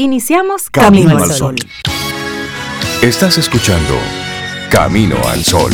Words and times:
Iniciamos 0.00 0.70
Camino, 0.70 1.18
al 1.18 1.28
Sol. 1.32 1.56
Estás 3.02 3.36
escuchando 3.36 3.94
Camino 4.70 5.16
al 5.26 5.42
Sol. 5.42 5.72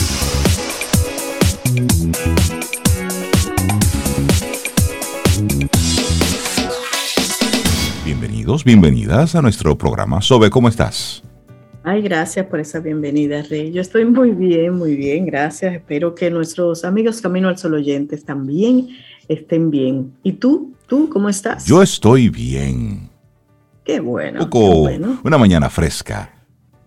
Bienvenidos, 8.06 8.64
bienvenidas 8.64 9.34
a 9.34 9.42
nuestro 9.42 9.76
programa. 9.76 10.22
Sobe, 10.22 10.48
¿cómo 10.48 10.68
estás? 10.68 11.22
Ay, 11.82 12.00
gracias 12.00 12.46
por 12.46 12.60
esa 12.60 12.80
bienvenida, 12.80 13.42
Rey. 13.42 13.72
Yo 13.72 13.82
estoy 13.82 14.06
muy 14.06 14.30
bien, 14.30 14.74
muy 14.74 14.96
bien, 14.96 15.26
gracias. 15.26 15.74
Espero 15.74 16.14
que 16.14 16.30
nuestros 16.30 16.86
amigos 16.86 17.20
Camino 17.20 17.50
al 17.50 17.58
Sol 17.58 17.74
oyentes 17.74 18.24
también 18.24 18.88
estén 19.28 19.70
bien. 19.70 20.14
¿Y 20.22 20.32
tú? 20.32 20.72
¿Tú 20.86 21.10
cómo 21.10 21.28
estás? 21.28 21.66
Yo 21.66 21.82
estoy 21.82 22.30
bien. 22.30 23.12
Qué 23.84 24.00
bueno. 24.00 24.48
Una 25.22 25.38
mañana 25.38 25.68
fresca. 25.68 26.30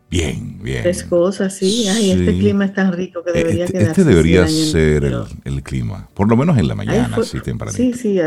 Bien, 0.10 0.58
bien. 0.62 0.84
Frescosa, 0.84 1.50
sí. 1.50 1.86
Ay, 1.90 2.12
este 2.12 2.38
clima 2.38 2.66
es 2.66 2.74
tan 2.74 2.94
rico 2.94 3.24
que 3.24 3.34
debería 3.34 3.66
este. 3.66 3.84
Este 3.84 4.04
debería 4.06 4.48
ser 4.48 5.04
el, 5.44 5.64
clima. 5.64 6.08
Por 6.14 6.30
lo 6.30 6.38
menos 6.38 6.58
en 6.58 6.68
la 6.68 6.76
mañana, 6.76 7.18
sí, 7.24 7.42
temprano. 7.42 7.74
Sí, 7.74 7.94
sí, 7.94 8.18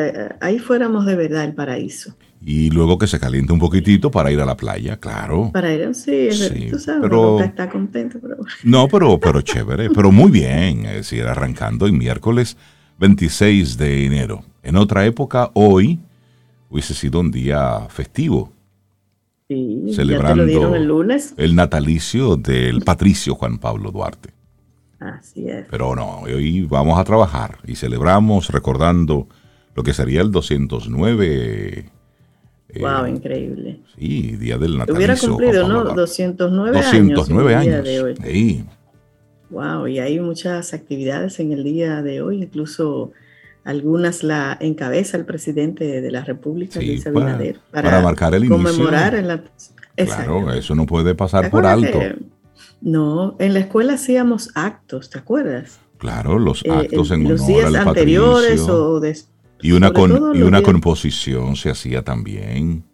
ahí 0.41 0.59
fuéramos 0.59 1.07
de 1.07 1.17
verdad 1.17 1.45
el 1.45 1.55
paraíso. 1.55 2.15
Y 2.43 2.71
luego 2.71 2.99
que 2.99 3.07
se 3.07 3.19
caliente 3.19 3.53
un 3.53 3.59
poquitito 3.59 4.11
para 4.11 4.31
ir 4.31 4.41
a 4.41 4.47
la 4.47 4.57
playa, 4.57 4.99
claro. 4.99 5.51
Para 5.53 5.73
ir, 5.73 5.95
sí, 5.95 6.31
sí 6.33 6.69
tú 6.71 6.79
sabes, 6.79 7.03
pero, 7.03 7.41
está 7.41 7.69
contento. 7.69 8.19
Pero... 8.21 8.37
No, 8.65 8.89
pero, 8.89 9.19
pero 9.19 9.41
chévere, 9.41 9.91
pero 9.91 10.13
muy 10.13 10.31
bien. 10.31 10.85
Es 10.85 10.97
decir, 10.97 11.25
arrancando 11.25 11.87
el 11.87 11.93
miércoles 11.93 12.57
26 12.99 13.79
de 13.79 14.07
enero. 14.07 14.45
En 14.63 14.77
otra 14.77 15.07
época, 15.07 15.51
hoy 15.55 15.99
hubiese 16.69 16.95
sido 16.95 17.21
un 17.21 17.31
día 17.31 17.87
festivo 17.89 18.53
celebrando 19.93 20.75
el, 20.77 20.85
lunes. 20.85 21.35
el 21.37 21.57
natalicio 21.57 22.37
del 22.37 22.83
patricio 22.83 23.35
Juan 23.35 23.59
Pablo 23.59 23.91
Duarte. 23.91 24.31
Así 25.01 25.49
es. 25.49 25.67
Pero 25.71 25.97
no, 25.97 26.21
hoy 26.21 26.63
vamos 26.63 26.99
a 26.99 27.05
trabajar 27.05 27.59
y 27.67 27.75
celebramos 27.75 28.49
recordando 28.51 29.27
lo 29.75 29.83
que 29.83 29.93
sería 29.93 30.21
el 30.21 30.31
209. 30.31 31.91
Wow, 32.81 33.05
eh, 33.07 33.11
increíble. 33.11 33.81
Sí, 33.99 34.37
día 34.37 34.59
del 34.59 34.79
natalicio. 34.79 34.97
Hubiera 34.97 35.17
cumplido, 35.17 35.69
¿no? 35.69 35.85
209, 35.95 36.77
209 36.77 37.55
años. 37.55 37.75
años. 37.75 37.85
De 37.85 38.03
hoy. 38.03 38.15
Sí. 38.23 38.65
Wow, 39.51 39.89
y 39.89 39.99
hay 39.99 40.21
muchas 40.21 40.73
actividades 40.75 41.41
en 41.41 41.53
el 41.53 41.65
día 41.65 42.03
de 42.03 42.23
hoy, 42.23 42.43
incluso 42.43 43.11
algunas 43.65 44.23
la 44.23 44.57
encabeza 44.61 45.17
el 45.17 45.25
presidente 45.25 46.01
de 46.01 46.11
la 46.11 46.25
República, 46.25 46.81
Luis 46.81 47.07
Abinader, 47.07 47.61
para, 47.71 48.01
marcar 48.01 48.35
el 48.35 48.45
inicio. 48.45 48.57
Conmemorar 48.57 49.15
en 49.15 49.29
la... 49.29 49.43
Claro, 49.97 50.53
eso 50.53 50.75
no 50.75 50.87
puede 50.87 51.15
pasar 51.15 51.51
por 51.51 51.67
alto. 51.67 51.99
no, 52.81 53.37
en 53.39 53.53
la 53.53 53.61
escuela 53.61 53.95
hacíamos 53.95 54.51
actos, 54.55 55.11
¿te 55.11 55.19
acuerdas? 55.19 55.79
Claro, 55.99 56.39
los 56.39 56.65
eh, 56.65 56.71
actos 56.71 57.11
en 57.11 57.29
los 57.29 57.47
días 57.47 57.75
anteriores 57.75 58.61
o 58.63 59.01
después. 59.01 59.31
Y 59.63 59.73
una, 59.73 59.93
y 60.35 60.43
una 60.43 60.63
composición 60.63 61.57
se 61.57 61.69
hacía 61.69 62.03
también. 62.03 62.85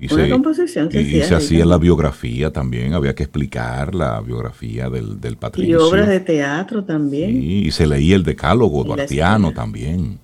Y 0.00 0.12
una 0.12 0.24
se, 0.24 0.30
composición 0.30 0.90
se 0.90 1.02
y, 1.02 1.22
se 1.22 1.34
hacía 1.34 1.66
la 1.66 1.76
biografía 1.76 2.50
también, 2.50 2.94
había 2.94 3.14
que 3.14 3.24
explicar 3.24 3.94
la 3.94 4.20
biografía 4.22 4.88
del, 4.88 5.20
del 5.20 5.36
patricio. 5.36 5.78
Y 5.78 5.80
obras 5.80 6.08
de 6.08 6.20
teatro 6.20 6.84
también. 6.84 7.36
y 7.42 7.70
se 7.70 7.86
leía 7.86 8.16
el 8.16 8.24
decálogo 8.24 8.82
duartiano 8.82 9.52
también. 9.52 10.18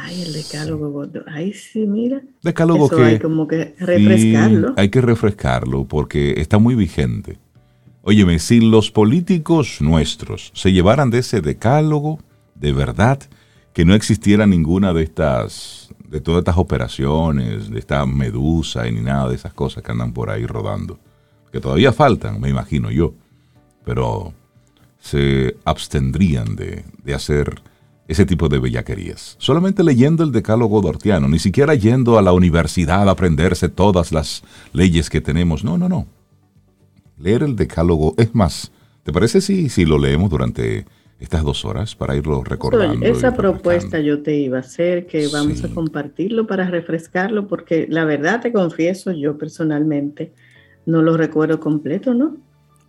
Ay, 0.00 0.22
el 0.22 0.32
decálogo, 0.32 1.06
ay 1.26 1.52
sí, 1.52 1.80
mira. 1.80 2.22
Decálogo 2.42 2.88
que 2.88 3.02
hay 3.02 3.18
como 3.18 3.48
que 3.48 3.74
refrescarlo. 3.78 4.74
hay 4.76 4.90
que 4.90 5.00
refrescarlo 5.00 5.84
porque 5.86 6.40
está 6.40 6.58
muy 6.58 6.74
vigente. 6.74 7.38
Óyeme, 8.02 8.38
si 8.38 8.60
los 8.60 8.90
políticos 8.90 9.78
nuestros 9.80 10.52
se 10.54 10.72
llevaran 10.72 11.10
de 11.10 11.18
ese 11.18 11.40
decálogo, 11.40 12.20
de 12.54 12.72
verdad, 12.72 13.18
que 13.78 13.84
no 13.84 13.94
existiera 13.94 14.44
ninguna 14.44 14.92
de 14.92 15.04
estas 15.04 15.90
de 16.08 16.20
todas 16.20 16.40
estas 16.40 16.58
operaciones, 16.58 17.70
de 17.70 17.78
esta 17.78 18.04
medusa 18.06 18.88
y 18.88 18.90
ni 18.90 19.02
nada 19.02 19.28
de 19.28 19.36
esas 19.36 19.54
cosas 19.54 19.84
que 19.84 19.92
andan 19.92 20.12
por 20.12 20.30
ahí 20.30 20.46
rodando. 20.46 20.98
Que 21.52 21.60
todavía 21.60 21.92
faltan, 21.92 22.40
me 22.40 22.48
imagino 22.48 22.90
yo. 22.90 23.14
Pero 23.84 24.34
se 24.98 25.58
abstendrían 25.64 26.56
de, 26.56 26.82
hacer 27.14 27.62
ese 28.08 28.26
tipo 28.26 28.48
de 28.48 28.58
bellaquerías. 28.58 29.36
Solamente 29.38 29.84
leyendo 29.84 30.24
el 30.24 30.32
decálogo 30.32 30.80
dortiano, 30.80 31.28
ni 31.28 31.38
siquiera 31.38 31.76
yendo 31.76 32.18
a 32.18 32.22
la 32.22 32.32
universidad 32.32 33.08
a 33.08 33.12
aprenderse 33.12 33.68
todas 33.68 34.10
las 34.10 34.42
leyes 34.72 35.08
que 35.08 35.20
tenemos. 35.20 35.62
No, 35.62 35.78
no, 35.78 35.88
no. 35.88 36.08
Leer 37.16 37.44
el 37.44 37.54
decálogo 37.54 38.16
es 38.18 38.34
más. 38.34 38.72
¿Te 39.04 39.12
parece 39.12 39.40
si, 39.40 39.68
si 39.68 39.84
lo 39.84 39.98
leemos 39.98 40.30
durante 40.30 40.84
estas 41.18 41.42
dos 41.42 41.64
horas 41.64 41.94
para 41.96 42.16
irlo 42.16 42.44
recordando. 42.44 43.04
Esa 43.04 43.34
propuesta 43.34 43.98
yo 44.00 44.22
te 44.22 44.36
iba 44.36 44.58
a 44.58 44.60
hacer, 44.60 45.06
que 45.06 45.28
vamos 45.28 45.64
a 45.64 45.68
compartirlo 45.68 46.46
para 46.46 46.68
refrescarlo, 46.68 47.48
porque 47.48 47.86
la 47.88 48.04
verdad 48.04 48.40
te 48.40 48.52
confieso, 48.52 49.10
yo 49.10 49.36
personalmente 49.36 50.32
no 50.86 51.02
lo 51.02 51.16
recuerdo 51.16 51.58
completo, 51.58 52.14
¿no? 52.14 52.36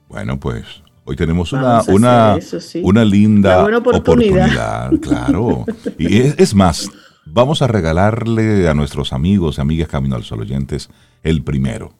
Bueno, 0.08 0.40
pues 0.40 0.84
hoy 1.06 1.16
tenemos 1.16 1.54
una, 1.54 1.82
una, 1.88 2.38
una 2.84 3.06
linda 3.06 3.66
oportunidad. 3.78 4.92
claro. 5.02 5.66
y 5.98 6.20
es, 6.20 6.54
más, 6.54 6.92
vamos 7.26 7.64
a 7.64 7.68
regalarle 7.68 8.68
a 8.68 8.76
nuestros 8.76 9.12
amigos 9.12 9.58
y 9.58 9.62
amigas 9.62 9.88
Camino 9.88 10.16
al 10.16 10.24
Sol 10.24 10.42
oyentes 10.42 10.90
el 11.24 11.44
primero 11.44 11.94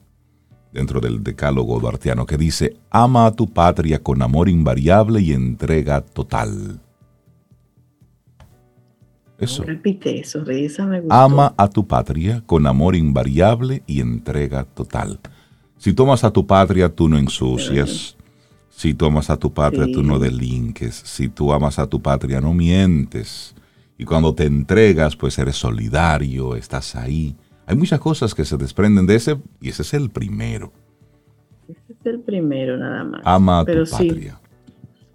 dentro 0.72 1.00
del 1.00 1.22
decálogo 1.22 1.80
duartiano 1.80 2.26
que 2.26 2.36
dice, 2.36 2.76
ama 2.90 3.26
a 3.26 3.32
tu 3.32 3.48
patria 3.48 4.02
con 4.02 4.22
amor 4.22 4.48
invariable 4.48 5.20
y 5.20 5.32
entrega 5.32 6.00
total. 6.00 6.80
Eso. 9.38 9.62
repite 9.62 10.20
eso, 10.20 10.44
me 10.44 11.02
Ama 11.08 11.54
a 11.56 11.68
tu 11.68 11.86
patria 11.86 12.42
con 12.44 12.66
amor 12.66 12.94
invariable 12.94 13.82
y 13.86 14.00
entrega 14.00 14.64
total. 14.64 15.18
Si 15.78 15.94
tomas 15.94 16.24
a 16.24 16.30
tu 16.30 16.46
patria, 16.46 16.90
tú 16.90 17.08
no 17.08 17.16
ensucias. 17.16 18.16
Si 18.68 18.92
tomas 18.92 19.30
a 19.30 19.38
tu 19.38 19.50
patria, 19.50 19.86
tú 19.90 20.02
no 20.02 20.18
delinques. 20.18 20.94
Si 20.94 21.30
tú 21.30 21.54
amas 21.54 21.78
a 21.78 21.86
tu 21.86 22.02
patria, 22.02 22.38
no 22.42 22.52
mientes. 22.52 23.54
Y 23.96 24.04
cuando 24.04 24.34
te 24.34 24.44
entregas, 24.44 25.16
pues 25.16 25.38
eres 25.38 25.56
solidario, 25.56 26.54
estás 26.54 26.94
ahí 26.94 27.34
hay 27.70 27.76
muchas 27.76 28.00
cosas 28.00 28.34
que 28.34 28.44
se 28.44 28.56
desprenden 28.56 29.06
de 29.06 29.14
ese 29.14 29.36
y 29.60 29.68
ese 29.68 29.82
es 29.82 29.94
el 29.94 30.10
primero. 30.10 30.72
Ese 31.68 31.92
es 31.92 32.04
el 32.06 32.18
primero 32.18 32.76
nada 32.76 33.04
más. 33.04 33.20
Ama 33.24 33.60
a 33.60 33.64
tu 33.64 33.84
patria. 33.88 34.40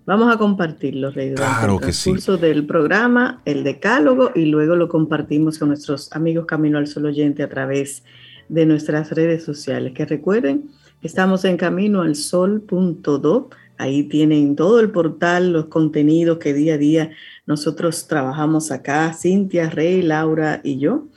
Vamos 0.05 0.33
a 0.33 0.37
compartirlo, 0.37 1.11
Rey. 1.11 1.33
Claro 1.33 1.79
que 1.79 1.91
sí. 1.91 2.13
del 2.39 2.65
programa, 2.65 3.41
el 3.43 3.65
decálogo, 3.65 4.31
y 4.33 4.45
luego 4.45 4.77
lo 4.77 4.87
compartimos 4.87 5.59
con 5.59 5.67
nuestros 5.67 6.13
amigos 6.13 6.45
Camino 6.45 6.77
al 6.77 6.87
Sol 6.87 7.07
oyente 7.07 7.43
a 7.43 7.49
través 7.49 8.05
de 8.47 8.65
nuestras 8.65 9.11
redes 9.11 9.43
sociales. 9.43 9.91
Que 9.93 10.05
recuerden, 10.05 10.69
estamos 11.01 11.43
en 11.43 11.57
camino 11.57 12.03
al 12.03 12.15
sol.do. 12.15 13.49
Ahí 13.77 14.03
tienen 14.03 14.55
todo 14.55 14.79
el 14.79 14.91
portal, 14.91 15.51
los 15.51 15.65
contenidos 15.65 16.37
que 16.37 16.53
día 16.53 16.75
a 16.75 16.77
día 16.77 17.11
nosotros 17.45 18.07
trabajamos 18.07 18.71
acá, 18.71 19.11
Cintia, 19.13 19.69
Rey, 19.69 20.01
Laura 20.01 20.61
y 20.63 20.79
yo. 20.79 21.09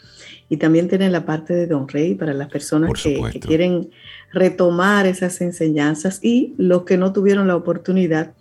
Y 0.48 0.56
también 0.56 0.88
tiene 0.88 1.10
la 1.10 1.26
parte 1.26 1.54
de 1.54 1.66
Don 1.66 1.88
Rey 1.88 2.14
para 2.14 2.32
las 2.32 2.48
personas 2.48 2.90
que, 3.02 3.20
quieren 3.40 3.90
retomar 4.32 5.06
esas 5.06 5.40
enseñanzas 5.40 6.20
y 6.22 6.54
los 6.56 6.84
que 6.84 6.96
no 6.96 7.12
tuvieron 7.12 7.48
la 7.48 7.56
oportunidad 7.56 8.32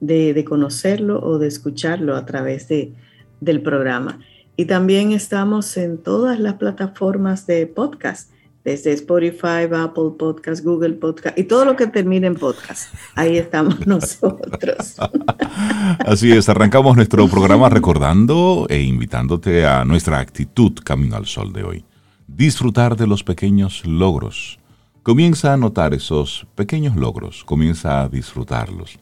de, 0.00 0.44
conocerlo 0.46 1.20
o 1.22 1.38
de 1.38 1.48
escucharlo 1.48 2.16
a 2.16 2.26
través 2.26 2.68
de, 2.68 2.92
del 3.40 3.62
programa. 3.62 4.20
Y 4.56 4.66
también 4.66 5.12
estamos 5.12 5.76
en 5.76 5.98
todas 5.98 6.38
las 6.38 6.54
plataformas 6.54 7.46
de 7.46 7.66
podcast 7.66 8.30
desde 8.64 8.92
Spotify, 8.92 9.68
Apple 9.70 10.12
Podcast, 10.18 10.64
Google 10.64 10.94
Podcast 10.94 11.38
y 11.38 11.44
todo 11.44 11.66
lo 11.66 11.76
que 11.76 11.86
termine 11.86 12.26
en 12.26 12.34
podcast. 12.34 12.94
Ahí 13.14 13.36
estamos 13.36 13.86
nosotros. 13.86 14.96
Así 16.06 16.32
es, 16.32 16.48
arrancamos 16.48 16.96
nuestro 16.96 17.28
programa 17.28 17.68
recordando 17.68 18.66
e 18.70 18.80
invitándote 18.80 19.66
a 19.66 19.84
nuestra 19.84 20.18
actitud 20.18 20.72
Camino 20.82 21.16
al 21.16 21.26
Sol 21.26 21.52
de 21.52 21.62
hoy. 21.62 21.84
Disfrutar 22.26 22.96
de 22.96 23.06
los 23.06 23.22
pequeños 23.22 23.84
logros. 23.84 24.58
Comienza 25.02 25.52
a 25.52 25.58
notar 25.58 25.92
esos 25.92 26.46
pequeños 26.54 26.96
logros, 26.96 27.44
comienza 27.44 28.00
a 28.00 28.08
disfrutarlos. 28.08 28.98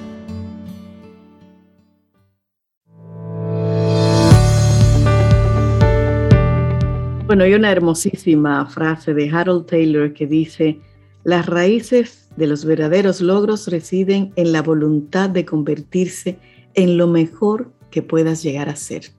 Bueno, 7.27 7.43
hay 7.43 7.55
una 7.55 7.73
hermosísima 7.73 8.65
frase 8.67 9.13
de 9.13 9.29
Harold 9.29 9.67
Taylor 9.67 10.13
que 10.13 10.29
dice, 10.29 10.79
las 11.25 11.47
raíces 11.47 12.29
de 12.37 12.47
los 12.47 12.65
verdaderos 12.65 13.21
logros 13.21 13.67
residen 13.67 14.33
en 14.37 14.53
la 14.53 14.63
voluntad 14.63 15.29
de 15.29 15.45
convertirse 15.45 16.39
en 16.75 16.97
lo 16.97 17.09
mejor 17.09 17.73
que 17.91 18.01
puedas 18.01 18.45
llegar 18.45 18.69
a 18.69 18.77
ser. 18.77 19.11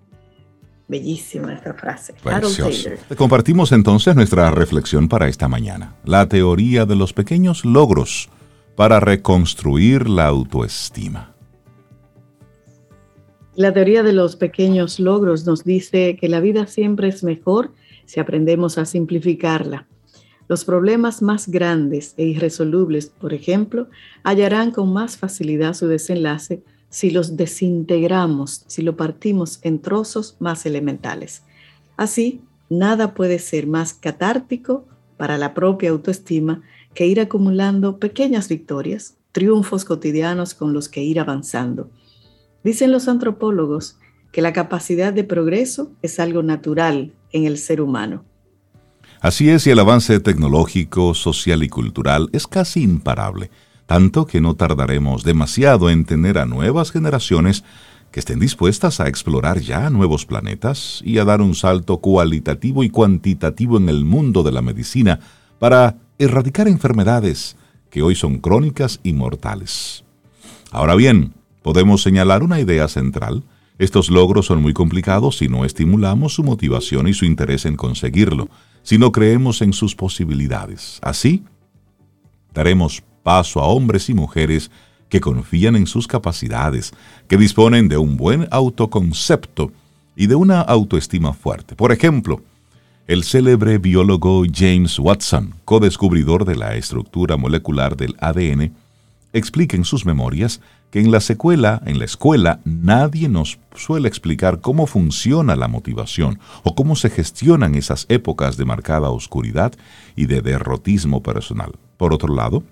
Bellísima 0.88 1.54
esta 1.54 1.74
frase. 1.74 2.14
Harold 2.24 2.56
Taylor. 2.56 2.98
Compartimos 3.18 3.74
entonces 3.74 4.16
nuestra 4.16 4.52
reflexión 4.52 5.10
para 5.10 5.28
esta 5.28 5.50
mañana. 5.50 5.94
La 6.06 6.30
teoría 6.30 6.86
de 6.86 6.96
los 6.96 7.12
pequeños 7.12 7.66
logros 7.66 8.30
para 8.78 9.02
reconstruir 9.02 10.08
la 10.08 10.28
autoestima. 10.28 11.34
La 13.58 13.74
teoría 13.74 14.02
de 14.02 14.14
los 14.14 14.38
pequeños 14.38 14.98
logros 14.98 15.46
nos 15.46 15.66
dice 15.66 16.16
que 16.16 16.30
la 16.30 16.40
vida 16.40 16.68
siempre 16.68 17.10
es 17.10 17.22
mejor 17.22 17.74
si 18.08 18.20
aprendemos 18.20 18.80
a 18.80 18.86
simplificarla. 18.86 19.86
Los 20.48 20.66
problemas 20.66 21.22
más 21.22 21.48
grandes 21.50 22.14
e 22.18 22.24
irresolubles, 22.24 23.08
por 23.08 23.34
ejemplo, 23.34 23.90
hallarán 24.24 24.72
con 24.72 24.92
más 24.92 25.18
facilidad 25.18 25.76
su 25.76 25.88
desenlace 25.88 26.64
si 26.90 27.12
los 27.12 27.36
desintegramos, 27.36 28.64
si 28.68 28.82
lo 28.82 28.96
partimos 28.96 29.60
en 29.62 29.80
trozos 29.80 30.38
más 30.40 30.66
elementales. 30.66 31.44
Así, 31.98 32.42
nada 32.70 33.14
puede 33.14 33.40
ser 33.40 33.68
más 33.68 33.94
catártico 33.94 34.86
para 35.18 35.38
la 35.38 35.54
propia 35.54 35.90
autoestima 35.90 36.64
que 36.94 37.08
ir 37.08 37.20
acumulando 37.20 38.00
pequeñas 38.00 38.48
victorias, 38.48 39.18
triunfos 39.34 39.84
cotidianos 39.84 40.54
con 40.54 40.74
los 40.74 40.88
que 40.88 41.04
ir 41.04 41.20
avanzando. 41.20 41.90
Dicen 42.64 42.92
los 42.92 43.08
antropólogos 43.08 43.98
que 44.38 44.44
la 44.44 44.54
capacidad 44.54 45.14
de 45.14 45.24
progreso 45.24 45.94
es 46.04 46.20
algo 46.20 46.44
natural 46.44 47.12
en 47.32 47.48
el 47.48 47.58
ser 47.58 47.82
humano. 47.82 48.24
Así 49.20 49.50
es, 49.50 49.66
y 49.66 49.72
el 49.72 49.80
avance 49.80 50.20
tecnológico, 50.20 51.16
social 51.16 51.64
y 51.64 51.70
cultural 51.70 52.30
es 52.34 52.46
casi 52.46 52.84
imparable, 52.84 53.50
tanto 53.88 54.28
que 54.28 54.40
no 54.40 54.54
tardaremos 54.54 55.24
demasiado 55.24 55.90
en 55.90 56.06
tener 56.06 56.38
a 56.38 56.46
nuevas 56.46 56.92
generaciones 56.92 57.64
que 58.12 58.20
estén 58.20 58.38
dispuestas 58.38 59.00
a 59.00 59.08
explorar 59.08 59.60
ya 59.60 59.90
nuevos 59.90 60.28
planetas 60.28 61.02
y 61.04 61.18
a 61.18 61.26
dar 61.26 61.42
un 61.42 61.56
salto 61.56 61.98
cualitativo 61.98 62.84
y 62.84 62.92
cuantitativo 62.92 63.78
en 63.78 63.90
el 63.90 64.06
mundo 64.06 64.44
de 64.44 64.52
la 64.52 64.62
medicina 64.62 65.20
para 65.58 65.96
erradicar 66.20 66.68
enfermedades 66.68 67.56
que 67.90 68.04
hoy 68.04 68.14
son 68.14 68.38
crónicas 68.38 69.00
y 69.02 69.14
mortales. 69.14 70.04
Ahora 70.70 70.94
bien, 70.94 71.34
podemos 71.64 72.04
señalar 72.04 72.44
una 72.44 72.60
idea 72.60 72.88
central, 72.88 73.44
estos 73.80 74.10
logros 74.10 74.48
son 74.48 74.62
muy 74.62 74.74
complicados 74.74 75.38
si 75.38 75.48
no 75.48 75.64
estimulamos 75.64 76.34
su 76.34 76.44
motivación 76.44 77.08
y 77.08 77.14
su 77.14 77.26
interés 77.26 77.66
en 77.66 77.76
conseguirlo, 77.76 78.50
si 78.82 78.98
no 78.98 79.12
creemos 79.12 79.62
en 79.62 79.74
sus 79.74 79.96
posibilidades. 79.96 81.00
Así, 81.02 81.44
daremos 82.54 83.04
paso 83.22 83.60
a 83.60 83.68
hombres 83.68 84.10
y 84.10 84.14
mujeres 84.14 84.72
que 85.10 85.22
confían 85.22 85.76
en 85.76 85.88
sus 85.88 86.08
capacidades, 86.08 86.92
que 87.28 87.38
disponen 87.38 87.88
de 87.88 87.98
un 87.98 88.18
buen 88.18 88.48
autoconcepto 88.52 89.72
y 90.16 90.28
de 90.28 90.36
una 90.36 90.62
autoestima 90.62 91.34
fuerte. 91.34 91.76
Por 91.76 91.92
ejemplo, 91.92 92.42
el 93.06 93.24
célebre 93.24 93.78
biólogo 93.78 94.44
James 94.52 95.00
Watson, 95.00 95.54
co-descubridor 95.64 96.46
de 96.46 96.56
la 96.56 96.76
estructura 96.76 97.38
molecular 97.38 97.96
del 97.96 98.16
ADN, 98.20 98.74
explica 99.38 99.76
en 99.76 99.86
sus 99.86 100.06
memorias 100.06 100.62
que 100.92 101.00
en 101.00 101.12
la 101.12 101.20
secuela, 101.20 101.82
en 101.86 102.00
la 102.00 102.06
escuela, 102.06 102.62
nadie 102.64 103.30
nos 103.30 103.60
suele 103.76 104.08
explicar 104.08 104.62
cómo 104.62 104.88
funciona 104.88 105.56
la 105.56 105.68
motivación 105.68 106.40
o 106.64 106.76
cómo 106.76 106.96
se 106.96 107.10
gestionan 107.10 107.76
esas 107.76 108.06
épocas 108.10 108.58
de 108.58 108.66
marcada 108.66 109.10
oscuridad 109.10 109.74
y 110.16 110.26
de 110.26 110.42
derrotismo 110.42 111.22
personal. 111.22 111.74
Por 111.98 112.14
otro 112.14 112.34
lado, 112.34 112.64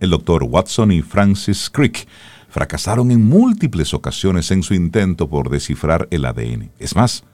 el 0.00 0.10
doctor 0.10 0.44
Watson 0.44 0.92
y 0.92 1.02
Francis 1.02 1.70
Crick 1.70 2.08
fracasaron 2.48 3.10
en 3.10 3.24
múltiples 3.24 3.92
ocasiones 3.94 4.50
en 4.50 4.62
su 4.62 4.74
intento 4.74 5.28
por 5.28 5.50
descifrar 5.50 6.08
el 6.10 6.24
ADN. 6.24 6.70
Es 6.78 6.96
más, 6.96 7.24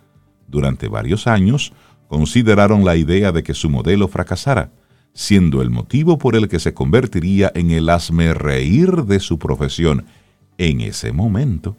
durante 0.49 0.88
varios 0.88 1.26
años 1.26 1.73
consideraron 2.08 2.85
la 2.85 2.96
idea 2.96 3.32
de 3.32 3.43
que 3.43 3.55
su 3.55 3.70
modelo 3.70 4.08
fracasara 4.08 4.70
siendo 5.14 5.62
el 5.62 5.70
motivo 5.70 6.19
por 6.19 6.37
el 6.37 6.49
que 6.49 6.58
se 6.58 6.75
convertiría 6.75 7.50
en 7.55 7.70
el 7.70 7.88
asme 7.88 8.34
reír 8.34 9.05
de 9.05 9.20
su 9.20 9.38
profesión 9.38 10.05
en 10.58 10.81
ese 10.81 11.12
momento. 11.12 11.76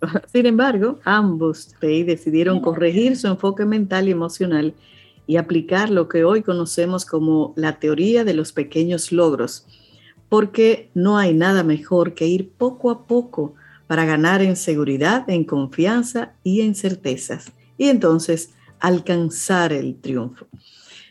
Sin 0.32 0.46
embargo, 0.46 0.98
ambos 1.04 1.74
decidieron 1.80 2.60
corregir 2.60 3.16
su 3.16 3.28
enfoque 3.28 3.64
mental 3.64 4.08
y 4.08 4.12
emocional 4.12 4.74
y 5.26 5.36
aplicar 5.36 5.90
lo 5.90 6.08
que 6.08 6.24
hoy 6.24 6.42
conocemos 6.42 7.04
como 7.04 7.52
la 7.56 7.78
teoría 7.78 8.24
de 8.24 8.34
los 8.34 8.52
pequeños 8.52 9.12
logros, 9.12 9.66
porque 10.28 10.90
no 10.94 11.18
hay 11.18 11.34
nada 11.34 11.62
mejor 11.62 12.14
que 12.14 12.26
ir 12.26 12.50
poco 12.50 12.90
a 12.90 13.06
poco 13.06 13.54
para 13.86 14.04
ganar 14.04 14.42
en 14.42 14.56
seguridad, 14.56 15.28
en 15.28 15.44
confianza 15.44 16.32
y 16.42 16.62
en 16.62 16.74
certezas, 16.74 17.52
y 17.76 17.88
entonces 17.88 18.50
alcanzar 18.80 19.72
el 19.72 19.96
triunfo. 19.96 20.46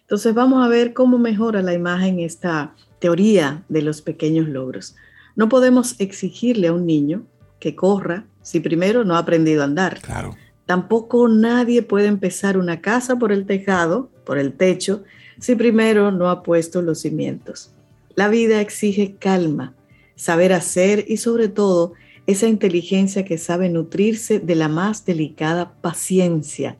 Entonces 0.05 0.35
vamos 0.35 0.63
a 0.63 0.69
ver 0.69 0.93
cómo 0.93 1.17
mejora 1.17 1.63
la 1.63 1.73
imagen 1.73 2.19
esta 2.19 2.75
teoría 2.99 3.63
de 3.69 3.81
los 3.81 4.03
pequeños 4.03 4.47
logros. 4.47 4.95
No 5.35 5.49
podemos 5.49 5.95
exigirle 5.99 6.67
a 6.67 6.73
un 6.73 6.85
niño 6.85 7.23
que 7.59 7.75
corra 7.75 8.27
si 8.43 8.59
primero 8.59 9.03
no 9.03 9.15
ha 9.15 9.19
aprendido 9.19 9.63
a 9.63 9.65
andar. 9.65 9.99
Claro. 10.01 10.35
Tampoco 10.67 11.27
nadie 11.27 11.81
puede 11.81 12.05
empezar 12.05 12.55
una 12.55 12.81
casa 12.81 13.15
por 13.15 13.31
el 13.31 13.47
tejado, 13.47 14.11
por 14.25 14.37
el 14.37 14.53
techo, 14.53 15.03
si 15.39 15.55
primero 15.55 16.11
no 16.11 16.29
ha 16.29 16.43
puesto 16.43 16.83
los 16.83 17.01
cimientos. 17.01 17.71
La 18.13 18.27
vida 18.27 18.61
exige 18.61 19.15
calma, 19.15 19.73
saber 20.15 20.53
hacer 20.53 21.05
y 21.07 21.17
sobre 21.17 21.49
todo 21.49 21.93
esa 22.27 22.47
inteligencia 22.47 23.25
que 23.25 23.39
sabe 23.39 23.69
nutrirse 23.69 24.39
de 24.39 24.55
la 24.55 24.67
más 24.67 25.03
delicada 25.03 25.73
paciencia. 25.81 26.77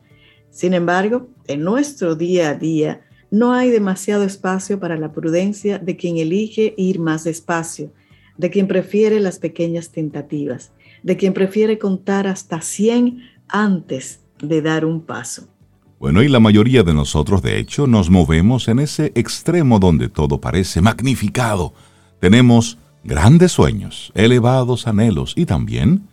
Sin 0.52 0.74
embargo, 0.74 1.28
en 1.48 1.64
nuestro 1.64 2.16
día 2.16 2.50
a 2.50 2.54
día 2.54 3.05
no 3.36 3.52
hay 3.52 3.70
demasiado 3.70 4.24
espacio 4.24 4.80
para 4.80 4.98
la 4.98 5.12
prudencia 5.12 5.78
de 5.78 5.98
quien 5.98 6.16
elige 6.16 6.74
ir 6.78 7.00
más 7.00 7.26
despacio, 7.26 7.92
de 8.38 8.50
quien 8.50 8.66
prefiere 8.66 9.20
las 9.20 9.40
pequeñas 9.40 9.90
tentativas, 9.90 10.72
de 11.04 11.18
quien 11.18 11.34
prefiere 11.34 11.78
contar 11.78 12.28
hasta 12.28 12.62
100 12.62 13.24
antes 13.50 14.22
de 14.40 14.62
dar 14.62 14.86
un 14.86 15.02
paso. 15.02 15.50
Bueno, 16.00 16.24
y 16.24 16.30
la 16.30 16.40
mayoría 16.40 16.84
de 16.84 16.94
nosotros, 16.94 17.42
de 17.42 17.60
hecho, 17.60 17.88
nos 17.88 18.10
movemos 18.10 18.70
en 18.70 18.80
ese 18.80 19.12
extremo 19.16 19.80
donde 19.80 20.08
todo 20.08 20.40
parece 20.40 20.80
magnificado. 20.80 21.74
Tenemos 22.22 22.78
grandes 23.04 23.52
sueños, 23.52 24.14
elevados 24.16 24.88
anhelos 24.88 25.34
y 25.36 25.46
también 25.46 26.08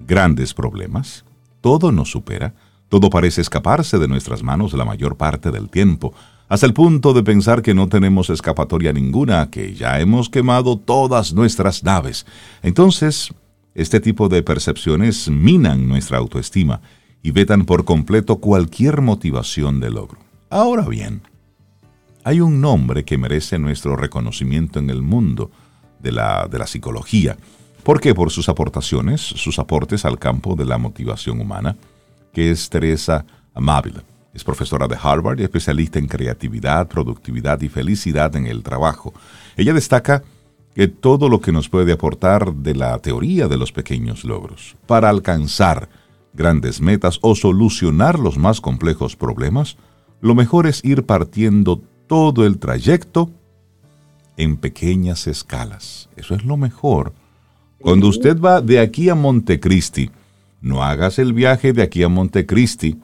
grandes 0.00 0.52
problemas. 0.54 1.24
Todo 1.60 1.92
nos 1.92 2.10
supera, 2.10 2.52
todo 2.88 3.10
parece 3.10 3.42
escaparse 3.42 3.98
de 3.98 4.08
nuestras 4.08 4.42
manos 4.42 4.72
la 4.72 4.84
mayor 4.84 5.16
parte 5.16 5.52
del 5.52 5.68
tiempo 5.68 6.12
hasta 6.48 6.66
el 6.66 6.74
punto 6.74 7.14
de 7.14 7.22
pensar 7.22 7.62
que 7.62 7.74
no 7.74 7.88
tenemos 7.88 8.30
escapatoria 8.30 8.92
ninguna, 8.92 9.50
que 9.50 9.74
ya 9.74 10.00
hemos 10.00 10.28
quemado 10.28 10.78
todas 10.78 11.32
nuestras 11.32 11.82
naves. 11.84 12.26
Entonces, 12.62 13.32
este 13.74 14.00
tipo 14.00 14.28
de 14.28 14.42
percepciones 14.42 15.28
minan 15.28 15.88
nuestra 15.88 16.18
autoestima 16.18 16.80
y 17.22 17.30
vetan 17.30 17.64
por 17.64 17.84
completo 17.84 18.36
cualquier 18.36 19.00
motivación 19.00 19.80
de 19.80 19.90
logro. 19.90 20.18
Ahora 20.50 20.86
bien, 20.86 21.22
hay 22.22 22.40
un 22.40 22.60
nombre 22.60 23.04
que 23.04 23.18
merece 23.18 23.58
nuestro 23.58 23.96
reconocimiento 23.96 24.78
en 24.78 24.90
el 24.90 25.02
mundo 25.02 25.50
de 25.98 26.12
la, 26.12 26.46
de 26.48 26.58
la 26.58 26.66
psicología. 26.66 27.36
¿Por 27.82 28.00
qué? 28.00 28.14
Por 28.14 28.30
sus 28.30 28.48
aportaciones, 28.48 29.20
sus 29.20 29.58
aportes 29.58 30.04
al 30.04 30.18
campo 30.18 30.54
de 30.54 30.66
la 30.66 30.78
motivación 30.78 31.40
humana, 31.40 31.76
que 32.32 32.50
es 32.50 32.68
Teresa 32.68 33.24
Amabile. 33.54 34.13
Es 34.34 34.44
profesora 34.44 34.88
de 34.88 34.98
Harvard 35.00 35.40
y 35.40 35.44
especialista 35.44 35.98
en 35.98 36.08
creatividad, 36.08 36.88
productividad 36.88 37.60
y 37.62 37.68
felicidad 37.68 38.34
en 38.36 38.46
el 38.46 38.62
trabajo. 38.62 39.14
Ella 39.56 39.72
destaca 39.72 40.24
que 40.74 40.88
todo 40.88 41.28
lo 41.28 41.40
que 41.40 41.52
nos 41.52 41.68
puede 41.68 41.92
aportar 41.92 42.52
de 42.52 42.74
la 42.74 42.98
teoría 42.98 43.46
de 43.46 43.56
los 43.56 43.70
pequeños 43.70 44.24
logros 44.24 44.76
para 44.86 45.08
alcanzar 45.08 45.88
grandes 46.32 46.80
metas 46.80 47.20
o 47.22 47.36
solucionar 47.36 48.18
los 48.18 48.36
más 48.36 48.60
complejos 48.60 49.14
problemas, 49.14 49.76
lo 50.20 50.34
mejor 50.34 50.66
es 50.66 50.84
ir 50.84 51.04
partiendo 51.04 51.80
todo 52.08 52.44
el 52.44 52.58
trayecto 52.58 53.30
en 54.36 54.56
pequeñas 54.56 55.28
escalas. 55.28 56.08
Eso 56.16 56.34
es 56.34 56.44
lo 56.44 56.56
mejor. 56.56 57.12
Cuando 57.80 58.08
usted 58.08 58.40
va 58.40 58.60
de 58.60 58.80
aquí 58.80 59.08
a 59.08 59.14
Montecristi, 59.14 60.10
no 60.60 60.82
hagas 60.82 61.18
el 61.18 61.34
viaje 61.34 61.72
de 61.72 61.82
aquí 61.82 62.02
a 62.02 62.08
Montecristi, 62.08 62.98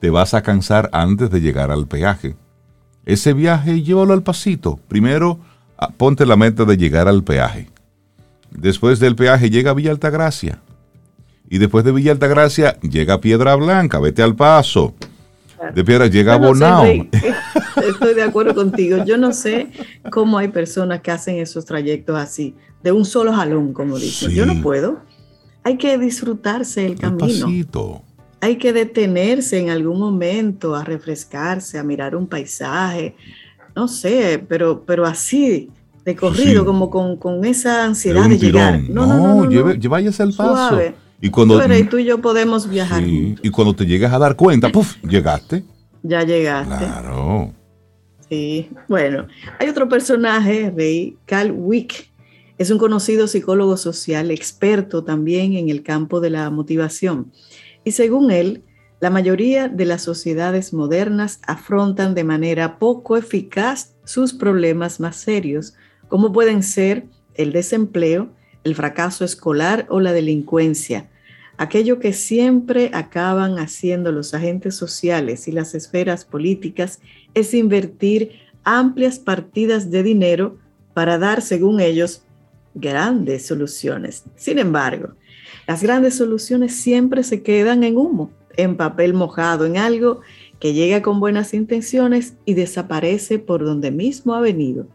te 0.00 0.10
vas 0.10 0.34
a 0.34 0.42
cansar 0.42 0.88
antes 0.92 1.30
de 1.30 1.40
llegar 1.40 1.70
al 1.70 1.86
peaje. 1.86 2.36
Ese 3.04 3.32
viaje 3.32 3.82
llévalo 3.82 4.12
al 4.12 4.22
pasito. 4.22 4.78
Primero, 4.88 5.38
ah, 5.78 5.90
ponte 5.96 6.26
la 6.26 6.36
meta 6.36 6.64
de 6.64 6.76
llegar 6.76 7.08
al 7.08 7.22
peaje. 7.22 7.70
Después 8.50 9.00
del 9.00 9.16
peaje 9.16 9.50
llega 9.50 9.70
a 9.70 9.74
Villa 9.74 9.90
Altagracia. 9.90 10.60
Y 11.48 11.58
después 11.58 11.84
de 11.84 11.92
Villa 11.92 12.12
Altagracia 12.12 12.78
llega 12.80 13.14
a 13.14 13.20
Piedra 13.20 13.54
Blanca, 13.54 14.00
vete 14.00 14.22
al 14.22 14.34
paso. 14.34 14.94
De 15.74 15.84
Piedra 15.84 16.06
llega 16.06 16.34
a 16.34 16.36
Bonao. 16.36 16.84
Estoy 17.88 18.14
de 18.14 18.22
acuerdo 18.22 18.54
contigo. 18.54 19.04
Yo 19.04 19.16
no 19.16 19.32
sé 19.32 19.68
cómo 20.10 20.38
hay 20.38 20.48
personas 20.48 21.00
que 21.00 21.10
hacen 21.10 21.36
esos 21.36 21.64
trayectos 21.64 22.18
así, 22.18 22.54
de 22.82 22.92
un 22.92 23.04
solo 23.04 23.32
jalón, 23.32 23.72
como 23.72 23.98
dicen. 23.98 24.32
Yo 24.32 24.46
no 24.46 24.60
puedo. 24.62 25.00
Hay 25.62 25.78
que 25.78 25.96
disfrutarse 25.98 26.86
el 26.86 26.98
camino. 26.98 27.48
Hay 28.46 28.58
que 28.58 28.72
detenerse 28.72 29.58
en 29.58 29.70
algún 29.70 29.98
momento 29.98 30.76
a 30.76 30.84
refrescarse, 30.84 31.80
a 31.80 31.82
mirar 31.82 32.14
un 32.14 32.28
paisaje. 32.28 33.16
No 33.74 33.88
sé, 33.88 34.40
pero, 34.48 34.84
pero 34.86 35.04
así, 35.04 35.68
de 36.04 36.14
corrido, 36.14 36.64
como 36.64 36.88
con, 36.88 37.44
esa 37.44 37.84
ansiedad 37.84 38.28
de, 38.28 38.38
llegar. 38.38 38.80
No, 38.88 39.04
no, 39.04 39.18
no, 39.18 39.44
no, 39.46 39.94
al 39.96 40.32
paso. 40.32 40.80
Y 41.20 41.28
cuando 41.30 41.76
y 41.76 41.84
tú 41.84 41.98
y 41.98 42.04
yo 42.04 42.20
podemos 42.20 42.70
viajar. 42.70 43.02
y 43.04 43.50
cuando 43.50 43.74
te 43.74 43.84
llegas 43.84 44.12
a 44.12 44.18
dar 44.20 44.36
cuenta, 44.36 44.70
¡puf! 44.70 44.94
Llegaste. 45.02 45.64
Ya 46.04 46.22
llegaste. 46.22 46.84
Claro. 46.84 47.52
Sí. 48.28 48.70
Bueno, 48.86 49.26
hay 49.58 49.68
otro 49.68 49.88
personaje, 49.88 50.70
Rey, 50.70 51.16
Carl 51.26 51.50
Wick. 51.50 52.12
Es 52.58 52.70
un 52.70 52.78
conocido 52.78 53.26
psicólogo 53.26 53.76
social, 53.76 54.30
experto 54.30 55.02
también 55.02 55.54
en 55.54 55.68
el 55.68 55.82
campo 55.82 56.20
de 56.20 56.30
la 56.30 56.48
motivación. 56.50 57.32
Y 57.86 57.92
según 57.92 58.32
él, 58.32 58.64
la 58.98 59.10
mayoría 59.10 59.68
de 59.68 59.84
las 59.84 60.02
sociedades 60.02 60.72
modernas 60.72 61.38
afrontan 61.46 62.16
de 62.16 62.24
manera 62.24 62.80
poco 62.80 63.16
eficaz 63.16 63.94
sus 64.02 64.34
problemas 64.34 64.98
más 64.98 65.14
serios, 65.14 65.74
como 66.08 66.32
pueden 66.32 66.64
ser 66.64 67.04
el 67.36 67.52
desempleo, 67.52 68.28
el 68.64 68.74
fracaso 68.74 69.24
escolar 69.24 69.86
o 69.88 70.00
la 70.00 70.12
delincuencia. 70.12 71.08
Aquello 71.58 72.00
que 72.00 72.12
siempre 72.12 72.90
acaban 72.92 73.60
haciendo 73.60 74.10
los 74.10 74.34
agentes 74.34 74.74
sociales 74.74 75.46
y 75.46 75.52
las 75.52 75.76
esferas 75.76 76.24
políticas 76.24 76.98
es 77.34 77.54
invertir 77.54 78.32
amplias 78.64 79.20
partidas 79.20 79.92
de 79.92 80.02
dinero 80.02 80.58
para 80.92 81.18
dar, 81.18 81.40
según 81.40 81.78
ellos, 81.78 82.24
grandes 82.74 83.46
soluciones. 83.46 84.24
Sin 84.34 84.58
embargo, 84.58 85.14
las 85.66 85.82
grandes 85.82 86.16
soluciones 86.16 86.76
siempre 86.76 87.22
se 87.22 87.42
quedan 87.42 87.84
en 87.84 87.96
humo, 87.96 88.30
en 88.56 88.76
papel 88.76 89.14
mojado, 89.14 89.66
en 89.66 89.76
algo 89.76 90.20
que 90.60 90.72
llega 90.72 91.02
con 91.02 91.20
buenas 91.20 91.54
intenciones 91.54 92.34
y 92.44 92.54
desaparece 92.54 93.38
por 93.38 93.64
donde 93.64 93.90
mismo 93.90 94.34
ha 94.34 94.40
venido 94.40 94.86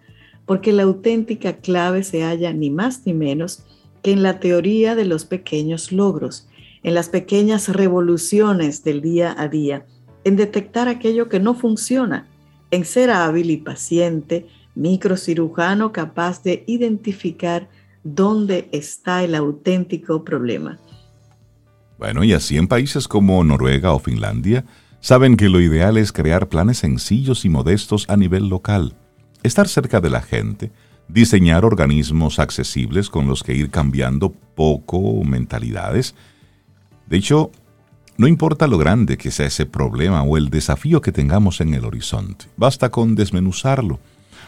porque 0.51 0.73
la 0.73 0.83
auténtica 0.83 1.57
clave 1.57 2.03
se 2.03 2.23
halla 2.23 2.51
ni 2.51 2.69
más 2.69 3.05
ni 3.05 3.13
menos 3.13 3.63
que 4.01 4.11
en 4.11 4.21
la 4.21 4.41
teoría 4.41 4.95
de 4.95 5.05
los 5.05 5.23
pequeños 5.23 5.93
logros, 5.93 6.49
en 6.83 6.93
las 6.93 7.07
pequeñas 7.07 7.69
revoluciones 7.69 8.83
del 8.83 9.01
día 9.01 9.33
a 9.37 9.47
día, 9.47 9.85
en 10.25 10.35
detectar 10.35 10.89
aquello 10.89 11.29
que 11.29 11.39
no 11.39 11.53
funciona, 11.53 12.27
en 12.71 12.83
ser 12.83 13.11
hábil 13.11 13.49
y 13.51 13.57
paciente, 13.57 14.47
microcirujano 14.75 15.93
capaz 15.93 16.43
de 16.43 16.65
identificar 16.67 17.69
dónde 18.03 18.69
está 18.71 19.23
el 19.23 19.35
auténtico 19.35 20.23
problema. 20.23 20.79
Bueno, 21.97 22.23
y 22.23 22.33
así 22.33 22.57
en 22.57 22.67
países 22.67 23.07
como 23.07 23.43
Noruega 23.43 23.93
o 23.93 23.99
Finlandia, 23.99 24.65
saben 24.99 25.37
que 25.37 25.49
lo 25.49 25.61
ideal 25.61 25.97
es 25.97 26.11
crear 26.11 26.49
planes 26.49 26.79
sencillos 26.79 27.45
y 27.45 27.49
modestos 27.49 28.05
a 28.09 28.17
nivel 28.17 28.47
local 28.49 28.95
estar 29.43 29.67
cerca 29.67 30.01
de 30.01 30.09
la 30.09 30.21
gente, 30.21 30.71
diseñar 31.07 31.65
organismos 31.65 32.39
accesibles 32.39 33.09
con 33.09 33.27
los 33.27 33.43
que 33.43 33.53
ir 33.53 33.69
cambiando 33.69 34.31
poco 34.31 35.23
mentalidades. 35.23 36.15
De 37.07 37.17
hecho, 37.17 37.51
no 38.17 38.27
importa 38.27 38.67
lo 38.67 38.77
grande 38.77 39.17
que 39.17 39.31
sea 39.31 39.47
ese 39.47 39.65
problema 39.65 40.23
o 40.23 40.37
el 40.37 40.49
desafío 40.49 41.01
que 41.01 41.11
tengamos 41.11 41.61
en 41.61 41.73
el 41.73 41.85
horizonte, 41.85 42.45
basta 42.55 42.89
con 42.89 43.15
desmenuzarlo, 43.15 43.99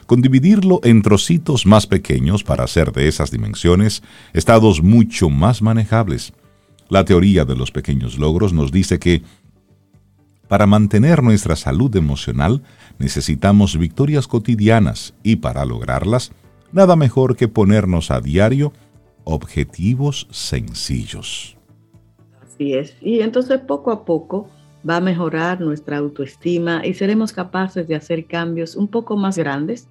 con 0.06 0.22
dividirlo 0.22 0.80
en 0.84 1.02
trocitos 1.02 1.66
más 1.66 1.88
pequeños 1.88 2.44
para 2.44 2.64
hacer 2.64 2.92
de 2.92 3.08
esas 3.08 3.32
dimensiones 3.32 4.04
estados 4.34 4.82
mucho 4.82 5.30
más 5.30 5.62
manejables. 5.62 6.34
La 6.90 7.06
teoría 7.06 7.46
de 7.46 7.56
los 7.56 7.72
pequeños 7.72 8.18
logros 8.18 8.54
nos 8.54 8.72
dice 8.72 9.00
que 9.00 9.24
para 10.48 10.68
mantener 10.68 11.24
nuestra 11.24 11.56
salud 11.56 11.96
emocional 11.96 12.62
necesitamos 13.00 13.78
victorias 13.78 14.28
cotidianas 14.28 15.16
y 15.24 15.38
para 15.38 15.66
lograrlas, 15.66 16.32
nada 16.72 16.96
mejor 16.96 17.36
que 17.36 17.48
ponernos 17.48 18.12
a 18.12 18.22
diario 18.22 18.74
objetivos 19.24 20.28
sencillos. 20.32 21.58
Así 22.42 22.74
es. 22.74 22.96
Y 23.02 23.22
entonces 23.22 23.62
poco 23.62 23.92
a 23.92 24.06
poco 24.06 24.50
va 24.88 24.98
a 24.98 25.02
mejorar 25.02 25.62
nuestra 25.62 25.98
autoestima 25.98 26.86
y 26.86 26.94
seremos 26.94 27.32
capaces 27.32 27.88
de 27.88 27.96
hacer 27.96 28.26
cambios 28.26 28.76
un 28.76 28.88
poco 28.88 29.16
más 29.18 29.38
grandes, 29.38 29.88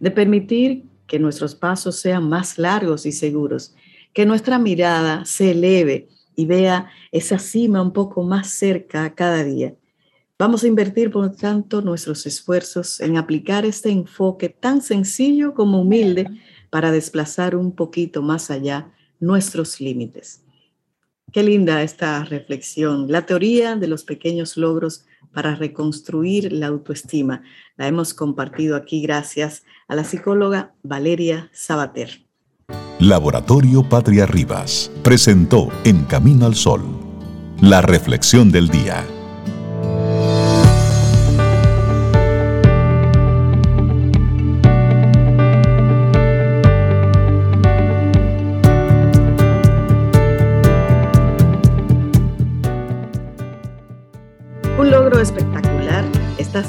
de 0.00 0.10
permitir 0.10 0.84
que 1.06 1.18
nuestros 1.18 1.54
pasos 1.54 1.96
sean 1.96 2.28
más 2.28 2.58
largos 2.58 3.06
y 3.06 3.12
seguros, 3.12 3.74
que 4.12 4.26
nuestra 4.26 4.58
mirada 4.58 5.24
se 5.24 5.52
eleve 5.52 6.08
y 6.34 6.46
vea 6.46 6.90
esa 7.12 7.38
cima 7.38 7.82
un 7.82 7.92
poco 7.92 8.22
más 8.22 8.48
cerca 8.48 9.14
cada 9.14 9.42
día 9.44 9.74
Vamos 10.38 10.64
a 10.64 10.66
invertir, 10.66 11.10
por 11.10 11.24
lo 11.24 11.32
tanto, 11.32 11.80
nuestros 11.80 12.26
esfuerzos 12.26 13.00
en 13.00 13.16
aplicar 13.16 13.64
este 13.64 13.88
enfoque 13.88 14.50
tan 14.50 14.82
sencillo 14.82 15.54
como 15.54 15.80
humilde 15.80 16.28
para 16.68 16.92
desplazar 16.92 17.56
un 17.56 17.72
poquito 17.72 18.20
más 18.20 18.50
allá 18.50 18.92
nuestros 19.18 19.80
límites. 19.80 20.42
Qué 21.32 21.42
linda 21.42 21.82
esta 21.82 22.24
reflexión. 22.24 23.10
La 23.10 23.26
teoría 23.26 23.76
de 23.76 23.88
los 23.88 24.04
pequeños 24.04 24.56
logros 24.56 25.04
para 25.32 25.54
reconstruir 25.54 26.52
la 26.52 26.68
autoestima 26.68 27.42
la 27.76 27.88
hemos 27.88 28.14
compartido 28.14 28.76
aquí 28.76 29.02
gracias 29.02 29.64
a 29.88 29.94
la 29.94 30.04
psicóloga 30.04 30.74
Valeria 30.82 31.50
Sabater. 31.52 32.26
Laboratorio 33.00 33.86
Patria 33.86 34.24
Rivas 34.24 34.90
presentó 35.02 35.68
En 35.84 36.04
Camino 36.04 36.46
al 36.46 36.54
Sol, 36.54 36.82
la 37.60 37.82
reflexión 37.82 38.50
del 38.50 38.68
día. 38.68 39.04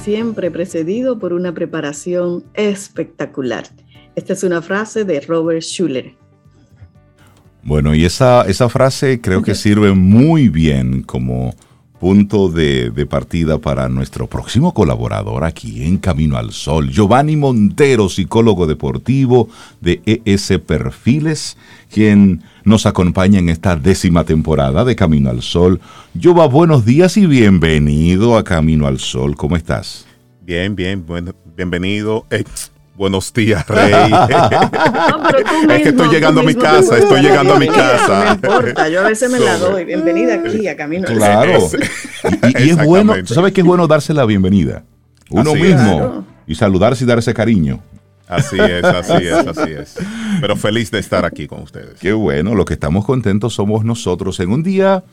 Siempre 0.07 0.49
precedido 0.51 1.19
por 1.19 1.33
una 1.33 1.53
preparación 1.53 2.45
espectacular. 2.53 3.65
Esta 4.15 4.31
es 4.31 4.43
una 4.45 4.61
frase 4.61 5.03
de 5.03 5.19
Robert 5.19 5.61
Schuller. 5.61 6.13
Bueno, 7.61 7.93
y 7.93 8.05
esa, 8.05 8.43
esa 8.43 8.69
frase 8.69 9.19
creo 9.19 9.41
que 9.41 9.53
sirve 9.53 9.91
muy 9.91 10.47
bien 10.47 11.03
como 11.03 11.53
punto 11.99 12.49
de, 12.49 12.91
partida 13.09 13.57
para 13.57 13.89
nuestro 13.89 14.27
próximo 14.27 14.73
colaborador 14.73 15.43
aquí 15.43 15.83
en 15.83 15.97
Camino 15.97 16.37
al 16.37 16.51
Sol, 16.51 16.89
Giovanni 16.89 17.35
Montero, 17.35 18.09
psicólogo 18.09 18.67
deportivo 18.67 19.49
de 19.81 20.01
ES 20.05 20.59
Perfiles, 20.65 21.57
quien 21.91 22.43
nos 22.63 22.85
acompaña 22.85 23.39
en 23.39 23.49
esta 23.49 23.75
décima 23.75 24.23
temporada 24.23 24.85
de 24.85 24.95
Camino 24.95 25.29
al 25.29 25.41
Sol. 25.41 25.79
Giova, 26.19 26.47
buenos 26.47 26.85
días 26.85 27.17
y 27.17 27.25
bienvenido 27.25 28.37
a 28.37 28.43
Camino 28.43 28.87
al 28.87 28.99
Sol. 28.99 29.35
¿Cómo 29.35 29.55
estás? 29.55 30.05
Bien, 30.41 30.75
bien, 30.75 31.05
bienvenido. 31.55 32.25
Eh, 32.29 32.43
Buenos 32.97 33.31
días, 33.31 33.65
Rey. 33.69 33.93
es 35.69 35.81
que 35.83 35.89
estoy 35.89 36.09
llegando 36.09 36.41
a 36.41 36.43
mi 36.43 36.55
casa, 36.55 36.97
estoy 36.97 37.21
llegando 37.21 37.53
a 37.53 37.59
mi 37.59 37.67
casa. 37.67 38.25
No 38.25 38.33
importa, 38.33 38.89
yo 38.89 39.01
a 39.01 39.03
veces 39.03 39.29
me 39.31 39.39
la 39.39 39.55
doy. 39.57 39.85
Bienvenida 39.85 40.33
aquí 40.33 40.67
a 40.67 40.75
Camino. 40.75 41.05
Claro. 41.05 41.59
y, 42.57 42.63
y 42.63 42.69
es 42.71 42.83
bueno, 42.83 43.13
¿sabes 43.25 43.53
qué 43.53 43.61
es 43.61 43.67
bueno 43.67 43.85
darse 43.85 44.15
la 44.15 44.25
bienvenida? 44.25 44.83
Uno 45.29 45.53
mismo. 45.53 46.25
Y 46.47 46.55
saludarse 46.55 47.03
y 47.03 47.07
darse 47.07 47.35
cariño. 47.35 47.83
Así 48.27 48.57
es, 48.59 48.83
así 48.83 49.27
es, 49.27 49.47
así 49.47 49.71
es. 49.71 49.95
Pero 50.41 50.55
feliz 50.55 50.89
de 50.89 50.97
estar 50.97 51.23
aquí 51.23 51.45
con 51.45 51.61
ustedes. 51.61 51.99
Qué 51.99 52.13
bueno, 52.13 52.55
lo 52.55 52.65
que 52.65 52.73
estamos 52.73 53.05
contentos 53.05 53.53
somos 53.53 53.85
nosotros 53.85 54.39
en 54.39 54.51
un 54.51 54.63
día 54.63 55.03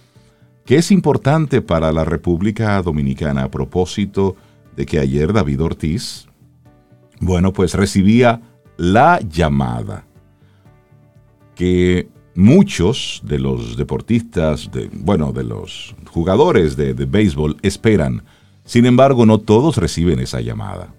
que 0.64 0.76
es 0.76 0.90
importante 0.90 1.60
para 1.60 1.92
la 1.92 2.06
República 2.06 2.80
Dominicana 2.80 3.42
a 3.42 3.50
propósito 3.50 4.36
de 4.74 4.86
que 4.86 4.98
ayer 4.98 5.34
David 5.34 5.62
Ortiz, 5.62 6.26
bueno, 7.20 7.52
pues 7.52 7.74
recibía 7.74 8.40
la 8.76 9.20
llamada 9.20 10.06
que 11.54 12.08
muchos 12.34 13.22
de 13.24 13.38
los 13.38 13.76
deportistas, 13.76 14.70
de, 14.72 14.90
bueno, 14.92 15.32
de 15.32 15.44
los 15.44 15.94
jugadores 16.10 16.76
de, 16.76 16.94
de 16.94 17.04
béisbol 17.06 17.56
esperan. 17.62 18.22
Sin 18.64 18.86
embargo, 18.86 19.26
no 19.26 19.38
todos 19.38 19.76
reciben 19.76 20.18
esa 20.18 20.40
llamada. 20.40 20.94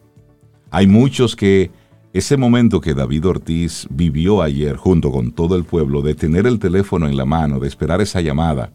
Hay 0.71 0.87
muchos 0.87 1.35
que 1.35 1.71
ese 2.15 2.37
momento 2.37 2.79
que 2.79 2.93
David 2.93 3.27
Ortiz 3.27 3.87
vivió 3.89 4.41
ayer 4.41 4.77
junto 4.77 5.11
con 5.11 5.33
todo 5.33 5.57
el 5.57 5.65
pueblo, 5.65 6.01
de 6.01 6.15
tener 6.15 6.47
el 6.47 6.59
teléfono 6.59 7.07
en 7.07 7.17
la 7.17 7.25
mano, 7.25 7.59
de 7.59 7.67
esperar 7.67 7.99
esa 7.99 8.21
llamada, 8.21 8.71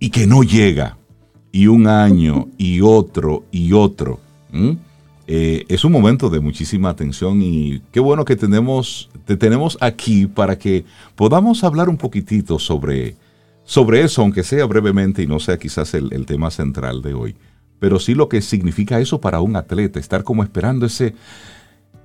y 0.00 0.10
que 0.10 0.26
no 0.26 0.42
llega, 0.42 0.98
y 1.52 1.68
un 1.68 1.86
año, 1.86 2.48
y 2.56 2.80
otro, 2.80 3.44
y 3.52 3.72
otro, 3.72 4.18
eh, 5.30 5.66
es 5.68 5.84
un 5.84 5.92
momento 5.92 6.30
de 6.30 6.40
muchísima 6.40 6.88
atención 6.88 7.42
y 7.42 7.82
qué 7.92 8.00
bueno 8.00 8.24
que 8.24 8.34
tenemos, 8.34 9.10
te 9.26 9.36
tenemos 9.36 9.76
aquí 9.80 10.26
para 10.26 10.58
que 10.58 10.86
podamos 11.14 11.62
hablar 11.64 11.90
un 11.90 11.98
poquitito 11.98 12.58
sobre, 12.58 13.14
sobre 13.62 14.00
eso, 14.00 14.22
aunque 14.22 14.42
sea 14.42 14.64
brevemente 14.64 15.22
y 15.22 15.26
no 15.26 15.38
sea 15.38 15.58
quizás 15.58 15.92
el, 15.92 16.10
el 16.14 16.24
tema 16.24 16.50
central 16.50 17.02
de 17.02 17.12
hoy, 17.12 17.36
pero 17.78 17.98
sí 17.98 18.14
lo 18.14 18.30
que 18.30 18.40
significa 18.40 19.00
eso 19.00 19.20
para 19.20 19.42
un 19.42 19.54
atleta, 19.56 20.00
estar 20.00 20.24
como 20.24 20.42
esperando 20.42 20.86
ese 20.86 21.14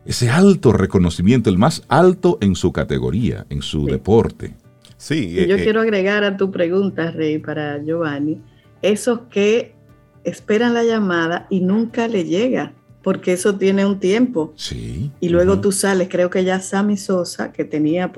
ese 0.05 0.29
alto 0.29 0.73
reconocimiento, 0.73 1.49
el 1.49 1.57
más 1.57 1.83
alto 1.87 2.37
en 2.41 2.55
su 2.55 2.73
categoría, 2.73 3.45
en 3.49 3.61
su 3.61 3.85
deporte. 3.85 4.53
Sí. 4.97 5.29
Y 5.29 5.47
yo 5.47 5.55
eh, 5.55 5.63
quiero 5.63 5.79
agregar 5.79 6.25
a 6.25 6.35
tu 6.35 6.51
pregunta, 6.51 7.11
Rey, 7.11 7.37
para 7.39 7.81
Giovanni, 7.81 8.41
esos 8.81 9.21
que 9.31 9.75
esperan 10.23 10.73
la 10.73 10.83
llamada 10.83 11.47
y 11.49 11.61
nunca 11.61 12.07
le 12.07 12.25
llega, 12.25 12.73
porque 13.03 13.33
eso 13.33 13.55
tiene 13.55 13.85
un 13.85 13.99
tiempo. 13.99 14.53
Sí. 14.55 15.11
Y 15.19 15.29
luego 15.29 15.59
tú 15.59 15.71
sales, 15.71 16.07
creo 16.09 16.29
que 16.29 16.43
ya 16.43 16.59
Sammy 16.59 16.97
Sosa, 16.97 17.51
que 17.51 17.65
tenía 17.65 18.11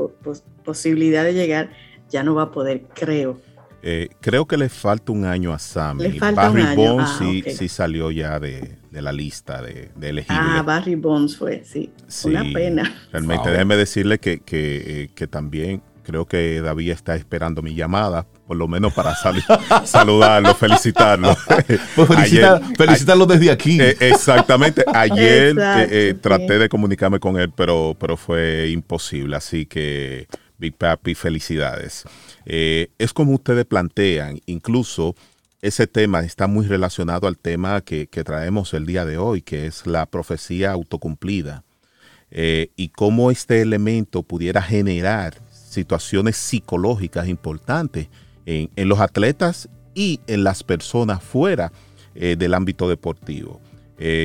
posibilidad 0.64 1.24
de 1.24 1.34
llegar, 1.34 1.72
ya 2.10 2.24
no 2.24 2.36
va 2.36 2.44
a 2.44 2.52
poder, 2.52 2.84
creo. 2.94 3.42
Eh, 3.88 4.10
creo 4.20 4.48
que 4.48 4.58
le 4.58 4.70
falta 4.70 5.12
un 5.12 5.26
año 5.26 5.54
a 5.54 5.60
Sammy. 5.60 6.18
Barry 6.18 6.76
Bonds 6.76 7.12
ah, 7.20 7.20
sí, 7.20 7.68
salió 7.68 8.10
ya 8.10 8.40
de, 8.40 8.78
la 8.92 9.12
lista 9.12 9.62
de, 9.62 9.92
de, 9.96 10.10
elegibles. 10.10 10.44
Ah, 10.44 10.64
Barry 10.64 10.96
Bonds 10.96 11.38
fue, 11.38 11.64
sí. 11.64 11.92
Una 12.24 12.44
pena. 12.52 12.96
Realmente, 13.12 13.52
déjeme 13.52 13.76
decirle 13.76 14.20
que, 14.20 14.42
eh, 14.48 15.10
que, 15.14 15.28
también 15.28 15.84
creo 16.06 16.26
que 16.26 16.62
David 16.62 16.92
está 16.92 17.16
esperando 17.16 17.62
mi 17.62 17.76
llamada, 17.76 18.26
por 18.48 18.56
lo 18.56 18.68
menos 18.68 18.94
para 18.94 19.14
saludarlo, 19.86 20.56
felicitarlo. 20.56 21.36
Pues 21.96 22.08
felicitarlo 22.78 23.26
desde 23.26 23.52
aquí. 23.52 23.82
Eh, 23.82 23.98
exactamente. 24.00 24.86
Ayer 24.94 26.18
traté 26.22 26.60
de 26.60 26.70
comunicarme 26.70 27.20
con 27.20 27.38
él, 27.38 27.52
pero, 27.56 27.96
pero 28.00 28.16
fue 28.16 28.70
imposible. 28.70 29.36
Así 29.36 29.66
que, 29.66 30.28
Big 30.58 30.76
Papi, 30.76 31.16
felicidades. 31.16 32.06
Eh, 32.46 32.90
es 32.98 33.14
como 33.14 33.34
ustedes 33.34 33.66
plantean, 33.66 34.40
incluso 34.46 35.16
ese 35.62 35.88
tema 35.88 36.22
está 36.22 36.48
muy 36.48 36.68
relacionado 36.68 37.28
al 37.28 37.38
tema 37.38 37.82
que, 37.82 38.08
traemos 38.08 38.74
el 38.74 38.86
día 38.86 39.06
de 39.06 39.18
hoy, 39.18 39.42
que 39.42 39.66
es 39.66 39.88
la 39.88 40.06
profecía 40.06 40.72
autocumplida, 40.72 41.64
eh, 42.32 42.70
y 42.76 42.90
cómo 42.90 43.32
este 43.32 43.62
elemento 43.62 44.24
pudiera 44.24 44.62
generar 44.62 45.36
situaciones 45.76 46.38
psicológicas 46.38 47.28
importantes 47.28 48.08
en, 48.46 48.70
los 48.88 49.00
atletas 49.00 49.70
y 49.94 50.20
en 50.28 50.44
las 50.44 50.64
personas 50.64 51.24
fuera 51.24 51.72
eh, 52.16 52.36
del 52.38 52.54
ámbito 52.54 52.90
deportivo. 52.90 53.62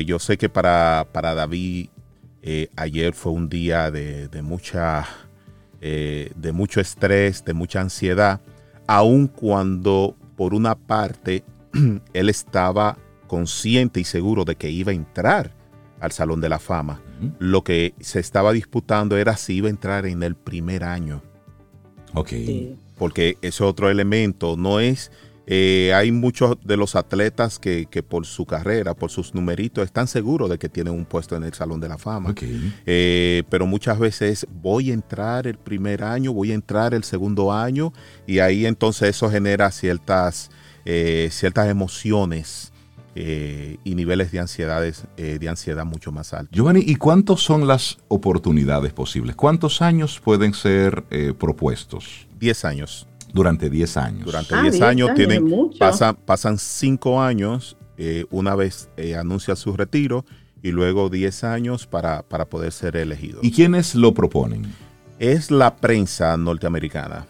yo 0.07 0.19
sé 0.19 0.37
que 0.37 0.49
para, 0.49 1.07
para 1.13 1.35
David 1.35 1.89
ayer 2.77 3.13
fue 3.15 3.33
un 3.33 3.49
día 3.49 3.91
de, 3.91 4.29
de 4.29 4.43
mucha 4.43 5.07
eh, 5.83 6.31
de 6.37 6.53
mucho 6.53 6.83
estrés, 6.83 7.43
de 7.43 7.55
mucha 7.55 7.81
ansiedad, 7.81 8.43
aun 8.87 9.29
cuando 9.29 10.15
por 10.37 10.53
una 10.53 10.75
parte 10.75 11.43
él 12.13 12.29
estaba 12.29 12.99
consciente 13.27 13.99
y 13.99 14.05
seguro 14.05 14.45
de 14.45 14.57
que 14.57 14.69
iba 14.69 14.93
a 14.93 14.95
entrar 14.95 15.53
al 15.99 16.13
Salón 16.13 16.43
de 16.43 16.51
la 16.51 16.59
Fama. 16.59 17.01
Lo 17.39 17.65
que 17.65 17.95
se 17.99 18.21
estaba 18.21 18.53
disputando 18.53 19.17
era 19.17 19.39
si 19.39 19.55
iba 19.55 19.69
a 19.69 19.71
entrar 19.71 20.05
en 20.05 20.23
el 20.23 20.35
primer 20.35 20.85
año. 20.85 21.23
Ok. 22.15 22.33
Porque 22.99 23.37
ese 23.43 23.65
otro 23.65 23.91
elemento 23.91 24.57
no 24.57 24.81
es 24.81 25.11
eh, 25.53 25.93
hay 25.95 26.13
muchos 26.13 26.57
de 26.65 26.77
los 26.77 26.95
atletas 26.95 27.59
que, 27.59 28.05
por 28.09 28.25
su 28.25 28.47
carrera, 28.47 28.95
por 28.95 29.11
sus 29.11 29.35
numeritos, 29.35 29.85
están 29.85 30.07
seguros 30.07 30.49
de 30.49 30.59
que 30.59 30.69
tienen 30.69 30.95
un 30.95 31.05
puesto 31.05 31.35
en 31.35 31.43
el 31.43 31.53
Salón 31.53 31.81
de 31.81 31.89
la 31.89 31.99
Fama. 31.99 32.33
Eh, 32.87 33.43
pero 33.51 33.67
muchas 33.67 33.99
veces 33.99 34.47
voy 34.63 34.93
a 34.93 34.95
entrar 34.95 35.49
el 35.49 35.59
primer 35.59 36.05
año, 36.05 36.33
voy 36.33 36.53
a 36.53 36.55
entrar 36.55 36.95
el 36.95 37.03
segundo 37.03 37.53
año 37.53 37.93
y 38.29 38.39
ahí 38.39 38.65
entonces 38.65 39.09
eso 39.09 39.29
genera 39.29 39.73
ciertas, 39.73 40.51
eh, 40.85 41.29
ciertas 41.33 41.69
emociones. 41.69 42.70
Y 43.15 43.95
niveles 43.95 44.31
de, 44.31 44.39
ansiedades, 44.39 45.05
de 45.17 45.49
ansiedad 45.49 45.85
mucho 45.85 46.13
más 46.13 46.33
altos. 46.33 46.57
Giovanni, 46.57 46.83
¿y 46.87 46.95
cuántos 46.95 47.43
son 47.43 47.67
las 47.67 47.99
oportunidades 48.09 48.93
posibles? 48.93 49.35
¿Cuántos 49.35 49.83
años 49.83 50.21
pueden 50.21 50.55
ser 50.55 51.05
propuestos? 51.39 52.29
Diez 52.39 52.65
años 52.65 53.09
durante 53.33 53.71
10 53.71 53.97
años. 53.97 54.25
Durante 54.25 54.61
10 54.61 54.83
ah, 54.83 54.89
años, 54.89 55.15
tienen, 55.15 55.71
pasan, 55.79 56.17
pasan 56.17 56.59
5 56.59 57.23
años, 57.23 57.77
eh, 57.97 58.25
una 58.31 58.55
vez 58.55 58.89
eh, 58.97 59.17
anuncia 59.17 59.57
su 59.57 59.77
retiro, 59.77 60.25
y 60.63 60.73
luego 60.73 61.09
10 61.09 61.45
años 61.45 61.87
para, 61.87 62.23
para 62.23 62.47
poder 62.47 62.73
ser 62.73 62.97
elegido. 62.97 63.41
¿Y 63.43 63.53
quiénes 63.53 63.95
lo 63.95 64.13
proponen? 64.13 64.73
Es 65.19 65.51
la 65.51 65.77
prensa 65.77 66.37
norteamericana. 66.37 67.27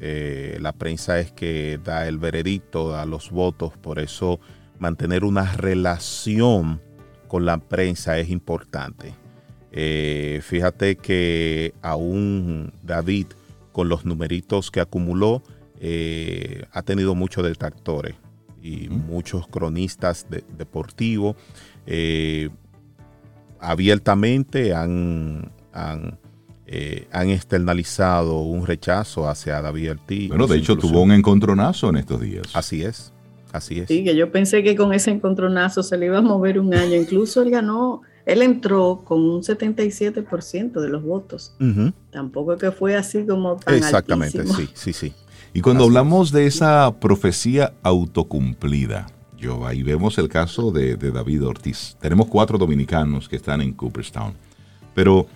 Eh, 0.00 0.58
la 0.60 0.72
prensa 0.72 1.18
es 1.18 1.32
que 1.32 1.80
da 1.82 2.06
el 2.06 2.18
veredicto, 2.18 2.96
a 2.96 3.04
los 3.04 3.30
votos, 3.30 3.72
por 3.76 3.98
eso 3.98 4.38
mantener 4.78 5.24
una 5.24 5.56
relación 5.56 6.80
con 7.28 7.44
la 7.44 7.58
prensa 7.58 8.18
es 8.18 8.30
importante. 8.30 9.14
fíjate 10.42 10.96
que 10.96 11.74
aún 11.82 12.72
David 12.82 13.26
con 13.78 13.88
los 13.88 14.04
numeritos 14.04 14.72
que 14.72 14.80
acumuló, 14.80 15.40
eh, 15.78 16.64
ha 16.72 16.82
tenido 16.82 17.14
muchos 17.14 17.44
detractores 17.44 18.16
y 18.60 18.88
muchos 18.88 19.46
cronistas 19.46 20.26
deportivos 20.28 21.36
eh, 21.86 22.50
abiertamente 23.60 24.74
han, 24.74 25.52
eh, 26.66 27.06
han, 27.12 27.30
externalizado 27.30 28.40
un 28.40 28.66
rechazo 28.66 29.28
hacia 29.28 29.62
David 29.62 29.92
Ortiz. 29.92 30.28
Bueno, 30.28 30.48
de 30.48 30.56
hecho 30.56 30.76
tuvo 30.76 31.02
un 31.02 31.12
encontronazo 31.12 31.90
en 31.90 31.98
estos 31.98 32.20
días. 32.20 32.48
Así 32.54 32.82
es, 32.82 33.12
así 33.52 33.80
es. 33.80 33.88
Sí, 33.88 34.04
que 34.04 34.16
yo 34.16 34.30
pensé 34.30 34.62
que 34.62 34.76
con 34.76 34.92
ese 34.92 35.10
encontronazo 35.10 35.82
se 35.82 35.96
le 35.96 36.06
iba 36.06 36.18
a 36.18 36.22
mover 36.22 36.58
un 36.58 36.74
año. 36.74 36.96
Incluso 37.00 37.42
él 37.42 37.50
ganó 37.50 38.02
él 38.28 38.42
entró 38.42 39.00
con 39.06 39.22
un 39.22 39.42
77% 39.42 40.80
de 40.80 40.88
los 40.90 41.02
votos. 41.02 41.54
Tampoco 42.10 42.58
que 42.58 42.70
fue 42.70 42.94
así 42.94 43.24
como 43.24 43.56
tan 43.56 43.74
Exactamente, 43.74 44.46
sí, 44.46 44.68
sí, 44.74 44.92
sí. 44.92 45.14
Y 45.54 45.62
cuando 45.62 45.84
hablamos 45.84 46.30
de 46.30 46.44
esa 46.44 46.94
profecía 47.00 47.72
autocumplida, 47.82 49.06
yo 49.38 49.66
ahí 49.66 49.82
vemos 49.82 50.18
el 50.18 50.28
caso 50.28 50.70
de, 50.70 50.96
David 50.96 51.42
Ortiz. 51.42 51.96
Tenemos 52.02 52.26
cuatro 52.26 52.58
dominicanos 52.58 53.30
que 53.30 53.36
están 53.36 53.62
en 53.62 53.72
Cooperstown. 53.72 54.34
Pero, 54.94 55.26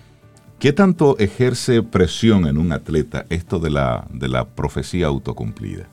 ¿qué 0.59 0.71
tanto 0.71 1.17
ejerce 1.17 1.81
presión 1.81 2.45
en 2.45 2.59
un 2.59 2.71
atleta 2.71 3.25
esto 3.29 3.57
de 3.57 3.71
la, 3.71 4.05
de 4.13 4.27
la 4.27 4.45
profecía 4.45 5.07
autocumplida? 5.07 5.89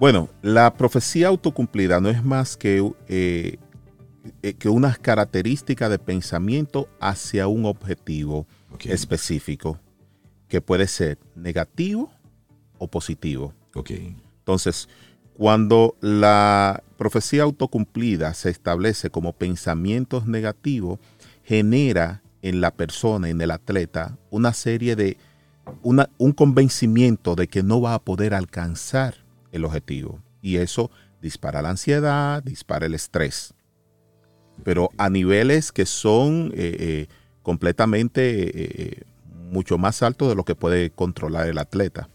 Bueno, 0.00 0.30
la 0.40 0.72
profecía 0.72 1.28
autocumplida 1.28 2.00
no 2.00 2.08
es 2.08 2.24
más 2.24 2.56
que 2.56 2.90
eh, 3.06 3.58
eh, 4.42 4.54
que 4.54 4.70
unas 4.70 4.98
características 4.98 5.90
de 5.90 5.98
pensamiento 5.98 6.88
hacia 7.02 7.48
un 7.48 7.66
objetivo 7.66 8.46
específico, 8.82 9.78
que 10.48 10.62
puede 10.62 10.88
ser 10.88 11.18
negativo 11.34 12.10
o 12.78 12.88
positivo. 12.88 13.52
Entonces, 13.74 14.88
cuando 15.36 15.94
la 16.00 16.82
profecía 16.96 17.42
autocumplida 17.42 18.32
se 18.32 18.48
establece 18.48 19.10
como 19.10 19.34
pensamientos 19.34 20.26
negativos, 20.26 20.98
genera 21.44 22.22
en 22.40 22.62
la 22.62 22.70
persona, 22.70 23.28
en 23.28 23.38
el 23.42 23.50
atleta, 23.50 24.16
una 24.30 24.54
serie 24.54 24.96
de, 24.96 25.18
un 25.82 26.32
convencimiento 26.32 27.34
de 27.34 27.48
que 27.48 27.62
no 27.62 27.82
va 27.82 27.92
a 27.92 27.98
poder 28.02 28.32
alcanzar 28.32 29.28
el 29.52 29.64
objetivo. 29.64 30.22
Y 30.42 30.56
eso 30.56 30.90
dispara 31.20 31.62
la 31.62 31.70
ansiedad, 31.70 32.42
dispara 32.42 32.86
el 32.86 32.94
estrés. 32.94 33.54
Pero 34.64 34.90
a 34.98 35.08
niveles 35.10 35.72
que 35.72 35.86
son 35.86 36.52
eh, 36.54 36.76
eh, 36.78 37.06
completamente 37.42 38.92
eh, 38.92 39.02
mucho 39.50 39.78
más 39.78 40.02
altos 40.02 40.28
de 40.28 40.34
lo 40.34 40.44
que 40.44 40.54
puede 40.54 40.90
controlar 40.90 41.48
el 41.48 41.58
atleta. 41.58 42.08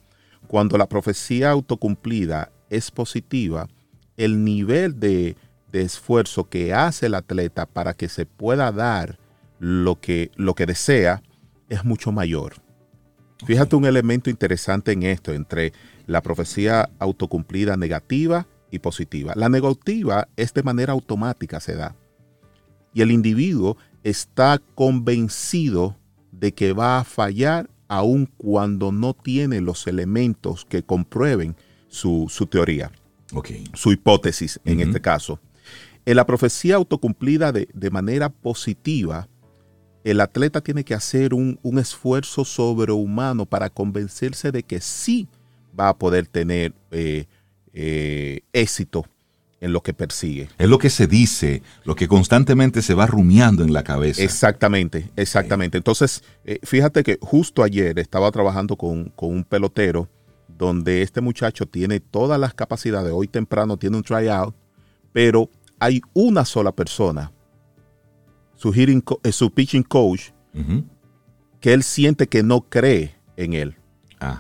Cuando 0.48 0.78
la 0.78 0.88
profecía 0.88 1.52
autocumplida 1.52 2.52
es 2.70 2.92
positiva, 2.92 3.68
el 4.16 4.44
nivel 4.44 5.00
de, 5.00 5.36
de 5.72 5.82
esfuerzo 5.82 6.50
que 6.50 6.74
hace 6.74 7.08
el 7.08 7.16
atleta 7.16 7.66
para 7.66 7.94
que 7.94 8.10
se 8.10 8.26
pueda 8.26 8.72
dar 8.72 9.20
lo 9.60 10.00
que, 10.00 10.32
lo 10.36 10.54
que 10.54 10.66
desea 10.66 11.22
es 11.70 11.84
mucho 11.84 12.12
mayor. 12.12 12.54
Fíjate 13.46 13.76
un 13.76 13.86
elemento 13.86 14.30
interesante 14.30 14.92
en 14.92 15.04
esto, 15.04 15.34
entre 15.34 15.74
la 16.06 16.22
profecía 16.22 16.90
autocumplida 17.00 17.78
negativa 17.78 18.48
y 18.72 18.80
positiva. 18.80 19.34
La 19.36 19.50
negativa 19.50 20.28
es 20.36 20.54
de 20.54 20.64
manera 20.64 20.94
automática, 20.94 21.60
se 21.60 21.76
da. 21.76 21.96
Y 22.94 23.02
el 23.02 23.12
individuo 23.12 23.78
está 24.04 24.62
convencido 24.76 25.98
de 26.32 26.54
que 26.54 26.74
va 26.74 27.00
a 27.00 27.04
fallar 27.04 27.70
aun 27.88 28.26
cuando 28.38 28.92
no 28.92 29.14
tiene 29.14 29.62
los 29.62 29.88
elementos 29.88 30.66
que 30.66 30.84
comprueben 30.84 31.56
su, 31.88 32.28
teoría, 32.50 32.92
su 33.74 33.92
hipótesis 33.92 34.60
en 34.66 34.80
este 34.80 35.02
caso. 35.02 35.40
En 36.06 36.18
la 36.18 36.26
profecía 36.26 36.76
autocumplida 36.76 37.52
de, 37.52 37.68
de 37.74 37.90
manera 37.90 38.30
positiva, 38.30 39.28
el 40.06 40.22
atleta 40.22 40.62
tiene 40.62 40.84
que 40.84 40.94
hacer 40.94 41.34
un, 41.34 41.60
esfuerzo 41.80 42.46
sobrehumano 42.46 43.48
para 43.48 43.72
convencerse 43.72 44.52
de 44.52 44.62
que 44.62 44.80
sí 44.80 45.28
va 45.78 45.90
a 45.90 45.98
poder 45.98 46.28
tener 46.28 46.74
eh, 46.92 47.26
eh, 47.74 48.42
éxito 48.54 49.06
en 49.62 49.74
lo 49.74 49.82
que 49.82 49.94
persigue. 49.94 50.50
Es 50.58 50.70
lo 50.70 50.78
que 50.78 50.90
se 50.90 51.08
dice, 51.08 51.62
lo 51.84 51.96
que 51.96 52.08
constantemente 52.08 52.82
se 52.82 52.94
va 52.94 53.08
rumiando 53.08 53.64
en 53.64 53.74
la 53.74 53.84
cabeza. 53.84 54.22
Exactamente, 54.22 55.10
exactamente. 55.16 55.78
Entonces, 55.78 56.24
eh, 56.44 56.60
fíjate 56.64 57.04
que 57.04 57.18
justo 57.22 57.64
ayer 57.64 57.98
estaba 58.00 58.32
trabajando 58.32 58.76
con, 58.76 59.06
con, 59.16 59.30
un 59.32 59.44
pelotero 59.44 60.10
donde 60.48 61.02
este 61.02 61.22
muchacho 61.22 61.66
tiene 61.66 62.00
todas 62.00 62.40
las 62.40 62.54
capacidades, 62.54 63.12
hoy 63.14 63.28
temprano 63.28 63.78
tiene 63.78 63.98
un 63.98 64.04
tryout, 64.04 64.56
pero 65.12 65.50
hay 65.80 66.02
una 66.14 66.46
sola 66.46 66.72
persona 66.72 67.32
su, 68.56 69.22
eh, 69.24 69.32
su 69.32 69.52
pitching 69.52 69.84
coach, 69.84 70.32
que 71.60 71.74
él 71.74 71.84
siente 71.84 72.28
que 72.28 72.44
no 72.44 72.62
cree 72.62 73.16
en 73.38 73.54
él. 73.54 73.76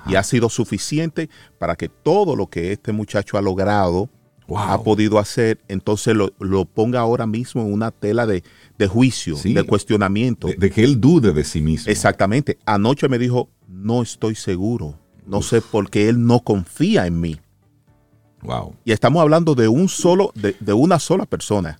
Y 0.07 0.15
ha 0.15 0.23
sido 0.23 0.49
suficiente 0.49 1.29
para 1.59 1.75
que 1.75 1.89
todo 1.89 2.35
lo 2.35 2.47
que 2.47 2.71
este 2.71 2.91
muchacho 2.91 3.37
ha 3.37 3.41
logrado, 3.41 4.09
ha 4.55 4.81
podido 4.83 5.19
hacer, 5.19 5.59
entonces 5.67 6.15
lo, 6.15 6.65
ponga 6.65 6.99
ahora 6.99 7.25
mismo 7.25 7.61
en 7.61 7.73
una 7.73 7.91
tela 7.91 8.25
de, 8.25 8.43
juicio, 8.87 9.35
de 9.43 9.63
cuestionamiento. 9.63 10.47
De, 10.57 10.71
que 10.71 10.83
él 10.83 10.99
dude 10.99 11.33
de 11.33 11.43
sí 11.43 11.61
mismo. 11.61 11.91
Exactamente. 11.91 12.57
Anoche 12.65 13.09
me 13.09 13.17
dijo, 13.17 13.49
no 13.67 14.01
estoy 14.01 14.35
seguro. 14.35 14.99
No 15.25 15.41
sé 15.41 15.61
por 15.61 15.89
qué 15.89 16.07
él 16.07 16.25
no 16.25 16.41
confía 16.41 17.07
en 17.07 17.19
mí. 17.19 17.39
Wow. 18.43 18.75
Y 18.85 18.91
estamos 18.91 19.21
hablando 19.21 19.55
de 19.55 19.67
un 19.67 19.89
solo, 19.89 20.31
de, 20.35 20.55
de 20.59 20.73
una 20.73 20.99
sola 20.99 21.25
persona. 21.25 21.79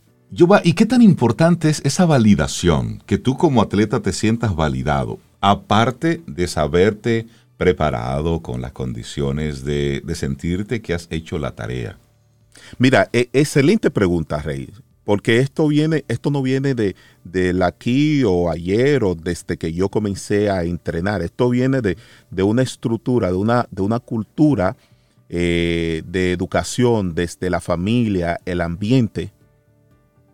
¿y 0.64 0.74
qué 0.74 0.86
tan 0.86 1.02
importante 1.02 1.70
es 1.70 1.82
esa 1.86 2.06
validación? 2.06 3.02
Que 3.06 3.18
tú 3.18 3.38
como 3.38 3.62
atleta 3.62 4.02
te 4.02 4.12
sientas 4.12 4.56
validado, 4.56 5.20
aparte 5.40 6.22
de 6.28 6.48
saberte 6.48 7.28
preparado 7.58 8.42
con 8.42 8.62
las 8.62 8.72
condiciones 8.72 9.64
de, 9.64 10.04
sentirte 10.14 10.82
que 10.82 10.94
has 10.94 11.08
hecho 11.10 11.40
la 11.40 11.56
tarea. 11.56 11.98
Mira, 12.78 13.10
e, 13.14 13.30
excelente 13.34 13.92
pregunta, 13.92 14.42
Rey, 14.42 14.70
porque 15.04 15.40
esto 15.40 15.68
viene, 15.68 16.04
esto 16.08 16.32
no 16.32 16.42
viene 16.42 16.74
de, 16.74 16.96
aquí 17.64 18.24
o 18.24 18.50
ayer 18.50 19.04
o 19.04 19.16
desde 19.16 19.58
que 19.58 19.72
yo 19.72 19.90
comencé 19.90 20.50
a 20.50 20.64
entrenar. 20.64 21.22
Esto 21.22 21.50
viene 21.50 21.82
de, 21.82 22.44
una 22.44 22.64
estructura, 22.64 23.28
de 23.28 23.38
una, 23.38 23.68
de 23.72 23.82
una 23.84 24.00
cultura 24.00 24.76
eh, 25.30 26.02
de 26.06 26.32
educación 26.32 27.14
desde 27.14 27.50
la 27.50 27.62
familia, 27.62 28.40
el 28.46 28.62
ambiente, 28.62 29.32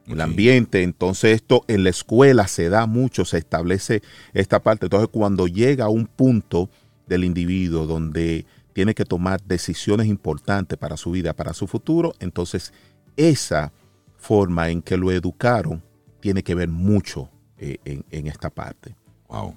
el 0.07 0.21
ambiente. 0.21 0.84
Entonces 0.84 1.36
esto 1.36 1.65
en 1.67 1.84
la 1.84 1.89
escuela 1.89 2.47
se 2.47 2.69
da 2.69 2.86
mucho, 2.86 3.25
se 3.25 3.38
establece 3.38 4.01
esta 4.34 4.62
parte. 4.62 4.86
Entonces 4.86 5.10
cuando 5.12 5.47
llega 5.47 5.86
a 5.86 5.89
un 5.89 6.07
punto 6.07 6.69
del 7.12 7.26
individuo 7.26 7.86
donde 7.86 8.45
tiene 8.71 8.95
que 8.95 9.04
tomar 9.04 9.43
decisiones 9.43 10.08
importantes 10.08 10.78
para 10.78 10.95
su 10.95 11.12
vida, 11.12 11.34
para 11.34 11.54
su 11.54 11.67
futuro, 11.67 12.13
entonces 12.19 12.71
esa 13.17 13.74
forma 14.17 14.69
en 14.69 14.82
que 14.82 14.95
lo 14.95 15.12
educaron 15.12 15.84
tiene 16.21 16.41
que 16.41 16.56
ver 16.56 16.69
mucho 16.69 17.30
eh, 17.58 17.78
en, 17.84 18.28
esta 18.28 18.50
parte. 18.50 18.95
Wow. 19.28 19.54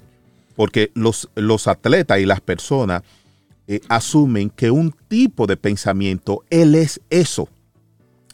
Porque 0.57 0.91
los, 0.95 1.31
los 1.37 1.69
atletas 1.69 2.19
y 2.19 2.27
las 2.27 2.41
personas 2.41 3.03
eh, 3.69 3.81
asumen 3.89 4.51
que 4.51 4.73
un 4.73 4.93
tipo 5.07 5.47
de 5.47 5.57
pensamiento, 5.57 6.43
él 6.51 6.75
es 6.75 7.01
eso. 7.09 7.49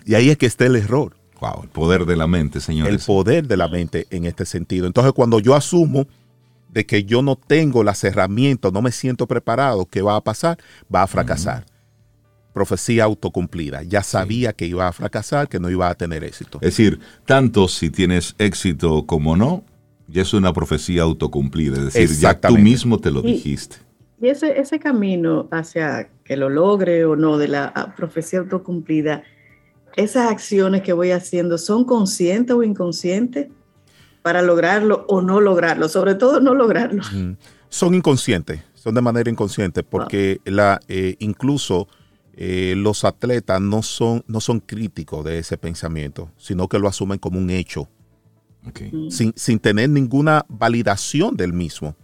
Y 0.06 0.14
ahí 0.14 0.30
es 0.30 0.38
que 0.38 0.46
está 0.46 0.64
el 0.64 0.76
error. 0.76 1.14
Wow, 1.40 1.64
el 1.64 1.68
poder 1.68 2.06
de 2.06 2.16
la 2.16 2.26
mente, 2.26 2.58
señores. 2.60 2.94
El 2.94 3.06
poder 3.06 3.46
de 3.46 3.58
la 3.58 3.68
mente 3.68 4.06
en 4.08 4.24
este 4.24 4.46
sentido. 4.46 4.86
Entonces, 4.86 5.12
cuando 5.12 5.40
yo 5.40 5.54
asumo 5.54 6.06
de 6.72 6.86
que 6.86 7.04
yo 7.04 7.22
no 7.22 7.36
tengo 7.36 7.82
las 7.82 8.02
herramientas, 8.04 8.72
no 8.72 8.82
me 8.82 8.92
siento 8.92 9.26
preparado, 9.26 9.86
¿qué 9.86 10.02
va 10.02 10.16
a 10.16 10.20
pasar? 10.20 10.58
Va 10.92 11.02
a 11.02 11.06
fracasar. 11.06 11.66
Profecía 12.52 13.04
autocumplida. 13.04 13.82
Ya 13.82 14.02
sabía 14.02 14.52
que 14.52 14.66
iba 14.66 14.86
a 14.86 14.92
fracasar, 14.92 15.48
que 15.48 15.58
no 15.58 15.70
iba 15.70 15.88
a 15.88 15.94
tener 15.94 16.24
éxito. 16.24 16.58
Es 16.60 16.76
decir, 16.76 17.00
tanto 17.24 17.68
si 17.68 17.90
tienes 17.90 18.34
éxito 18.38 19.06
como 19.06 19.36
no, 19.36 19.64
ya 20.08 20.22
es 20.22 20.32
una 20.34 20.52
profecía 20.52 21.02
autocumplida. 21.02 21.78
Es 21.78 21.94
decir, 21.94 22.18
ya 22.18 22.38
tú 22.38 22.58
mismo 22.58 22.98
te 22.98 23.10
lo 23.10 23.22
dijiste. 23.22 23.76
Y 24.20 24.28
ese, 24.28 24.60
ese 24.60 24.78
camino 24.78 25.48
hacia 25.50 26.10
que 26.24 26.36
lo 26.36 26.50
logre 26.50 27.04
o 27.04 27.16
no 27.16 27.38
de 27.38 27.48
la 27.48 27.72
ah, 27.74 27.94
profecía 27.96 28.40
autocumplida, 28.40 29.22
esas 29.96 30.30
acciones 30.30 30.82
que 30.82 30.92
voy 30.92 31.10
haciendo 31.10 31.56
son 31.58 31.84
conscientes 31.84 32.54
o 32.54 32.62
inconscientes 32.62 33.48
para 34.22 34.42
lograrlo 34.42 35.04
o 35.08 35.22
no 35.22 35.40
lograrlo, 35.40 35.88
sobre 35.88 36.14
todo 36.14 36.40
no 36.40 36.54
lograrlo. 36.54 37.02
Son 37.68 37.94
inconscientes, 37.94 38.62
son 38.74 38.94
de 38.94 39.00
manera 39.00 39.30
inconsciente, 39.30 39.82
porque 39.82 40.40
la, 40.44 40.80
eh, 40.88 41.16
incluso 41.18 41.88
eh, 42.34 42.74
los 42.76 43.04
atletas 43.04 43.60
no 43.60 43.82
son, 43.82 44.24
no 44.26 44.40
son 44.40 44.60
críticos 44.60 45.24
de 45.24 45.38
ese 45.38 45.56
pensamiento, 45.56 46.30
sino 46.36 46.68
que 46.68 46.78
lo 46.78 46.88
asumen 46.88 47.18
como 47.18 47.38
un 47.38 47.50
hecho, 47.50 47.88
sin, 49.08 49.32
sin 49.36 49.58
tener 49.58 49.88
ninguna 49.88 50.44
validación 50.48 51.36
del 51.36 51.52
mismo 51.52 51.96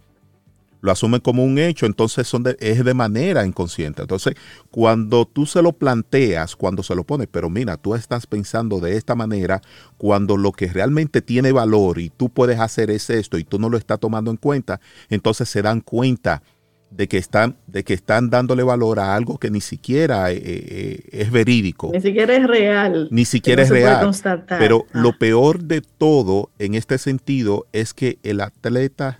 lo 0.87 0.93
asumen 0.93 1.19
como 1.19 1.43
un 1.43 1.59
hecho, 1.59 1.85
entonces 1.85 2.27
son 2.27 2.45
es 2.59 2.85
de 2.85 2.93
manera 2.93 3.45
inconsciente. 3.45 4.03
Entonces, 4.03 4.35
cuando 4.71 5.25
tú 5.25 5.45
se 5.45 5.61
lo 5.61 5.73
planteas, 5.73 6.55
cuando 6.55 6.81
se 6.81 6.95
lo 6.95 7.03
pones, 7.03 7.27
pero 7.29 7.49
mira, 7.49 7.75
tú 7.75 7.93
estás 7.93 8.25
pensando 8.25 8.79
de 8.79 8.95
esta 8.95 9.13
manera, 9.13 9.61
cuando 9.97 10.37
lo 10.37 10.53
que 10.53 10.67
realmente 10.67 11.21
tiene 11.21 11.51
valor 11.51 11.99
y 11.99 12.09
tú 12.09 12.29
puedes 12.29 12.61
hacer 12.61 12.89
es 12.89 13.09
esto 13.09 13.37
y 13.37 13.43
tú 13.43 13.59
no 13.59 13.69
lo 13.69 13.77
estás 13.77 13.99
tomando 13.99 14.31
en 14.31 14.37
cuenta, 14.37 14.79
entonces 15.09 15.49
se 15.49 15.61
dan 15.61 15.81
cuenta 15.81 16.41
de 16.89 17.09
que 17.09 17.17
están, 17.17 17.57
de 17.67 17.83
que 17.83 17.93
están 17.93 18.29
dándole 18.29 18.63
valor 18.63 19.01
a 19.01 19.13
algo 19.13 19.39
que 19.39 19.51
ni 19.51 19.59
siquiera 19.59 20.31
eh, 20.31 20.41
eh, 20.41 21.03
es 21.11 21.31
verídico. 21.31 21.91
Ni 21.91 21.99
siquiera 21.99 22.33
es 22.33 22.47
real. 22.47 23.09
Ni 23.11 23.25
siquiera 23.25 23.63
es 23.63 23.69
real. 23.69 24.09
Pero 24.47 24.85
lo 24.93 25.09
ah. 25.09 25.15
peor 25.19 25.63
de 25.63 25.81
todo 25.81 26.49
en 26.59 26.75
este 26.75 26.97
sentido 26.97 27.67
es 27.73 27.93
que 27.93 28.19
el 28.23 28.39
atleta 28.39 29.19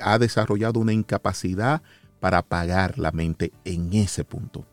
ha 0.00 0.18
desarrollado 0.18 0.80
una 0.80 0.92
incapacidad 0.92 1.82
para 2.20 2.38
apagar 2.38 2.98
la 2.98 3.12
mente 3.12 3.52
en 3.64 3.92
ese 3.94 4.24
punto. 4.24 4.66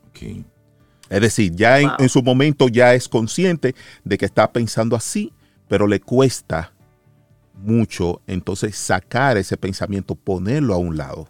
Es 1.10 1.22
decir, 1.22 1.54
ya 1.56 1.80
en, 1.80 2.10
su 2.10 2.22
momento 2.22 2.68
ya 2.68 2.94
es 2.94 3.08
consciente 3.08 3.76
de 4.04 4.18
que 4.18 4.26
está 4.26 4.52
pensando 4.52 4.96
así, 4.96 5.32
pero 5.68 5.88
le 5.88 6.00
cuesta 6.00 6.74
mucho 7.54 8.22
entonces 8.28 8.76
sacar 8.76 9.38
ese 9.38 9.58
pensamiento, 9.58 10.16
ponerlo 10.16 10.74
a 10.74 10.78
un 10.78 10.98
lado. 10.98 11.30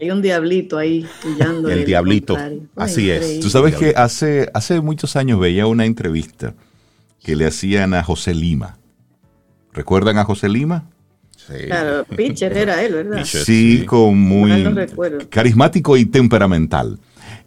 Hay 0.00 0.10
un 0.10 0.22
diablito 0.22 0.78
ahí 0.78 1.06
pillando. 1.22 1.68
El 1.68 1.84
diablito, 1.84 2.36
así 2.74 3.10
es. 3.10 3.40
Tú 3.40 3.50
sabes 3.50 3.76
que 3.76 3.92
hace, 3.96 4.50
hace 4.54 4.80
muchos 4.80 5.14
años 5.14 5.38
veía 5.38 5.66
una 5.66 5.84
entrevista 5.84 6.54
que 7.22 7.36
le 7.36 7.46
hacían 7.46 7.94
a 7.94 8.02
José 8.02 8.34
Lima. 8.34 8.78
¿Recuerdan 9.72 10.18
a 10.18 10.24
José 10.24 10.48
Lima? 10.48 10.90
Claro, 11.46 12.04
pitcher 12.04 12.56
era 12.56 12.82
él, 12.82 12.94
¿verdad? 12.94 13.24
sí, 13.24 13.84
con 13.86 14.18
muy 14.18 14.64
carismático 15.28 15.96
y 15.96 16.06
temperamental. 16.06 16.98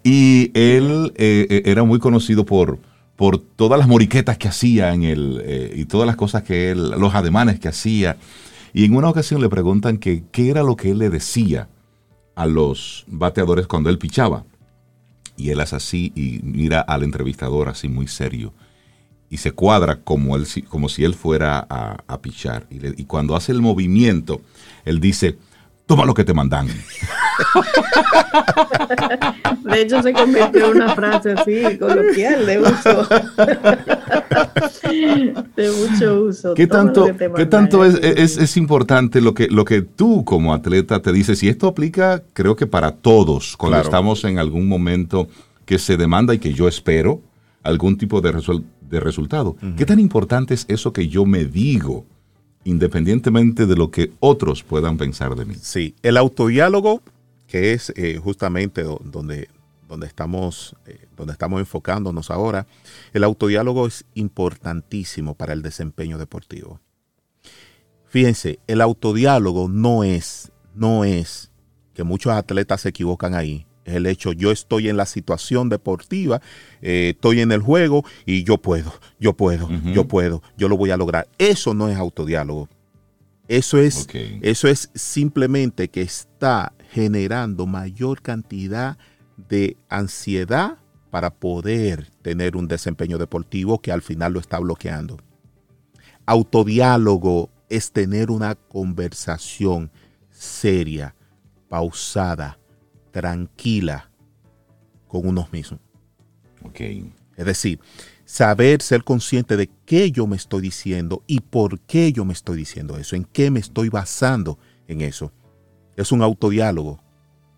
Y 0.03 0.51
él 0.53 1.13
eh, 1.15 1.47
eh, 1.49 1.61
era 1.65 1.83
muy 1.83 1.99
conocido 1.99 2.45
por, 2.45 2.79
por 3.15 3.37
todas 3.37 3.79
las 3.79 3.87
moriquetas 3.87 4.37
que 4.37 4.49
hacía 4.49 4.93
en 4.93 5.03
el, 5.03 5.41
eh, 5.45 5.73
y 5.75 5.85
todas 5.85 6.05
las 6.05 6.15
cosas 6.15 6.43
que 6.43 6.71
él, 6.71 6.91
los 6.91 7.15
ademanes 7.15 7.59
que 7.59 7.69
hacía. 7.69 8.17
Y 8.73 8.85
en 8.85 8.95
una 8.95 9.09
ocasión 9.09 9.41
le 9.41 9.49
preguntan 9.49 9.97
que 9.97 10.23
qué 10.31 10.49
era 10.49 10.63
lo 10.63 10.75
que 10.75 10.91
él 10.91 10.99
le 10.99 11.09
decía 11.09 11.69
a 12.35 12.45
los 12.45 13.05
bateadores 13.07 13.67
cuando 13.67 13.89
él 13.89 13.97
pichaba. 13.97 14.43
Y 15.37 15.49
él 15.49 15.61
hace 15.61 15.77
así 15.77 16.11
y 16.15 16.39
mira 16.43 16.81
al 16.81 17.03
entrevistador 17.03 17.69
así 17.69 17.87
muy 17.87 18.07
serio. 18.07 18.53
Y 19.33 19.37
se 19.37 19.51
cuadra 19.51 19.95
como, 19.95 20.35
él, 20.35 20.45
como 20.69 20.89
si 20.89 21.03
él 21.03 21.15
fuera 21.15 21.65
a, 21.67 22.21
pichar. 22.21 22.67
Y, 22.69 23.01
y 23.01 23.05
cuando 23.05 23.35
hace 23.35 23.51
el 23.51 23.61
movimiento, 23.61 24.41
él 24.85 24.99
dice, 24.99 25.37
toma 25.87 26.05
lo 26.05 26.13
que 26.13 26.23
te 26.23 26.35
mandan. 26.35 26.67
De 29.63 29.81
hecho, 29.81 30.03
se 30.03 30.13
convirtió 30.13 30.67
en 30.67 30.75
una 30.75 30.93
frase 30.93 31.31
así, 31.31 31.79
coloquial, 31.79 32.45
de 32.45 32.59
uso. 32.59 33.07
de 35.55 35.71
mucho 35.71 36.21
uso. 36.25 36.53
¿Qué 36.53 36.67
tanto, 36.67 37.07
¿qué 37.35 37.47
tanto 37.47 37.83
es, 37.83 38.37
es, 38.37 38.55
importante 38.55 39.19
lo 39.19 39.33
que, 39.33 39.47
lo 39.47 39.65
que 39.65 39.81
tú 39.81 40.23
como 40.25 40.53
atleta 40.53 41.01
te 41.01 41.11
dices? 41.11 41.41
Y 41.41 41.49
esto 41.49 41.67
aplica, 41.67 42.21
creo 42.33 42.55
que 42.55 42.67
para 42.67 42.91
todos, 42.91 43.57
cuando 43.57 43.79
estamos 43.79 44.23
en 44.25 44.37
algún 44.37 44.67
momento 44.67 45.27
que 45.65 45.79
se 45.79 45.97
demanda 45.97 46.35
y 46.35 46.39
que 46.39 46.53
yo 46.53 46.67
espero 46.67 47.21
algún 47.63 47.97
tipo 47.97 48.21
de, 48.21 48.33
de 48.93 49.01
resultado. 49.01 49.57
¿Qué 49.77 49.85
tan 49.85 49.99
importante 49.99 50.53
es 50.53 50.65
eso 50.69 50.93
que 50.93 51.07
yo 51.09 51.25
me 51.25 51.45
digo? 51.45 52.05
independientemente 52.65 53.65
de 53.65 53.75
lo 53.75 53.91
que 53.91 54.13
otros 54.19 54.63
puedan 54.63 54.97
pensar 54.97 55.35
de 55.35 55.45
mí. 55.45 55.55
Sí, 55.61 55.95
el 56.01 56.17
autodiálogo, 56.17 57.01
que 57.47 57.73
es 57.73 57.91
eh, 57.95 58.19
justamente 58.23 58.83
donde, 58.83 59.49
donde, 59.87 60.07
estamos, 60.07 60.75
eh, 60.85 61.05
donde 61.15 61.33
estamos 61.33 61.59
enfocándonos 61.59 62.31
ahora, 62.31 62.65
el 63.13 63.23
autodiálogo 63.23 63.87
es 63.87 64.05
importantísimo 64.13 65.35
para 65.35 65.53
el 65.53 65.61
desempeño 65.61 66.17
deportivo. 66.17 66.79
Fíjense, 68.07 68.59
el 68.67 68.81
autodiálogo 68.81 69.67
no 69.67 70.03
es, 70.03 70.51
no 70.75 71.03
es, 71.03 71.51
que 71.93 72.03
muchos 72.03 72.33
atletas 72.33 72.81
se 72.81 72.89
equivocan 72.89 73.35
ahí, 73.35 73.65
es 73.85 73.95
el 73.95 74.05
hecho, 74.05 74.31
yo 74.31 74.51
estoy 74.51 74.89
en 74.89 74.97
la 74.97 75.05
situación 75.05 75.69
deportiva, 75.69 76.41
eh, 76.81 77.11
estoy 77.15 77.41
en 77.41 77.51
el 77.51 77.61
juego 77.61 78.05
y 78.25 78.43
yo 78.43 78.57
puedo, 78.57 78.93
yo 79.19 79.33
puedo, 79.33 79.69
yo 79.93 80.07
puedo, 80.07 80.41
yo 80.57 80.69
lo 80.69 80.77
voy 80.77 80.91
a 80.91 80.97
lograr. 80.97 81.27
Eso 81.37 81.73
no 81.73 81.89
es 81.89 81.97
autodiálogo. 81.97 82.69
Eso 83.47 83.77
es, 83.77 84.07
eso 84.41 84.67
es 84.69 84.89
simplemente 84.95 85.89
que 85.89 86.01
está 86.01 86.73
generando 86.91 87.65
mayor 87.65 88.21
cantidad 88.21 88.97
de 89.49 89.75
ansiedad 89.89 90.77
para 91.11 91.33
poder 91.33 92.09
tener 92.21 92.55
un 92.55 92.67
desempeño 92.67 93.17
deportivo 93.17 93.79
que 93.79 93.91
al 93.91 94.01
final 94.01 94.33
lo 94.33 94.39
está 94.39 94.59
bloqueando. 94.59 95.17
Autodiálogo 96.25 97.49
es 97.69 97.91
tener 97.91 98.31
una 98.31 98.55
conversación 98.55 99.91
seria, 100.31 101.15
pausada, 101.67 102.57
tranquila 103.13 104.09
con 105.07 105.25
uno 105.27 105.47
mismo. 105.51 105.79
Okay. 106.63 107.13
Es 107.37 107.45
decir, 107.45 107.79
saber 108.25 108.81
ser 108.81 109.03
consciente 109.03 109.55
de 109.55 109.69
qué 109.85 110.11
yo 110.11 110.27
me 110.27 110.35
estoy 110.35 110.63
diciendo 110.63 111.23
y 111.27 111.39
por 111.39 111.79
qué 111.81 112.11
yo 112.11 112.25
me 112.25 112.33
estoy 112.33 112.57
diciendo 112.57 112.97
eso, 112.97 113.15
en 113.15 113.23
qué 113.23 113.51
me 113.51 113.59
estoy 113.59 113.89
basando 113.89 114.57
en 114.87 115.01
eso. 115.01 115.31
Es 115.95 116.11
un 116.11 116.23
autodiálogo. 116.23 116.99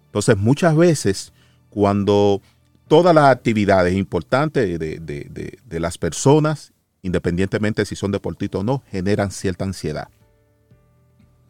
Entonces, 0.08 0.38
muchas 0.38 0.76
veces, 0.76 1.34
cuando 1.70 2.42
todas 2.88 3.16
las 3.16 3.32
actividades 3.32 3.96
importantes 3.96 4.78
de, 4.78 5.00
de 5.00 5.80
las 5.80 5.98
personas, 5.98 6.74
independientemente 7.02 7.86
si 7.86 7.96
son 7.96 8.12
deportistas 8.12 8.62
o 8.62 8.64
no, 8.64 8.84
generan 8.92 9.32
cierta 9.32 9.64
ansiedad. 9.64 10.10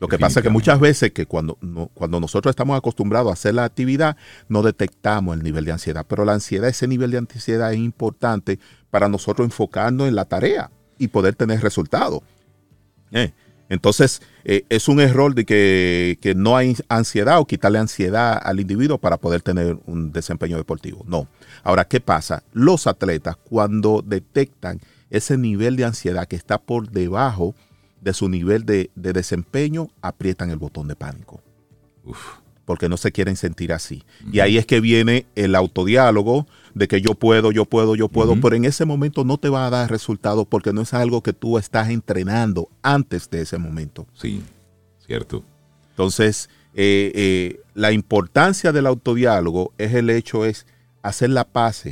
Lo 0.06 0.10
que 0.10 0.20
pasa 0.20 0.40
es 0.40 0.44
que 0.44 0.52
muchas 0.52 0.80
veces 0.80 1.12
que 1.12 1.26
cuando, 1.26 1.58
cuando 1.96 2.20
nosotros 2.20 2.52
estamos 2.52 2.78
acostumbrados 2.78 3.32
a 3.32 3.34
hacer 3.34 3.56
la 3.56 3.64
actividad, 3.64 4.18
no 4.48 4.62
detectamos 4.62 5.36
el 5.36 5.42
nivel 5.42 5.66
de 5.66 5.72
ansiedad. 5.72 6.06
Pero 6.08 6.26
la 6.26 6.34
ansiedad, 6.34 6.70
ese 6.70 6.88
nivel 6.88 7.10
de 7.10 7.18
ansiedad 7.18 7.74
es 7.74 7.80
importante 7.80 8.60
para 8.92 9.10
nosotros 9.10 9.48
enfocarnos 9.48 10.08
en 10.08 10.14
la 10.14 10.26
tarea 10.26 10.70
y 11.00 11.08
poder 11.08 11.34
tener 11.34 11.60
resultados. 11.62 12.22
Eh, 13.12 13.32
entonces, 13.68 14.22
eh, 14.44 14.64
es 14.70 14.88
un 14.88 15.00
error 15.00 15.34
de 15.34 15.44
que, 15.44 16.20
que, 16.22 16.36
no 16.36 16.56
hay 16.56 16.78
ansiedad 16.88 17.40
o 17.40 17.48
quitarle 17.48 17.80
ansiedad 17.80 18.40
al 18.44 18.60
individuo 18.60 19.00
para 19.00 19.18
poder 19.18 19.42
tener 19.42 19.80
un 19.88 20.12
desempeño 20.12 20.58
deportivo. 20.58 21.04
No. 21.08 21.28
Ahora, 21.64 21.86
¿qué 21.86 22.00
pasa? 22.00 22.44
Los 22.54 22.86
atletas, 22.86 23.38
cuando 23.38 24.04
detectan 24.06 24.80
ese 25.10 25.36
nivel 25.36 25.78
de 25.78 25.86
ansiedad 25.86 26.28
que 26.28 26.36
está 26.36 26.60
por 26.60 26.92
debajo 26.92 27.56
de 28.06 28.14
su 28.14 28.30
nivel 28.30 28.66
de, 28.66 28.92
desempeño, 28.96 29.90
aprietan 30.00 30.52
el 30.52 30.58
botón 30.58 30.88
de 30.88 30.96
pánico. 30.96 31.42
Porque 32.64 32.88
no 32.88 32.98
se 32.98 33.12
quieren 33.12 33.36
sentir 33.36 33.74
así. 33.74 34.04
Y 34.32 34.42
ahí 34.42 34.60
es 34.60 34.68
que 34.68 34.80
viene 34.80 35.26
el 35.36 35.56
autodiálogo 35.56 36.46
de 36.76 36.88
que 36.88 37.02
yo 37.02 37.16
puedo, 37.16 37.52
yo 37.52 37.66
puedo, 37.66 37.96
yo 37.96 38.08
puedo, 38.08 38.40
pero 38.40 38.56
en 38.56 38.66
ese 38.66 38.86
momento 38.86 39.24
no 39.24 39.40
te 39.40 39.50
va 39.50 39.66
a 39.66 39.72
dar 39.72 39.90
resultado 39.90 40.46
porque 40.46 40.72
no 40.72 40.82
es 40.82 40.94
algo 40.94 41.24
que 41.24 41.34
tú 41.34 41.58
estás 41.58 41.90
entrenando 41.90 42.70
antes 42.84 43.28
de 43.32 43.42
ese 43.42 43.58
momento. 43.58 44.06
Sí, 44.14 44.44
cierto. 45.04 45.44
Entonces, 45.90 46.48
eh, 46.76 47.12
eh, 47.16 47.62
la 47.74 47.92
importancia 47.92 48.72
del 48.72 48.86
autodiálogo 48.86 49.74
es 49.80 49.96
el 49.96 50.12
hecho, 50.12 50.46
es 50.46 50.68
hacer 51.02 51.32
la 51.32 51.46
paz 51.46 51.86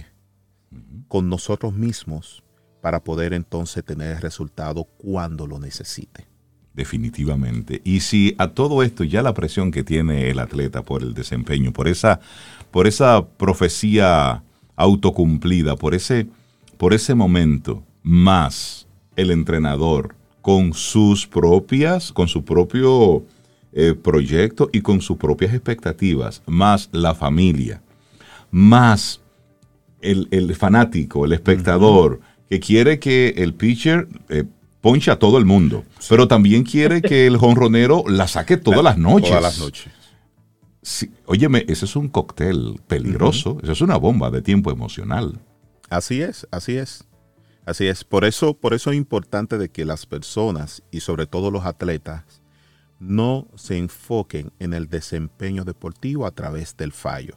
con 1.08 1.28
nosotros 1.28 1.74
mismos 1.74 2.43
para 2.84 3.02
poder 3.02 3.32
entonces 3.32 3.82
tener 3.86 4.18
el 4.18 4.22
resultado 4.22 4.84
cuando 4.98 5.48
lo 5.48 5.58
necesite. 5.58 6.28
Definitivamente. 6.74 7.80
Y 7.86 8.02
si 8.02 8.36
a 8.38 8.50
todo 8.50 8.84
esto 8.84 9.06
ya 9.06 9.22
la 9.22 9.34
presión 9.34 9.72
que 9.72 9.86
tiene 9.86 10.30
el 10.30 10.38
atleta 10.38 10.82
por 10.82 11.02
el 11.02 11.14
desempeño, 11.14 11.72
por 11.72 11.88
esa, 11.88 12.20
por 12.72 12.86
esa 12.86 13.26
profecía 13.26 14.44
autocumplida, 14.76 15.78
por 15.78 15.96
ese, 15.96 16.28
por 16.78 16.94
ese 16.94 17.16
momento, 17.16 17.82
más 18.02 18.86
el 19.16 19.32
entrenador 19.32 20.14
con 20.42 20.74
sus 20.74 21.26
propias, 21.26 22.12
con 22.12 22.28
su 22.28 22.44
propio 22.44 23.24
eh, 23.72 23.94
proyecto 23.94 24.70
y 24.74 24.82
con 24.82 25.00
sus 25.00 25.16
propias 25.16 25.54
expectativas, 25.54 26.44
más 26.48 26.90
la 26.92 27.16
familia, 27.16 27.82
más 28.52 29.22
el, 30.02 30.54
fanático, 30.56 31.24
el 31.24 31.32
espectador, 31.32 32.20
que 32.54 32.60
quiere 32.60 33.00
que 33.00 33.34
el 33.38 33.56
pitcher 33.56 34.08
eh, 34.30 34.44
ponche 34.80 35.10
a 35.10 35.18
todo 35.18 35.40
el 35.40 35.46
mundo, 35.46 35.86
pero 36.08 36.28
también 36.28 36.62
quiere 36.62 37.02
que 37.02 37.26
el 37.26 37.36
jonronero 37.36 38.04
la 38.08 38.28
saque 38.28 38.58
todas 38.58 38.84
las 38.84 38.96
noches. 38.96 39.30
Todas 39.30 39.42
las 39.42 39.58
noches. 39.58 39.92
óyeme, 41.26 41.66
ese 41.68 41.86
es 41.86 41.96
un 41.96 42.10
cóctel 42.10 42.80
peligroso, 42.86 43.58
eso 43.64 43.72
es 43.72 43.82
una 43.82 43.98
bomba 43.98 44.30
de 44.30 44.44
tiempo 44.44 44.70
emocional. 44.70 45.40
Así 45.90 46.22
es, 46.22 46.48
así 46.52 46.78
es. 46.78 47.06
Así 47.66 47.88
es, 47.88 48.04
por 48.04 48.24
eso, 48.24 48.54
por 48.54 48.76
eso 48.76 48.92
es 48.92 48.98
importante 48.98 49.58
de 49.58 49.70
que 49.70 49.84
las 49.84 50.06
personas 50.06 50.84
y 50.92 51.00
sobre 51.00 51.26
todo 51.26 51.50
los 51.50 51.66
atletas 51.66 52.44
no 53.00 53.48
se 53.56 53.80
enfoquen 53.80 54.52
en 54.60 54.76
el 54.76 54.90
desempeño 54.90 55.64
deportivo 55.64 56.28
a 56.28 56.32
través 56.36 56.78
del 56.78 56.92
fallo. 56.92 57.34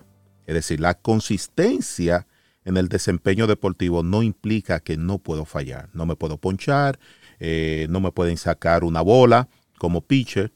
Es 0.46 0.54
decir, 0.54 0.78
la 0.78 0.92
consistencia 0.92 2.26
en 2.66 2.76
el 2.76 2.88
desempeño 2.88 3.46
deportivo 3.46 4.02
no 4.02 4.22
implica 4.22 4.80
que 4.80 4.96
no 4.96 5.18
puedo 5.18 5.44
fallar. 5.44 5.88
No 5.94 6.04
me 6.04 6.16
puedo 6.16 6.36
ponchar, 6.36 6.98
eh, 7.38 7.86
no 7.88 8.00
me 8.00 8.10
pueden 8.10 8.36
sacar 8.36 8.82
una 8.82 9.00
bola 9.00 9.48
como 9.78 10.00
pitcher, 10.00 10.52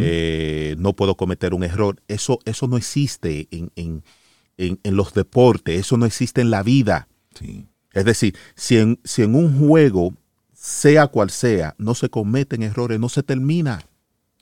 eh, 0.00 0.74
no 0.78 0.94
puedo 0.94 1.16
cometer 1.16 1.54
un 1.54 1.62
error. 1.62 2.02
Eso, 2.08 2.40
eso 2.44 2.66
no 2.66 2.76
existe 2.76 3.48
en, 3.50 4.02
los 4.84 5.14
deportes, 5.14 5.78
eso 5.78 5.96
no 5.96 6.04
existe 6.04 6.40
en 6.40 6.50
la 6.50 6.64
vida. 6.64 7.06
Es 7.92 8.04
decir, 8.04 8.36
si 8.56 8.78
en, 8.78 8.98
si 9.04 9.22
en 9.22 9.36
un 9.36 9.56
juego, 9.58 10.14
sea 10.52 11.06
cual 11.06 11.30
sea, 11.30 11.76
no 11.78 11.94
se 11.94 12.08
cometen 12.10 12.64
errores, 12.64 12.98
no 12.98 13.08
se 13.08 13.22
termina. 13.22 13.86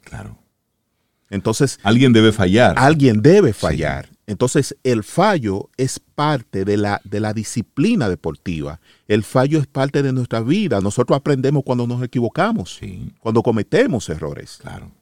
Claro. 0.02 0.38
Entonces. 1.28 1.78
Alguien 1.82 2.14
debe 2.14 2.32
fallar. 2.32 2.76
Alguien 2.78 3.20
debe 3.20 3.52
fallar. 3.52 4.08
Entonces, 4.30 4.76
el 4.84 5.02
fallo 5.02 5.70
es 5.76 5.98
parte 5.98 6.64
de 6.64 6.76
la, 6.76 7.00
de 7.02 7.18
la 7.18 7.32
disciplina 7.32 8.08
deportiva. 8.08 8.80
El 9.08 9.24
fallo 9.24 9.58
es 9.58 9.66
parte 9.66 10.04
de 10.04 10.12
nuestra 10.12 10.40
vida. 10.40 10.80
Nosotros 10.80 11.16
aprendemos 11.16 11.64
cuando 11.64 11.84
nos 11.84 12.00
equivocamos, 12.00 12.78
cuando 13.18 13.42
cometemos 13.42 14.08
errores. 14.08 14.58
Claro. 14.62 14.92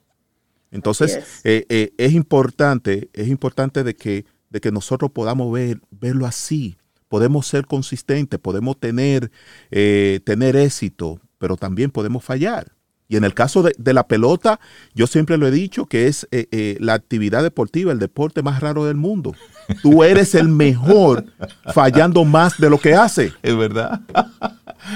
Entonces, 0.71 1.41
eh, 1.43 1.63
eh, 1.69 1.93
es 1.99 2.13
importante, 2.13 3.11
es 3.13 3.27
importante 3.27 3.83
de 3.83 3.95
que, 3.95 4.25
de 4.49 4.61
que 4.61 4.71
nosotros 4.71 5.11
podamos 5.11 5.53
ver, 5.53 5.79
verlo 5.91 6.25
así. 6.25 6.79
Podemos 7.07 7.45
ser 7.45 7.67
consistentes, 7.67 8.39
podemos 8.39 8.79
tener, 8.79 9.29
eh, 9.69 10.21
tener 10.25 10.55
éxito, 10.55 11.21
pero 11.37 11.55
también 11.55 11.91
podemos 11.91 12.23
fallar. 12.23 12.71
Y 13.11 13.17
en 13.17 13.23
el 13.23 13.33
caso 13.33 13.63
de, 13.63 13.93
la 13.93 14.07
pelota, 14.07 14.59
yo 14.93 15.07
siempre 15.07 15.37
lo 15.37 15.47
he 15.47 15.51
dicho 15.51 15.87
que 15.87 16.05
es 16.05 16.27
eh, 16.29 16.47
eh, 16.51 16.77
la 16.79 16.93
actividad 16.93 17.41
deportiva, 17.41 17.91
el 17.91 17.97
deporte 17.97 18.43
más 18.43 18.61
raro 18.61 18.85
del 18.85 18.97
mundo. 18.97 19.33
Tú 19.81 20.03
eres 20.03 20.35
el 20.35 20.47
mejor 20.47 21.25
fallando 21.73 22.23
más 22.23 22.59
de 22.59 22.69
lo 22.69 22.77
que 22.77 22.93
hace. 22.93 23.33
Es 23.41 23.57
verdad. 23.57 24.01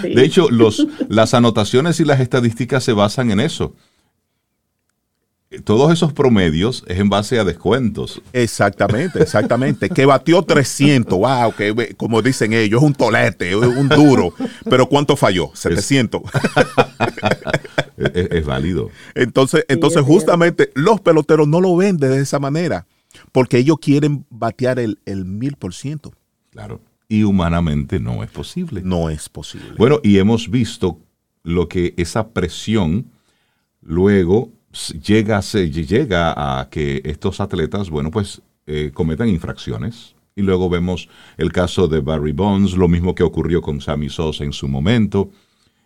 De 0.04 0.24
hecho, 0.24 0.48
los, 0.52 0.86
las 1.10 1.34
anotaciones 1.34 2.00
y 2.00 2.06
las 2.06 2.20
estadísticas 2.20 2.84
se 2.84 2.94
basan 2.94 3.32
en 3.32 3.40
eso. 3.40 3.76
todos 5.64 5.92
esos 5.92 6.14
promedios 6.14 6.84
es 6.88 7.00
en 7.00 7.10
base 7.10 7.40
a 7.40 7.44
descuentos. 7.44 8.22
Exactamente, 8.32 9.24
exactamente. 9.24 9.90
que 9.90 10.06
batió 10.06 10.44
300, 10.44 11.18
wow, 11.18 11.52
que 11.56 11.96
como 11.98 12.22
dicen 12.22 12.54
ellos, 12.54 12.84
es 12.84 12.88
un 12.88 12.94
tolete, 12.94 13.56
un 13.56 13.90
duro. 13.90 14.36
Pero 14.70 14.88
¿cuánto 14.88 15.16
falló? 15.16 15.50
700. 15.56 16.22
Es, 18.14 18.46
válido. 18.46 18.90
Entonces, 19.16 19.66
entonces 19.68 20.02
justamente 20.02 20.72
los 20.76 21.02
peloteros 21.02 21.48
no 21.48 21.62
lo 21.62 21.76
ven 21.76 21.98
de 21.98 22.20
esa 22.20 22.40
manera, 22.40 22.86
porque 23.32 23.58
ellos 23.58 23.78
quieren 23.80 24.26
batear 24.30 24.80
el, 24.80 24.98
mil 25.26 25.56
por 25.56 25.74
ciento. 25.74 26.14
Claro. 26.52 26.82
Y 27.08 27.24
humanamente 27.24 28.00
no 28.00 28.24
es 28.24 28.32
posible. 28.32 28.82
No 28.84 29.10
es 29.10 29.30
posible. 29.30 29.74
Bueno, 29.78 30.00
y 30.04 30.18
hemos 30.18 30.50
visto 30.50 31.00
lo 31.44 31.68
que 31.68 31.94
esa 31.98 32.30
presión 32.30 33.06
luego 33.82 34.52
llega 35.06 35.38
a, 35.38 35.42
llega 35.42 36.60
a 36.60 36.70
que 36.70 37.02
estos 37.06 37.40
atletas, 37.40 37.90
bueno, 37.90 38.10
pues 38.10 38.42
eh, 38.66 38.92
cometan 38.94 39.30
infracciones. 39.30 40.16
Y 40.36 40.42
luego 40.42 40.70
vemos 40.70 41.10
el 41.38 41.52
caso 41.52 41.88
de 41.88 42.00
Barry 42.00 42.32
Bonds, 42.32 42.76
lo 42.76 42.88
mismo 42.88 43.14
que 43.14 43.24
ocurrió 43.24 43.62
con 43.62 43.82
Sammy 43.82 44.10
Sosa 44.10 44.44
en 44.44 44.54
su 44.54 44.68
momento, 44.68 45.30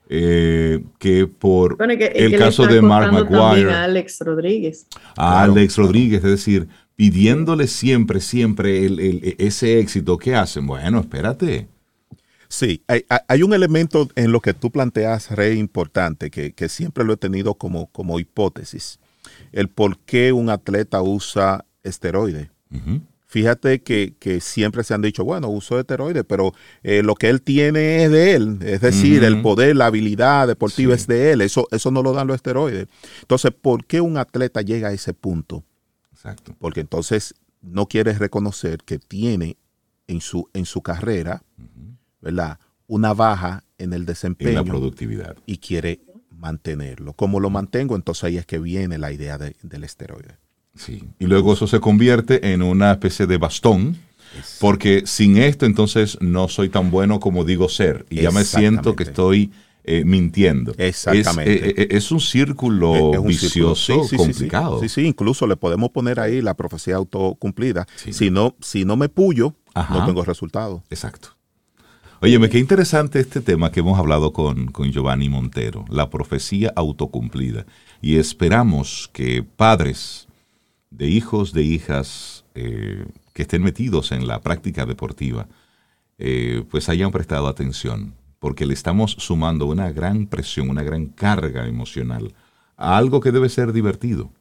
eh, 0.10 0.84
que 1.00 1.28
por 1.28 1.78
el 1.82 2.38
caso 2.38 2.66
de 2.66 2.82
Mark 2.82 3.12
McGuire. 3.12 3.72
A 3.72 3.84
Alex 3.84 4.20
Rodríguez. 4.20 4.88
A 5.16 5.44
Alex 5.44 5.78
Rodríguez, 5.78 6.24
es 6.24 6.32
decir, 6.32 6.68
pidiéndole 6.96 7.68
siempre, 7.68 8.20
siempre 8.22 9.36
ese 9.38 9.80
éxito. 9.80 10.18
¿Qué 10.18 10.36
hacen? 10.36 10.66
Bueno, 10.66 11.00
espérate. 11.00 11.68
Sí, 12.50 12.82
hay, 12.88 13.44
un 13.44 13.54
elemento 13.54 14.08
en 14.16 14.32
lo 14.32 14.40
que 14.40 14.54
tú 14.54 14.72
planteas, 14.72 15.32
Rey, 15.32 15.60
importante, 15.60 16.32
que, 16.32 16.70
siempre 16.70 17.04
lo 17.04 17.14
he 17.14 17.18
tenido 17.18 17.56
como, 17.56 17.88
como 17.88 18.20
hipótesis. 18.20 19.00
El 19.52 19.68
por 19.68 20.00
qué 20.00 20.32
un 20.32 20.50
atleta 20.50 21.02
usa 21.02 21.66
esteroide. 21.84 22.50
Fíjate 23.30 23.82
que, 23.82 24.40
siempre 24.42 24.86
se 24.86 24.94
han 24.94 25.02
dicho, 25.02 25.26
bueno, 25.26 25.50
uso 25.50 25.78
esteroide, 25.78 26.24
pero 26.24 26.54
eh, 26.82 27.04
lo 27.04 27.14
que 27.16 27.28
él 27.28 27.42
tiene 27.42 28.06
es 28.06 28.12
de 28.12 28.36
él. 28.36 28.60
Es 28.62 28.80
decir, 28.80 29.26
el 29.26 29.42
poder, 29.42 29.76
la 29.76 29.88
habilidad 29.88 30.48
deportiva 30.48 30.96
es 30.96 31.08
de 31.08 31.34
él. 31.34 31.42
Eso, 31.42 31.68
eso 31.72 31.92
no 31.92 32.02
lo 32.02 32.14
dan 32.14 32.28
los 32.28 32.36
esteroides. 32.36 32.88
Entonces, 33.20 33.52
¿por 33.52 33.86
qué 33.86 34.00
un 34.00 34.18
atleta 34.18 34.62
llega 34.62 34.88
a 34.88 34.94
ese 34.94 35.14
punto? 35.14 35.66
Exacto. 36.14 36.56
Porque 36.58 36.80
entonces 36.80 37.36
no 37.62 37.88
quiere 37.88 38.14
reconocer 38.14 38.78
que 38.86 38.98
tiene 38.98 39.58
en 40.08 40.22
su, 40.22 40.50
en 40.54 40.66
su 40.66 40.82
carrera, 40.82 41.44
¿verdad? 42.22 42.60
Una 42.88 43.14
baja 43.14 43.66
en 43.78 43.92
el 43.92 44.06
desempeño. 44.06 44.52
En 44.52 44.56
la 44.56 44.64
productividad. 44.64 45.36
Y 45.46 45.58
quiere 45.58 46.00
mantenerlo. 46.32 47.12
¿Cómo 47.12 47.42
lo 47.42 47.50
mantengo? 47.50 47.98
Entonces 47.98 48.24
ahí 48.24 48.38
es 48.38 48.46
que 48.46 48.60
viene 48.60 48.98
la 48.98 49.12
idea 49.12 49.38
del 49.38 49.84
esteroide. 49.84 50.38
Sí. 50.78 51.04
Y 51.20 51.26
luego 51.26 51.54
eso 51.54 51.68
se 51.68 51.80
convierte 51.80 52.54
en 52.54 52.62
una 52.62 52.92
especie 52.92 53.28
de 53.28 53.38
bastón. 53.38 53.98
Porque 54.60 55.04
sin 55.06 55.38
esto 55.38 55.66
entonces 55.66 56.18
no 56.22 56.48
soy 56.48 56.70
tan 56.70 56.92
bueno 56.92 57.20
como 57.20 57.44
digo 57.44 57.70
ser. 57.70 58.06
Y 58.10 58.22
ya 58.22 58.30
me 58.30 58.44
siento 58.44 58.96
que 58.96 59.04
estoy 59.04 59.52
eh, 59.84 60.04
mintiendo. 60.04 60.74
Exactamente. 60.78 61.70
Es, 61.70 61.78
eh, 61.78 61.88
eh, 61.92 62.14
un 62.14 62.20
círculo 62.20 63.24
vicioso, 63.24 64.02
complicado. 64.16 64.82
Sí, 64.82 64.90
sí, 64.90 65.06
incluso 65.06 65.48
le 65.48 65.56
podemos 65.56 65.92
poner 65.92 66.20
ahí 66.20 66.42
la 66.42 66.56
profecía 66.56 66.98
autocumplida. 66.98 67.88
Si, 67.96 68.30
no, 68.30 68.56
si 68.60 68.84
no 68.84 68.98
me 68.98 69.08
puyo, 69.08 69.56
no 69.90 70.06
tengo 70.06 70.26
resultado. 70.26 70.84
Exacto. 70.90 71.30
Óyeme, 72.20 72.50
qué 72.50 72.60
interesante 72.60 73.20
este 73.20 73.42
tema 73.42 73.72
que 73.72 73.80
hemos 73.80 73.98
hablado 73.98 74.34
con, 74.34 74.68
con 74.72 74.92
Giovanni 74.92 75.30
Montero, 75.30 75.86
la 75.88 76.10
profecía 76.10 76.74
autocumplida. 76.76 77.66
Y 78.02 78.18
esperamos 78.18 79.10
que 79.14 79.42
padres 79.44 80.27
de 80.98 81.08
hijos, 81.08 81.54
de 81.54 81.64
hijas 81.64 82.44
eh, 82.56 83.06
que 83.34 83.44
estén 83.44 83.64
metidos 83.64 84.12
en 84.12 84.28
la 84.28 84.42
práctica 84.42 84.86
deportiva, 84.86 85.48
eh, 86.18 86.64
pues 86.72 86.90
hayan 86.90 87.12
prestado 87.12 87.48
atención, 87.48 88.16
porque 88.40 88.66
le 88.66 88.74
estamos 88.74 89.12
sumando 89.20 89.68
una 89.68 89.92
gran 89.92 90.26
presión, 90.26 90.70
una 90.70 90.82
gran 90.82 91.08
carga 91.08 91.68
emocional 91.68 92.34
a 92.76 92.98
algo 92.98 93.20
que 93.20 93.32
debe 93.32 93.50
ser 93.50 93.74
divertido, 93.74 94.32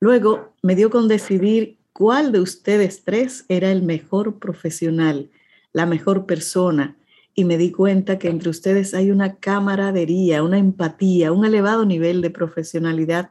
Luego 0.00 0.54
me 0.62 0.74
dio 0.74 0.90
con 0.90 1.06
decidir 1.06 1.78
cuál 1.92 2.32
de 2.32 2.40
ustedes 2.40 3.04
tres 3.04 3.44
era 3.48 3.70
el 3.70 3.82
mejor 3.82 4.38
profesional, 4.38 5.30
la 5.72 5.86
mejor 5.86 6.26
persona, 6.26 6.96
y 7.34 7.44
me 7.44 7.58
di 7.58 7.72
cuenta 7.72 8.18
que 8.18 8.28
entre 8.28 8.50
ustedes 8.50 8.94
hay 8.94 9.10
una 9.10 9.36
camaradería, 9.36 10.42
una 10.42 10.58
empatía, 10.58 11.32
un 11.32 11.44
elevado 11.44 11.84
nivel 11.84 12.20
de 12.20 12.30
profesionalidad 12.30 13.30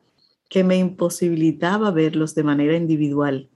que 0.50 0.64
me 0.64 0.78
imposibilitaba 0.78 1.92
verlos 1.92 2.36
de 2.36 2.44
manera 2.44 2.76
individual. 2.76 3.50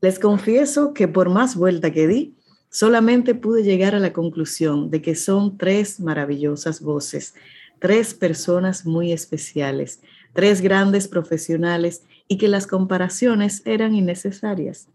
Les 0.00 0.18
confieso 0.18 0.94
que 0.94 1.08
por 1.08 1.30
más 1.30 1.56
vuelta 1.56 1.92
que 1.92 2.06
di, 2.06 2.34
solamente 2.70 3.34
pude 3.34 3.62
llegar 3.62 3.94
a 3.94 4.00
la 4.00 4.12
conclusión 4.12 4.90
de 4.90 5.00
que 5.00 5.14
son 5.14 5.56
tres 5.56 6.00
maravillosas 6.00 6.80
voces, 6.80 7.34
tres 7.78 8.14
personas 8.14 8.84
muy 8.84 9.12
especiales, 9.12 10.00
tres 10.34 10.60
grandes 10.60 11.08
profesionales 11.08 12.02
y 12.26 12.36
que 12.36 12.48
las 12.48 12.66
comparaciones 12.66 13.62
eran 13.64 13.94
innecesarias. 13.94 14.88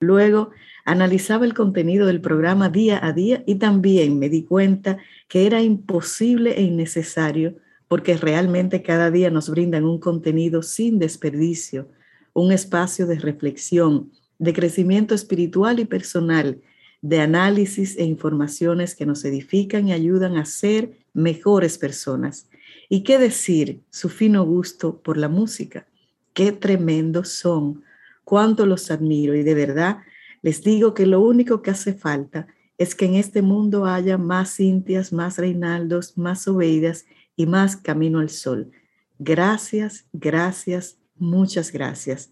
Luego 0.00 0.50
analizaba 0.84 1.44
el 1.44 1.54
contenido 1.54 2.06
del 2.06 2.20
programa 2.20 2.68
día 2.68 3.04
a 3.04 3.12
día 3.12 3.42
y 3.46 3.56
también 3.56 4.18
me 4.18 4.28
di 4.28 4.44
cuenta 4.44 4.98
que 5.28 5.46
era 5.46 5.62
imposible 5.62 6.58
e 6.58 6.62
innecesario 6.62 7.56
porque 7.88 8.16
realmente 8.16 8.82
cada 8.82 9.10
día 9.10 9.30
nos 9.30 9.50
brindan 9.50 9.84
un 9.84 9.98
contenido 9.98 10.62
sin 10.62 10.98
desperdicio, 10.98 11.88
un 12.32 12.52
espacio 12.52 13.06
de 13.06 13.18
reflexión, 13.18 14.12
de 14.38 14.52
crecimiento 14.52 15.14
espiritual 15.14 15.80
y 15.80 15.84
personal, 15.84 16.60
de 17.02 17.20
análisis 17.20 17.96
e 17.96 18.04
informaciones 18.04 18.94
que 18.94 19.06
nos 19.06 19.24
edifican 19.24 19.88
y 19.88 19.92
ayudan 19.92 20.36
a 20.36 20.44
ser 20.44 20.98
mejores 21.12 21.78
personas. 21.78 22.48
¿Y 22.88 23.02
qué 23.02 23.18
decir 23.18 23.80
su 23.90 24.08
fino 24.08 24.44
gusto 24.44 25.00
por 25.02 25.16
la 25.16 25.28
música? 25.28 25.86
Qué 26.32 26.52
tremendos 26.52 27.30
son, 27.30 27.82
cuánto 28.24 28.66
los 28.66 28.90
admiro 28.90 29.34
y 29.34 29.42
de 29.42 29.54
verdad 29.54 29.98
les 30.42 30.62
digo 30.62 30.94
que 30.94 31.06
lo 31.06 31.20
único 31.20 31.62
que 31.62 31.70
hace 31.70 31.94
falta 31.94 32.46
es 32.78 32.94
que 32.94 33.04
en 33.04 33.14
este 33.14 33.42
mundo 33.42 33.84
haya 33.84 34.16
más 34.16 34.56
Cintias, 34.56 35.12
más 35.12 35.36
Reinaldos, 35.36 36.16
más 36.16 36.48
Obeidas 36.48 37.04
y 37.36 37.46
más 37.46 37.76
Camino 37.76 38.20
al 38.20 38.30
Sol. 38.30 38.70
Gracias, 39.18 40.06
gracias, 40.14 40.96
muchas 41.18 41.72
gracias. 41.72 42.30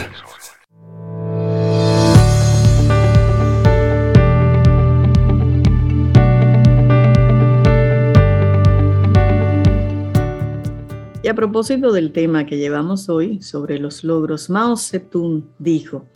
Y 11.23 11.29
a 11.29 11.35
propósito 11.35 11.91
del 11.91 12.13
tema 12.13 12.45
que 12.45 12.59
llevamos 12.59 13.09
hoy 13.09 13.41
sobre 13.41 13.79
los 13.79 14.05
logros, 14.05 14.51
Mao 14.51 14.77
Zedong 14.77 15.47
dijo, 15.59 16.07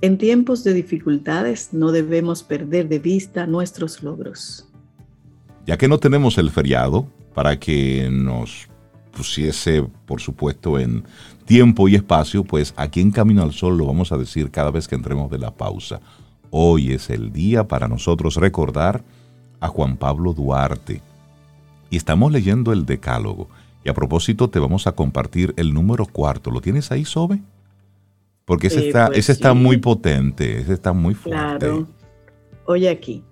en 0.00 0.18
tiempos 0.18 0.64
de 0.64 0.74
dificultades 0.74 1.70
no 1.72 1.90
debemos 1.90 2.42
perder 2.42 2.88
de 2.88 2.98
vista 2.98 3.46
nuestros 3.46 4.02
logros. 4.02 4.68
Ya 5.66 5.76
que 5.76 5.88
no 5.88 5.98
tenemos 5.98 6.38
el 6.38 6.50
feriado 6.50 7.06
para 7.34 7.58
que 7.58 8.08
nos 8.10 8.68
pusiese, 9.12 9.84
por 10.06 10.20
supuesto, 10.20 10.78
en 10.78 11.04
tiempo 11.44 11.88
y 11.88 11.96
espacio, 11.96 12.44
pues 12.44 12.72
aquí 12.76 13.00
en 13.00 13.10
Camino 13.10 13.42
al 13.42 13.52
Sol 13.52 13.76
lo 13.76 13.86
vamos 13.86 14.12
a 14.12 14.16
decir 14.16 14.50
cada 14.50 14.70
vez 14.70 14.86
que 14.86 14.94
entremos 14.94 15.30
de 15.30 15.38
la 15.38 15.54
pausa. 15.54 16.00
Hoy 16.50 16.92
es 16.92 17.10
el 17.10 17.32
día 17.32 17.66
para 17.66 17.88
nosotros 17.88 18.36
recordar 18.36 19.04
a 19.60 19.68
Juan 19.68 19.96
Pablo 19.96 20.32
Duarte. 20.32 21.02
Y 21.90 21.96
estamos 21.96 22.30
leyendo 22.30 22.72
el 22.72 22.86
Decálogo. 22.86 23.48
Y 23.84 23.88
a 23.88 23.94
propósito 23.94 24.48
te 24.48 24.58
vamos 24.58 24.86
a 24.86 24.92
compartir 24.92 25.54
el 25.56 25.74
número 25.74 26.06
cuarto. 26.06 26.50
¿Lo 26.50 26.60
tienes 26.60 26.92
ahí, 26.92 27.04
Sobe? 27.04 27.40
Porque 28.48 28.68
ese, 28.68 28.86
está, 28.86 29.08
pues 29.08 29.18
ese 29.18 29.32
está 29.32 29.52
muy 29.52 29.76
potente, 29.76 30.58
ese 30.58 30.72
está 30.72 30.94
muy 30.94 31.12
fuerte. 31.12 31.66
Claro. 31.66 31.86
Oye 32.64 32.88
aquí, 32.88 33.22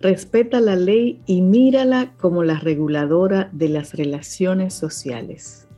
respeta 0.00 0.60
la 0.60 0.74
ley 0.74 1.20
y 1.24 1.40
mírala 1.40 2.14
como 2.16 2.42
la 2.42 2.58
reguladora 2.58 3.48
de 3.52 3.68
las 3.68 3.94
relaciones 3.94 4.74
sociales. 4.74 5.68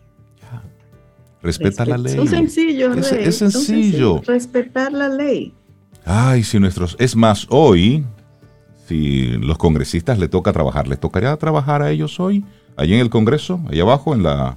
Respeta 1.43 1.85
la 1.85 1.99
ley. 1.99 2.19
Es 2.19 2.31
sencillo, 2.31 2.95
es, 2.95 3.13
es 3.13 3.37
sencillo. 3.37 4.23
Respetar 4.27 4.91
la 4.91 5.11
ley. 5.11 5.53
Ay, 6.07 6.43
si 6.43 6.59
nuestros. 6.59 6.97
Es 6.99 7.15
más, 7.15 7.47
hoy, 7.51 8.07
si 8.87 9.27
los 9.37 9.59
congresistas 9.59 10.19
le 10.19 10.29
toca 10.29 10.51
trabajar, 10.55 10.89
¿les 10.89 10.99
tocaría 10.99 11.37
trabajar 11.37 11.83
a 11.83 11.91
ellos 11.91 12.19
hoy? 12.19 12.43
Allí 12.75 12.95
en 12.95 13.01
el 13.01 13.11
Congreso, 13.11 13.61
allá 13.69 13.83
abajo, 13.83 14.15
en 14.15 14.23
la, 14.23 14.57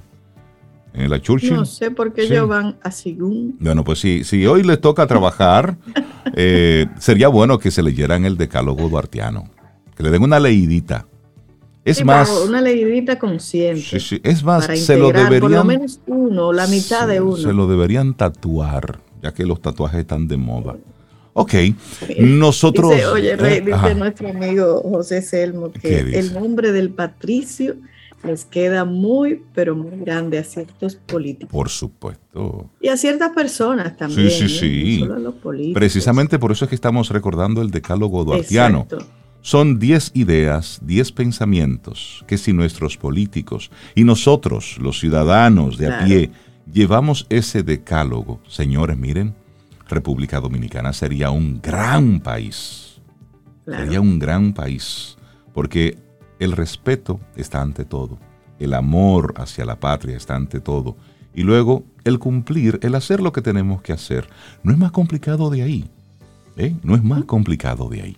en 0.94 1.10
la 1.10 1.20
Churchill. 1.20 1.54
No 1.54 1.64
sé 1.64 1.90
por 1.90 2.12
qué 2.12 2.24
ellos 2.24 2.48
van 2.48 2.76
a 2.82 2.90
Bueno, 3.60 3.84
pues 3.84 4.00
si, 4.00 4.24
si 4.24 4.46
hoy 4.46 4.62
les 4.62 4.80
toca 4.80 5.06
trabajar, 5.06 5.76
eh, 6.34 6.86
sería 6.98 7.28
bueno 7.28 7.58
que 7.58 7.70
se 7.70 7.82
leyeran 7.82 8.24
el 8.24 8.36
decálogo 8.36 8.88
duartiano. 8.88 9.48
Que 9.96 10.02
le 10.02 10.10
den 10.10 10.22
una 10.22 10.40
leidita. 10.40 11.06
Es 11.84 12.04
más. 12.04 12.30
Una 12.46 12.60
leidita 12.60 13.18
consciente. 13.18 13.82
Sí, 13.82 14.00
sí. 14.00 14.20
Es 14.22 14.44
más, 14.44 14.66
se 14.66 14.96
lo 14.96 15.08
deberían. 15.08 15.40
Por 15.40 15.50
lo 15.50 15.64
menos 15.64 16.00
uno, 16.06 16.52
la 16.52 16.66
mitad 16.66 17.08
de 17.08 17.20
uno. 17.20 17.36
Se 17.36 17.52
lo 17.52 17.66
deberían 17.66 18.14
tatuar, 18.14 19.00
ya 19.22 19.32
que 19.32 19.44
los 19.44 19.60
tatuajes 19.60 20.00
están 20.00 20.28
de 20.28 20.36
moda. 20.36 20.76
Ok, 21.34 21.54
nosotros. 22.18 22.92
oye, 23.10 23.36
Rey, 23.36 23.58
eh, 23.58 23.60
dice 23.62 23.94
nuestro 23.94 24.28
amigo 24.28 24.82
José 24.82 25.22
Selmo 25.22 25.72
que 25.72 26.00
el 26.00 26.34
nombre 26.34 26.72
del 26.72 26.90
patricio 26.90 27.76
les 28.24 28.44
queda 28.44 28.84
muy, 28.84 29.42
pero 29.54 29.74
muy 29.74 29.98
grande 29.98 30.38
a 30.38 30.44
ciertos 30.44 30.96
políticos. 30.96 31.50
Por 31.50 31.68
supuesto. 31.68 32.70
Y 32.80 32.88
a 32.88 32.96
ciertas 32.96 33.30
personas 33.30 33.96
también. 33.96 34.30
Sí, 34.30 34.48
sí, 34.48 34.54
¿eh? 34.54 34.98
sí. 34.98 35.02
a 35.02 35.18
los 35.18 35.34
políticos. 35.34 35.74
Precisamente 35.74 36.38
por 36.38 36.52
eso 36.52 36.64
es 36.64 36.68
que 36.68 36.74
estamos 36.74 37.10
recordando 37.10 37.62
el 37.62 37.70
decálogo 37.70 38.24
duartiano. 38.24 38.86
Son 39.40 39.80
10 39.80 40.12
ideas, 40.14 40.78
10 40.82 41.12
pensamientos 41.12 42.24
que 42.28 42.38
si 42.38 42.52
nuestros 42.52 42.96
políticos 42.96 43.72
y 43.96 44.04
nosotros, 44.04 44.78
los 44.80 45.00
ciudadanos 45.00 45.78
de 45.78 45.88
a 45.88 46.04
pie, 46.04 46.30
llevamos 46.72 47.26
ese 47.28 47.64
decálogo, 47.64 48.40
señores, 48.46 48.96
miren, 48.96 49.34
República 49.88 50.38
Dominicana 50.40 50.92
sería 50.92 51.30
un 51.30 51.60
gran 51.60 52.20
país. 52.20 53.00
Sería 53.66 54.00
un 54.00 54.18
gran 54.18 54.52
país, 54.52 55.16
porque 55.52 55.96
el 56.42 56.52
respeto 56.52 57.20
está 57.36 57.62
ante 57.62 57.84
todo, 57.84 58.18
el 58.58 58.74
amor 58.74 59.34
hacia 59.36 59.64
la 59.64 59.78
patria 59.78 60.16
está 60.16 60.34
ante 60.34 60.60
todo, 60.60 60.96
y 61.34 61.42
luego 61.42 61.84
el 62.04 62.18
cumplir, 62.18 62.78
el 62.82 62.94
hacer 62.94 63.20
lo 63.20 63.32
que 63.32 63.42
tenemos 63.42 63.80
que 63.80 63.92
hacer. 63.92 64.28
No 64.62 64.72
es 64.72 64.78
más 64.78 64.90
complicado 64.90 65.50
de 65.50 65.62
ahí, 65.62 65.90
¿eh? 66.56 66.74
no 66.82 66.94
es 66.94 67.02
más 67.02 67.24
complicado 67.24 67.88
de 67.88 68.02
ahí. 68.02 68.16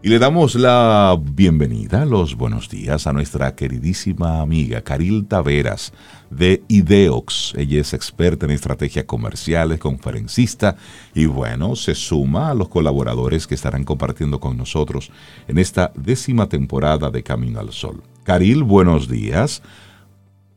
Y 0.00 0.10
le 0.10 0.20
damos 0.20 0.54
la 0.54 1.18
bienvenida, 1.20 2.04
los 2.04 2.36
buenos 2.36 2.68
días 2.68 3.08
a 3.08 3.12
nuestra 3.12 3.56
queridísima 3.56 4.40
amiga 4.40 4.80
Caril 4.82 5.26
Taveras 5.26 5.92
de 6.30 6.62
Ideox. 6.68 7.54
Ella 7.56 7.80
es 7.80 7.92
experta 7.94 8.46
en 8.46 8.52
estrategias 8.52 9.06
comerciales, 9.06 9.80
conferencista 9.80 10.76
y 11.16 11.26
bueno, 11.26 11.74
se 11.74 11.96
suma 11.96 12.50
a 12.50 12.54
los 12.54 12.68
colaboradores 12.68 13.48
que 13.48 13.56
estarán 13.56 13.82
compartiendo 13.82 14.38
con 14.38 14.56
nosotros 14.56 15.10
en 15.48 15.58
esta 15.58 15.90
décima 15.96 16.48
temporada 16.48 17.10
de 17.10 17.24
Camino 17.24 17.58
al 17.58 17.72
Sol. 17.72 18.00
Caril, 18.22 18.62
buenos 18.62 19.08
días. 19.08 19.62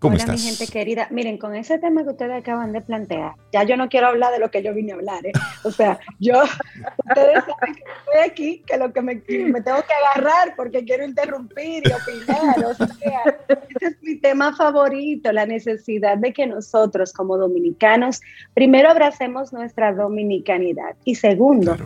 ¿Cómo 0.01 0.15
Hola, 0.15 0.33
mi 0.33 0.39
gente 0.39 0.65
querida. 0.65 1.07
Miren, 1.11 1.37
con 1.37 1.53
ese 1.53 1.77
tema 1.77 2.01
que 2.03 2.09
ustedes 2.09 2.31
acaban 2.31 2.73
de 2.73 2.81
plantear, 2.81 3.35
ya 3.53 3.61
yo 3.61 3.77
no 3.77 3.87
quiero 3.87 4.07
hablar 4.07 4.33
de 4.33 4.39
lo 4.39 4.49
que 4.49 4.63
yo 4.63 4.73
vine 4.73 4.93
a 4.93 4.95
hablar. 4.95 5.23
¿eh? 5.27 5.31
O 5.63 5.69
sea, 5.69 5.99
yo, 6.17 6.41
ustedes 7.07 7.43
saben 7.45 7.75
que 7.75 7.83
estoy 7.83 8.21
aquí, 8.25 8.63
que 8.65 8.77
lo 8.77 8.91
que 8.91 9.01
me, 9.03 9.13
me, 9.13 9.61
tengo 9.61 9.77
que 9.83 9.93
agarrar 9.93 10.55
porque 10.55 10.83
quiero 10.85 11.05
interrumpir 11.05 11.83
y 11.85 11.91
opinar. 11.91 12.65
O 12.65 12.73
sea, 12.73 13.21
ese 13.47 13.85
es 13.85 14.01
mi 14.01 14.15
tema 14.15 14.55
favorito, 14.55 15.31
la 15.31 15.45
necesidad 15.45 16.17
de 16.17 16.33
que 16.33 16.47
nosotros 16.47 17.13
como 17.13 17.37
dominicanos, 17.37 18.21
primero 18.55 18.89
abracemos 18.89 19.53
nuestra 19.53 19.93
dominicanidad 19.93 20.95
y 21.05 21.13
segundo, 21.13 21.77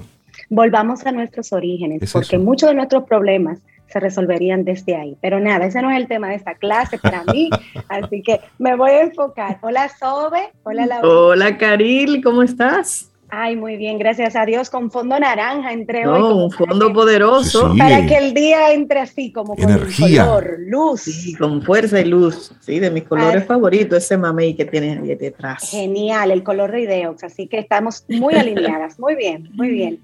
volvamos 0.49 1.05
a 1.05 1.11
nuestros 1.11 1.51
orígenes, 1.51 2.13
porque 2.13 2.37
muchos 2.37 2.69
de 2.69 2.75
nuestros 2.75 3.03
problemas 3.03 3.59
se 3.87 3.99
resolverían 3.99 4.63
desde 4.63 4.95
ahí. 4.95 5.17
Pero 5.21 5.39
nada, 5.39 5.65
ese 5.65 5.81
no 5.81 5.91
es 5.91 5.97
el 5.97 6.07
tema 6.07 6.29
de 6.29 6.35
esta 6.35 6.55
clase 6.55 6.97
para 6.97 7.23
mí, 7.25 7.49
así 7.89 8.21
que 8.21 8.39
me 8.57 8.75
voy 8.75 8.91
a 8.91 9.01
enfocar. 9.01 9.59
Hola 9.61 9.89
Sobe, 9.89 10.51
hola 10.63 10.85
Laura. 10.85 11.07
Hola 11.07 11.57
Caril, 11.57 12.23
¿cómo 12.23 12.43
estás? 12.43 13.11
Ay, 13.29 13.55
muy 13.55 13.75
bien, 13.75 13.97
gracias 13.97 14.35
a 14.35 14.45
Dios, 14.45 14.69
con 14.69 14.91
fondo 14.91 15.19
naranja 15.19 15.73
entre 15.73 16.07
hoy. 16.07 16.21
un 16.21 16.51
fondo 16.51 16.93
poderoso. 16.93 17.73
Para 17.77 18.05
que 18.05 18.17
el 18.17 18.33
día 18.33 18.71
entre 18.71 18.99
así, 18.99 19.31
como 19.31 19.55
con 19.55 19.65
color, 19.65 20.57
luz. 20.59 21.01
Sí, 21.01 21.33
con 21.35 21.61
fuerza 21.63 21.99
y 21.99 22.05
luz. 22.05 22.53
Sí, 22.61 22.79
de 22.79 22.91
mis 22.91 23.03
colores 23.03 23.43
favoritos, 23.45 23.97
ese 23.97 24.17
mamey 24.17 24.53
que 24.55 24.65
tienes 24.65 25.01
ahí 25.01 25.15
detrás. 25.15 25.69
Genial, 25.69 26.31
el 26.31 26.43
color 26.43 26.71
de 26.71 26.83
Ideox, 26.83 27.23
así 27.23 27.47
que 27.47 27.57
estamos 27.57 28.05
muy 28.07 28.35
alineadas. 28.35 28.99
Muy 28.99 29.15
bien, 29.15 29.49
muy 29.53 29.69
bien. 29.69 29.99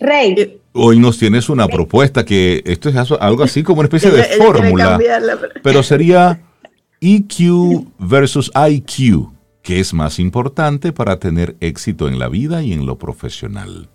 Rey. 0.00 0.60
Hoy 0.80 1.00
nos 1.00 1.18
tienes 1.18 1.48
una 1.48 1.66
propuesta 1.66 2.24
que 2.24 2.62
esto 2.64 2.88
es 2.88 2.96
algo 2.96 3.42
así 3.42 3.64
como 3.64 3.80
una 3.80 3.86
especie 3.86 4.12
de 4.12 4.22
fórmula, 4.22 4.96
pero 5.62 5.82
sería 5.82 6.40
EQ 7.00 7.84
versus 7.98 8.52
IQ, 8.54 9.28
que 9.60 9.80
es 9.80 9.92
más 9.92 10.20
importante 10.20 10.92
para 10.92 11.18
tener 11.18 11.56
éxito 11.60 12.06
en 12.06 12.20
la 12.20 12.28
vida 12.28 12.62
y 12.62 12.72
en 12.72 12.86
lo 12.86 12.96
profesional. 12.96 13.88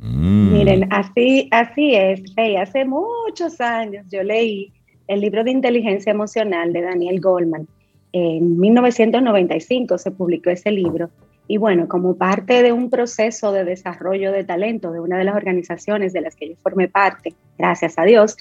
Mm. 0.00 0.52
Miren, 0.52 0.92
así, 0.92 1.48
así 1.50 1.94
es. 1.94 2.20
Rey, 2.36 2.56
hace 2.56 2.84
muchos 2.84 3.58
años 3.62 4.04
yo 4.10 4.22
leí 4.22 4.70
el 5.08 5.20
libro 5.20 5.44
de 5.44 5.50
inteligencia 5.50 6.10
emocional 6.10 6.74
de 6.74 6.82
Daniel 6.82 7.20
Goldman. 7.20 7.66
En 8.12 8.60
1995 8.60 9.96
se 9.96 10.10
publicó 10.10 10.50
ese 10.50 10.72
libro 10.72 11.08
Y 11.48 11.58
bueno, 11.58 11.88
como 11.88 12.16
parte 12.16 12.62
de 12.62 12.72
un 12.72 12.88
proceso 12.88 13.52
de 13.52 13.64
desarrollo 13.64 14.32
de 14.32 14.44
talento 14.44 14.92
de 14.92 15.00
una 15.00 15.18
de 15.18 15.24
las 15.24 15.36
organizaciones 15.36 16.12
de 16.12 16.20
las 16.20 16.36
que 16.36 16.50
yo 16.50 16.54
formé 16.62 16.88
parte, 16.88 17.34
gracias 17.58 17.98
a 17.98 18.04
Dios, 18.04 18.36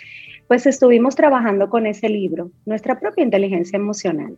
pues 0.48 0.66
estuvimos 0.66 1.16
trabajando 1.16 1.70
con 1.70 1.88
ese 1.88 2.10
libro, 2.10 2.52
Nuestra 2.66 3.00
propia 3.00 3.24
inteligencia 3.24 3.78
emocional. 3.78 4.38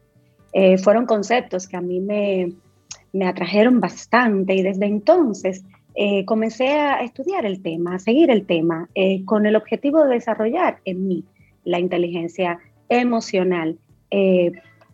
Eh, 0.53 0.77
fueron 0.77 1.07
conceptos 1.07 1.67
que 1.67 1.75
a 1.75 1.81
mí 1.81 1.99
me, 1.99 2.53
me 3.11 3.27
atrajeron 3.27 3.79
bastante 3.79 4.53
y 4.53 4.61
desde 4.61 4.85
entonces 4.85 5.63
eh, 5.95 6.23
comencé 6.25 6.67
a 6.67 7.01
estudiar 7.01 7.45
el 7.45 7.61
tema, 7.61 7.95
a 7.95 7.99
seguir 7.99 8.29
el 8.29 8.45
tema, 8.45 8.89
eh, 8.93 9.25
con 9.25 9.47
el 9.47 9.55
objetivo 9.55 10.03
de 10.03 10.13
desarrollar 10.13 10.77
en 10.85 11.07
mí 11.07 11.23
la 11.63 11.79
inteligencia 11.79 12.59
emocional 12.89 13.79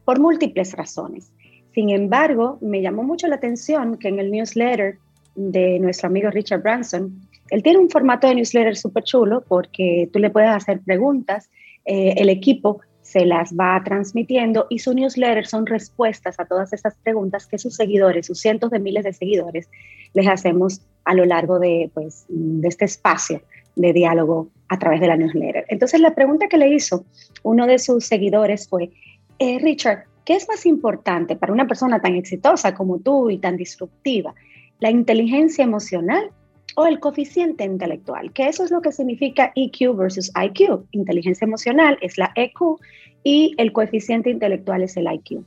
por 0.05 0.21
múltiples 0.21 0.71
razones. 0.71 1.33
Sin 1.73 1.89
embargo, 1.89 2.57
me 2.61 2.81
llamó 2.81 3.03
mucho 3.03 3.27
la 3.27 3.35
atención 3.35 3.97
que 3.97 4.07
en 4.07 4.19
el 4.19 4.31
newsletter 4.31 4.97
de 5.35 5.79
nuestro 5.79 6.07
amigo 6.07 6.29
Richard 6.29 6.61
Branson, 6.61 7.21
él 7.49 7.63
tiene 7.63 7.79
un 7.79 7.89
formato 7.89 8.27
de 8.27 8.35
newsletter 8.35 8.75
súper 8.75 9.03
chulo 9.03 9.43
porque 9.47 10.09
tú 10.11 10.19
le 10.19 10.29
puedes 10.29 10.49
hacer 10.49 10.81
preguntas, 10.81 11.49
eh, 11.85 12.15
el 12.17 12.29
equipo 12.29 12.81
se 13.01 13.25
las 13.25 13.53
va 13.53 13.81
transmitiendo 13.83 14.67
y 14.69 14.79
su 14.79 14.93
newsletter 14.93 15.47
son 15.47 15.65
respuestas 15.65 16.39
a 16.39 16.45
todas 16.45 16.73
esas 16.73 16.95
preguntas 16.95 17.47
que 17.47 17.57
sus 17.57 17.75
seguidores, 17.75 18.27
sus 18.27 18.39
cientos 18.39 18.69
de 18.69 18.79
miles 18.79 19.03
de 19.03 19.13
seguidores, 19.13 19.69
les 20.13 20.27
hacemos 20.27 20.81
a 21.05 21.15
lo 21.15 21.25
largo 21.25 21.57
de, 21.57 21.89
pues, 21.93 22.25
de 22.27 22.67
este 22.67 22.85
espacio 22.85 23.41
de 23.75 23.93
diálogo 23.93 24.49
a 24.67 24.77
través 24.77 24.99
de 24.99 25.07
la 25.07 25.17
newsletter. 25.17 25.65
Entonces 25.69 26.01
la 26.01 26.13
pregunta 26.13 26.47
que 26.47 26.57
le 26.57 26.69
hizo 26.69 27.05
uno 27.41 27.65
de 27.65 27.79
sus 27.79 28.05
seguidores 28.05 28.67
fue, 28.67 28.91
eh, 29.39 29.57
Richard, 29.59 30.03
¿qué 30.25 30.35
es 30.35 30.47
más 30.47 30.65
importante 30.65 31.35
para 31.35 31.53
una 31.53 31.67
persona 31.67 32.01
tan 32.01 32.15
exitosa 32.15 32.73
como 32.73 32.99
tú 32.99 33.29
y 33.29 33.37
tan 33.37 33.57
disruptiva? 33.57 34.33
¿La 34.79 34.89
inteligencia 34.89 35.63
emocional 35.63 36.31
o 36.75 36.85
el 36.85 36.99
coeficiente 36.99 37.63
intelectual, 37.63 38.31
que 38.31 38.47
eso 38.47 38.63
es 38.63 38.71
lo 38.71 38.81
que 38.81 38.91
significa 38.91 39.51
EQ 39.55 39.95
versus 39.95 40.31
IQ. 40.41 40.85
Inteligencia 40.91 41.45
emocional 41.45 41.97
es 42.01 42.17
la 42.17 42.31
EQ 42.35 42.79
y 43.23 43.53
el 43.57 43.73
coeficiente 43.73 44.29
intelectual 44.29 44.83
es 44.83 44.95
el 44.97 45.11
IQ. 45.11 45.43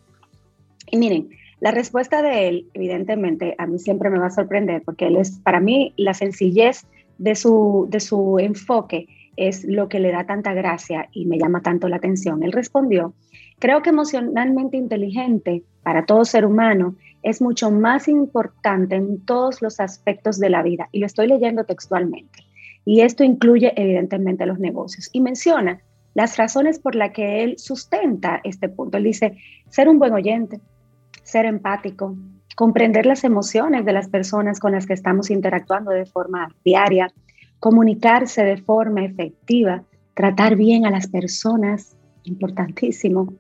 Y 0.90 0.96
miren, 0.96 1.30
la 1.60 1.70
respuesta 1.70 2.22
de 2.22 2.48
él, 2.48 2.66
evidentemente, 2.74 3.54
a 3.56 3.66
mí 3.66 3.78
siempre 3.78 4.10
me 4.10 4.18
va 4.18 4.26
a 4.26 4.30
sorprender 4.30 4.82
porque 4.84 5.06
él 5.06 5.16
es, 5.16 5.38
para 5.38 5.60
mí, 5.60 5.94
la 5.96 6.12
sencillez 6.12 6.86
de 7.18 7.34
su, 7.34 7.86
de 7.88 8.00
su 8.00 8.38
enfoque 8.38 9.06
es 9.36 9.64
lo 9.64 9.88
que 9.88 10.00
le 10.00 10.12
da 10.12 10.26
tanta 10.26 10.52
gracia 10.52 11.08
y 11.12 11.24
me 11.24 11.38
llama 11.38 11.62
tanto 11.62 11.88
la 11.88 11.96
atención. 11.96 12.42
Él 12.42 12.52
respondió, 12.52 13.14
creo 13.62 13.80
que 13.80 13.90
emocionalmente 13.90 14.76
inteligente 14.76 15.62
para 15.84 16.04
todo 16.04 16.24
ser 16.24 16.44
humano 16.44 16.96
es 17.22 17.40
mucho 17.40 17.70
más 17.70 18.08
importante 18.08 18.96
en 18.96 19.24
todos 19.24 19.62
los 19.62 19.78
aspectos 19.78 20.40
de 20.40 20.50
la 20.50 20.64
vida. 20.64 20.88
Y 20.90 20.98
lo 20.98 21.06
estoy 21.06 21.28
leyendo 21.28 21.62
textualmente. 21.62 22.40
Y 22.84 23.02
esto 23.02 23.22
incluye 23.22 23.72
evidentemente 23.80 24.46
los 24.46 24.58
negocios. 24.58 25.10
Y 25.12 25.20
menciona 25.20 25.80
las 26.14 26.38
razones 26.38 26.80
por 26.80 26.96
las 26.96 27.12
que 27.12 27.44
él 27.44 27.54
sustenta 27.56 28.40
este 28.42 28.68
punto. 28.68 28.98
Él 28.98 29.04
dice, 29.04 29.38
ser 29.68 29.88
un 29.88 30.00
buen 30.00 30.12
oyente, 30.12 30.60
ser 31.22 31.44
empático, 31.46 32.16
comprender 32.56 33.06
las 33.06 33.22
emociones 33.22 33.84
de 33.84 33.92
las 33.92 34.08
personas 34.08 34.58
con 34.58 34.72
las 34.72 34.86
que 34.86 34.94
estamos 34.94 35.30
interactuando 35.30 35.92
de 35.92 36.06
forma 36.06 36.52
diaria, 36.64 37.12
comunicarse 37.60 38.42
de 38.42 38.56
forma 38.56 39.04
efectiva, 39.04 39.84
tratar 40.14 40.56
bien 40.56 40.84
a 40.84 40.90
las 40.90 41.06
personas, 41.06 41.96
importantísimo, 42.24 43.32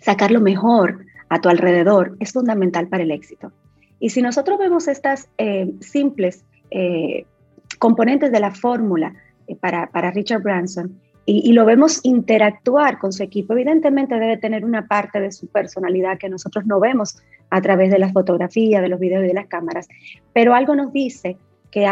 sacar 0.00 0.30
lo 0.30 0.40
mejor 0.40 1.06
a 1.28 1.40
tu 1.40 1.48
alrededor 1.48 2.16
es 2.20 2.32
fundamental 2.32 2.88
para 2.88 3.02
el 3.02 3.10
éxito. 3.10 3.52
Y 4.00 4.10
si 4.10 4.22
nosotros 4.22 4.58
vemos 4.58 4.88
estas 4.88 5.28
eh, 5.38 5.72
simples 5.80 6.44
eh, 6.70 7.24
componentes 7.78 8.32
de 8.32 8.40
la 8.40 8.50
fórmula 8.50 9.14
eh, 9.46 9.56
para, 9.56 10.10
Richard 10.10 10.42
Branson 10.42 10.98
y, 11.26 11.52
lo 11.52 11.64
vemos 11.64 12.00
interactuar 12.02 12.98
con 12.98 13.12
su 13.12 13.22
equipo, 13.22 13.52
evidentemente 13.52 14.18
debe 14.18 14.36
tener 14.38 14.64
una 14.64 14.88
parte 14.88 15.20
de 15.20 15.30
su 15.30 15.46
personalidad 15.46 16.18
que 16.18 16.28
nosotros 16.28 16.66
no 16.66 16.80
vemos 16.80 17.18
a 17.50 17.60
través 17.60 17.90
de 17.90 18.00
las 18.00 18.12
fotografías, 18.12 18.82
de 18.82 18.88
los 18.88 18.98
videos 18.98 19.24
y 19.24 19.28
de 19.28 19.34
las 19.34 19.46
cámaras, 19.46 19.86
pero 20.32 20.54
algo 20.54 20.74
nos 20.74 20.92
dice 20.92 21.36
que 21.70 21.86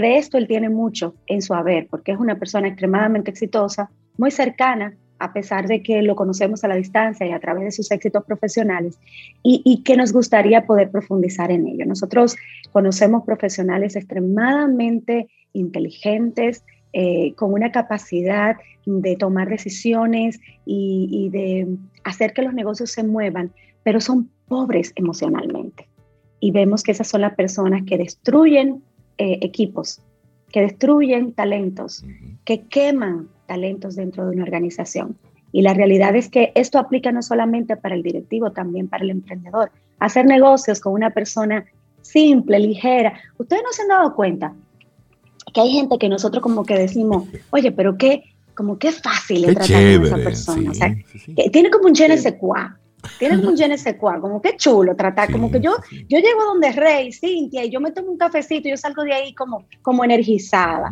de 0.00 0.16
esto 0.16 0.38
él 0.38 0.46
tiene 0.46 0.70
mucho 0.70 1.14
en 1.26 1.42
su 1.42 1.52
haber, 1.52 1.88
porque 1.88 2.12
es 2.12 2.18
una 2.18 2.38
persona 2.38 2.68
extremadamente 2.68 3.30
exitosa, 3.30 3.90
muy 4.16 4.30
cercana 4.30 4.94
a 5.20 5.32
pesar 5.32 5.68
de 5.68 5.82
que 5.82 6.02
lo 6.02 6.16
conocemos 6.16 6.64
a 6.64 6.68
la 6.68 6.74
distancia 6.74 7.26
y 7.26 7.32
a 7.32 7.38
través 7.38 7.64
de 7.64 7.70
sus 7.70 7.90
éxitos 7.90 8.24
profesionales, 8.24 8.98
y, 9.42 9.82
que 9.84 9.96
nos 9.96 10.12
gustaría 10.12 10.66
poder 10.66 10.90
profundizar 10.90 11.52
en 11.52 11.68
ello. 11.68 11.84
Nosotros 11.86 12.36
conocemos 12.72 13.24
profesionales 13.24 13.96
extremadamente 13.96 15.28
inteligentes, 15.52 16.64
eh, 16.92 17.34
con 17.36 17.52
una 17.52 17.70
capacidad 17.70 18.56
de 18.86 19.16
tomar 19.16 19.48
decisiones 19.48 20.40
y, 20.64 21.28
de 21.30 21.68
hacer 22.02 22.32
que 22.32 22.42
los 22.42 22.54
negocios 22.54 22.90
se 22.90 23.04
muevan, 23.04 23.52
pero 23.84 24.00
son 24.00 24.30
pobres 24.48 24.92
emocionalmente. 24.96 25.86
Y 26.40 26.50
vemos 26.50 26.82
que 26.82 26.92
esas 26.92 27.08
son 27.08 27.20
las 27.20 27.34
personas 27.34 27.82
que 27.86 27.98
destruyen 27.98 28.82
eh, 29.18 29.38
equipos, 29.42 30.00
que 30.52 30.60
destruyen 30.62 31.32
talentos, 31.32 32.04
que 32.44 32.62
queman 32.62 33.28
talentos 33.46 33.96
dentro 33.96 34.26
de 34.26 34.36
una 34.36 34.44
organización. 34.44 35.16
Y 35.52 35.62
la 35.62 35.74
realidad 35.74 36.14
es 36.14 36.28
que 36.28 36.52
esto 36.54 36.78
aplica 36.78 37.10
no 37.12 37.22
solamente 37.22 37.76
para 37.76 37.94
el 37.94 38.02
directivo, 38.02 38.52
también 38.52 38.88
para 38.88 39.04
el 39.04 39.10
emprendedor. 39.10 39.70
Hacer 39.98 40.26
negocios 40.26 40.80
con 40.80 40.92
una 40.92 41.10
persona 41.10 41.64
simple, 42.02 42.58
ligera. 42.58 43.14
Ustedes 43.38 43.62
no 43.62 43.72
se 43.72 43.82
han 43.82 43.88
dado 43.88 44.14
cuenta 44.14 44.54
que 45.52 45.60
hay 45.60 45.72
gente 45.72 45.98
que 45.98 46.08
nosotros 46.08 46.42
como 46.42 46.64
que 46.64 46.78
decimos, 46.78 47.28
oye, 47.50 47.72
pero 47.72 47.96
qué, 47.96 48.22
como 48.54 48.78
qué 48.78 48.92
fácil 48.92 49.44
es 49.44 49.54
tratar 49.54 49.96
con 49.96 50.04
esa 50.06 50.16
persona. 50.16 50.70
o 50.70 50.74
sea, 50.74 50.94
Que 51.36 51.50
tiene 51.50 51.70
como 51.70 51.86
un 51.86 51.94
je 51.94 52.06
tiene 52.06 52.16
como 53.18 53.48
un 53.48 53.56
je 53.56 53.98
como 53.98 54.42
qué 54.42 54.56
chulo 54.56 54.96
tratar, 54.96 55.30
como 55.30 55.50
que 55.50 55.60
yo, 55.60 55.76
yo 56.08 56.18
llego 56.18 56.44
donde 56.44 56.72
Rey, 56.72 57.12
Cintia, 57.12 57.64
y 57.64 57.70
yo 57.70 57.80
me 57.80 57.92
tomo 57.92 58.10
un 58.10 58.18
cafecito 58.18 58.68
y 58.68 58.72
yo 58.72 58.76
salgo 58.76 59.02
de 59.04 59.14
ahí 59.14 59.34
como, 59.34 59.64
como 59.82 60.04
energizada. 60.04 60.90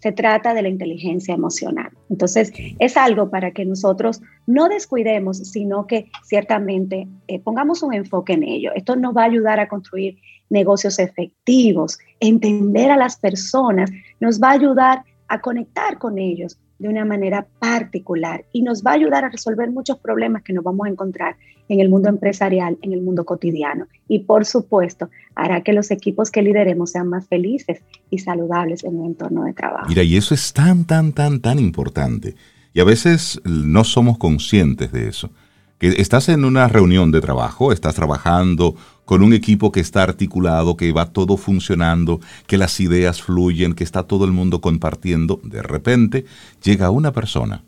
Se 0.00 0.12
trata 0.12 0.54
de 0.54 0.62
la 0.62 0.68
inteligencia 0.68 1.34
emocional. 1.34 1.90
Entonces, 2.08 2.52
es 2.78 2.96
algo 2.96 3.30
para 3.30 3.50
que 3.50 3.64
nosotros 3.64 4.20
no 4.46 4.68
descuidemos, 4.68 5.38
sino 5.38 5.88
que 5.88 6.08
ciertamente 6.24 7.08
eh, 7.26 7.40
pongamos 7.40 7.82
un 7.82 7.94
enfoque 7.94 8.34
en 8.34 8.44
ello. 8.44 8.70
Esto 8.76 8.94
nos 8.94 9.16
va 9.16 9.22
a 9.22 9.26
ayudar 9.26 9.58
a 9.58 9.68
construir 9.68 10.18
negocios 10.50 11.00
efectivos, 11.00 11.98
entender 12.20 12.92
a 12.92 12.96
las 12.96 13.16
personas, 13.16 13.90
nos 14.20 14.40
va 14.40 14.50
a 14.50 14.52
ayudar 14.52 15.02
a 15.26 15.40
conectar 15.40 15.98
con 15.98 16.16
ellos 16.16 16.58
de 16.78 16.88
una 16.88 17.04
manera 17.04 17.46
particular 17.58 18.44
y 18.52 18.62
nos 18.62 18.82
va 18.82 18.92
a 18.92 18.94
ayudar 18.94 19.24
a 19.24 19.30
resolver 19.30 19.70
muchos 19.70 19.98
problemas 19.98 20.42
que 20.42 20.52
nos 20.52 20.64
vamos 20.64 20.86
a 20.86 20.90
encontrar 20.90 21.36
en 21.68 21.80
el 21.80 21.88
mundo 21.88 22.08
empresarial, 22.08 22.78
en 22.82 22.92
el 22.92 23.02
mundo 23.02 23.24
cotidiano. 23.24 23.86
Y 24.06 24.20
por 24.20 24.44
supuesto, 24.44 25.10
hará 25.34 25.62
que 25.62 25.72
los 25.72 25.90
equipos 25.90 26.30
que 26.30 26.42
lideremos 26.42 26.92
sean 26.92 27.08
más 27.08 27.26
felices 27.26 27.82
y 28.10 28.18
saludables 28.18 28.84
en 28.84 29.00
el 29.00 29.06
entorno 29.06 29.44
de 29.44 29.52
trabajo. 29.52 29.86
Mira, 29.88 30.02
y 30.02 30.16
eso 30.16 30.34
es 30.34 30.52
tan, 30.52 30.84
tan, 30.84 31.12
tan, 31.12 31.40
tan 31.40 31.58
importante. 31.58 32.34
Y 32.72 32.80
a 32.80 32.84
veces 32.84 33.40
no 33.44 33.84
somos 33.84 34.18
conscientes 34.18 34.92
de 34.92 35.08
eso. 35.08 35.30
Que 35.78 35.88
estás 35.88 36.28
en 36.28 36.44
una 36.44 36.68
reunión 36.68 37.12
de 37.12 37.20
trabajo, 37.20 37.72
estás 37.72 37.94
trabajando 37.94 38.74
con 39.08 39.22
un 39.22 39.32
equipo 39.32 39.72
que 39.72 39.80
está 39.80 40.02
articulado, 40.02 40.76
que 40.76 40.92
va 40.92 41.06
todo 41.06 41.38
funcionando, 41.38 42.20
que 42.46 42.58
las 42.58 42.78
ideas 42.78 43.22
fluyen, 43.22 43.72
que 43.72 43.82
está 43.82 44.02
todo 44.02 44.26
el 44.26 44.32
mundo 44.32 44.60
compartiendo. 44.60 45.40
De 45.44 45.62
repente 45.62 46.26
llega 46.62 46.90
una 46.90 47.10
persona 47.10 47.64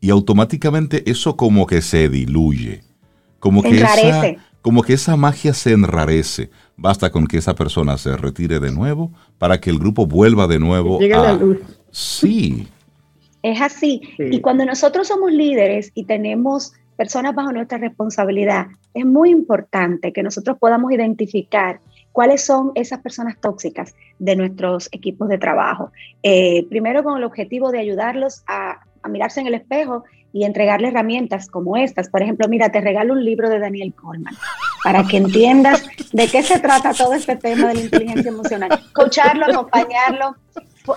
y 0.00 0.10
automáticamente 0.10 1.10
eso 1.10 1.36
como 1.36 1.66
que 1.66 1.82
se 1.82 2.08
diluye. 2.08 2.84
Como 3.40 3.60
que, 3.60 3.80
esa, 3.80 4.36
como 4.62 4.84
que 4.84 4.92
esa 4.92 5.16
magia 5.16 5.52
se 5.52 5.72
enrarece. 5.72 6.50
Basta 6.76 7.10
con 7.10 7.26
que 7.26 7.38
esa 7.38 7.56
persona 7.56 7.98
se 7.98 8.16
retire 8.16 8.60
de 8.60 8.70
nuevo 8.70 9.10
para 9.36 9.60
que 9.60 9.70
el 9.70 9.80
grupo 9.80 10.06
vuelva 10.06 10.46
de 10.46 10.60
nuevo 10.60 11.00
a... 11.00 11.06
la 11.08 11.32
luz. 11.32 11.58
Sí. 11.90 12.68
Es 13.42 13.60
así. 13.60 14.00
Y 14.16 14.40
cuando 14.40 14.64
nosotros 14.64 15.08
somos 15.08 15.32
líderes 15.32 15.90
y 15.92 16.04
tenemos 16.04 16.72
personas 16.96 17.34
bajo 17.34 17.50
nuestra 17.50 17.78
responsabilidad, 17.78 18.68
es 18.94 19.06
muy 19.06 19.30
importante 19.30 20.12
que 20.12 20.22
nosotros 20.22 20.58
podamos 20.58 20.92
identificar 20.92 21.80
cuáles 22.12 22.44
son 22.44 22.72
esas 22.74 23.00
personas 23.00 23.40
tóxicas 23.40 23.94
de 24.18 24.36
nuestros 24.36 24.88
equipos 24.92 25.28
de 25.28 25.38
trabajo. 25.38 25.92
Eh, 26.22 26.66
primero 26.68 27.02
con 27.04 27.16
el 27.16 27.24
objetivo 27.24 27.70
de 27.70 27.78
ayudarlos 27.78 28.42
a 28.46 28.80
mirarse 29.08 29.40
en 29.40 29.46
el 29.46 29.54
espejo 29.54 30.04
y 30.32 30.44
entregarle 30.44 30.88
herramientas 30.88 31.48
como 31.48 31.76
estas. 31.76 32.08
Por 32.08 32.22
ejemplo, 32.22 32.48
mira, 32.48 32.70
te 32.70 32.80
regalo 32.80 33.14
un 33.14 33.24
libro 33.24 33.48
de 33.48 33.58
Daniel 33.58 33.92
Coleman 33.94 34.34
para 34.84 35.04
que 35.04 35.16
entiendas 35.16 35.84
de 36.12 36.28
qué 36.28 36.42
se 36.42 36.58
trata 36.60 36.92
todo 36.94 37.14
este 37.14 37.36
tema 37.36 37.68
de 37.68 37.74
la 37.74 37.80
inteligencia 37.80 38.30
emocional. 38.30 38.70
Coacharlo, 38.92 39.46
acompañarlo, 39.46 40.36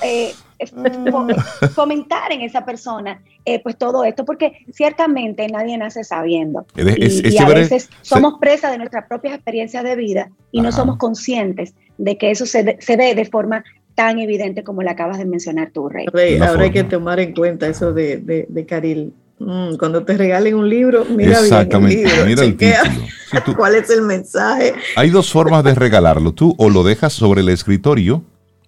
eh, 0.04 0.34
fomentar 1.76 2.32
en 2.32 2.42
esa 2.42 2.66
persona 2.66 3.22
eh, 3.46 3.62
pues 3.62 3.78
todo 3.78 4.04
esto, 4.04 4.26
porque 4.26 4.66
ciertamente 4.72 5.48
nadie 5.48 5.78
nace 5.78 6.04
sabiendo. 6.04 6.66
y, 6.76 7.38
a 7.38 7.48
veces 7.48 7.90
somos 8.02 8.36
presa 8.40 8.72
de 8.72 8.78
nuestras 8.78 9.08
propias 9.08 9.36
experiencias 9.36 9.84
de 9.84 9.96
vida 9.96 10.30
y 10.52 10.62
no 10.62 10.72
somos 10.72 10.98
conscientes 10.98 11.74
de 11.98 12.18
que 12.18 12.32
eso 12.32 12.46
se, 12.46 12.78
se 12.80 12.98
ve 12.98 13.16
de 13.16 13.26
forma 13.26 13.64
tan 13.96 14.20
evidente 14.20 14.64
como 14.64 14.82
la 14.82 14.92
acabas 14.92 15.18
de 15.18 15.26
mencionar 15.26 15.72
tú, 15.72 15.90
Rey. 15.90 16.08
ahora 16.40 16.64
hay 16.64 16.72
que 16.72 16.84
tomar 16.84 17.20
en 17.20 17.34
cuenta 17.34 17.68
eso 17.68 17.94
de, 17.94 18.18
de, 18.18 18.46
de 18.50 18.66
Caril. 18.66 19.14
Mm, 19.40 19.76
cuando 19.78 20.04
te 20.04 20.16
regalen 20.18 20.56
un 20.56 20.70
libro, 20.70 21.06
mira 21.06 21.40
Exactamente, 21.40 21.96
bien 21.96 22.08
el 22.08 22.14
libro, 22.14 22.26
mira 22.28 22.44
el 22.44 22.58
título. 22.58 23.58
¿Cuál 23.58 23.76
es 23.76 23.90
el 23.90 24.04
mensaje? 24.04 24.74
Hay 24.96 25.10
dos 25.10 25.32
formas 25.32 25.64
de 25.64 25.76
regalarlo. 25.76 26.34
Tú 26.34 26.56
o 26.58 26.70
lo 26.70 26.84
dejas 26.84 27.14
sobre 27.14 27.42
el 27.42 27.50
escritorio, 27.50 28.24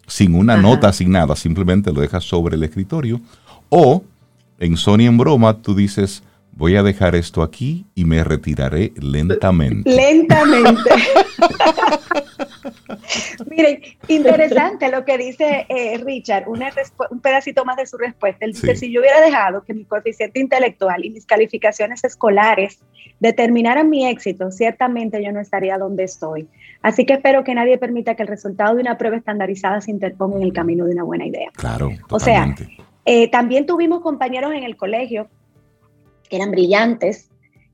sin 0.08 0.36
una 0.36 0.58
nota, 0.58 0.93
sin 0.93 1.12
nada, 1.12 1.36
simplemente 1.36 1.91
lo 1.91 2.01
dejas 2.01 2.24
sobre 2.24 2.56
el 2.56 2.64
escritorio. 2.64 3.20
O 3.70 4.03
en 4.60 4.78
Sony 4.78 5.01
en 5.01 5.18
broma, 5.18 5.62
tú 5.62 5.76
dices, 5.76 6.24
voy 6.56 6.76
a 6.76 6.84
dejar 6.84 7.16
esto 7.16 7.43
aquí 7.43 7.86
y 7.95 8.06
me 8.06 8.24
retiraré 8.24 8.93
lentamente. 8.95 9.89
Lentamente. 9.89 10.89
Miren, 13.49 13.82
interesante 14.08 14.89
lo 14.89 15.06
que 15.06 15.18
dice 15.18 15.66
eh, 15.70 15.97
Richard, 16.03 16.45
un 16.47 17.22
pedacito 17.22 17.66
más 17.66 17.78
de 17.78 17.86
su 17.86 17.97
respuesta. 17.97 18.45
Él 18.45 18.53
dice, 18.53 18.76
si 18.76 18.91
yo 18.91 19.01
hubiera 19.01 19.22
dejado 19.22 19.64
que 19.64 19.74
mi 19.74 19.86
coeficiente 19.86 20.39
intelectual 20.39 21.06
y 21.06 21.10
mis 21.10 21.26
calificaciones 21.26 22.03
escolares 22.03 22.80
determinaran 23.20 23.89
mi 23.89 24.08
éxito, 24.08 24.51
ciertamente 24.51 25.24
yo 25.24 25.32
no 25.32 25.39
estaría 25.39 25.78
donde 25.78 26.03
estoy. 26.03 26.47
Así 26.86 27.03
que 27.03 27.13
espero 27.13 27.43
que 27.43 27.55
nadie 27.55 27.79
permita 27.79 28.13
que 28.13 28.21
el 28.21 28.27
resultado 28.27 28.75
de 28.75 28.81
una 28.81 28.95
prueba 28.95 29.17
estandarizada 29.17 29.81
se 29.81 29.89
interponga 29.89 30.38
en 30.38 30.43
el 30.43 30.53
camino 30.53 30.86
de 30.86 30.91
una 30.91 31.03
buena 31.03 31.25
idea. 31.25 31.49
Claro. 31.55 31.89
O 32.11 32.19
sea, 32.19 32.53
eh, 33.05 33.27
también 33.31 33.65
tuvimos 33.65 34.01
compañeros 34.01 34.53
en 34.53 34.63
el 34.63 34.77
colegio 34.77 35.27
que 36.29 36.36
eran 36.36 36.51
brillantes 36.51 37.31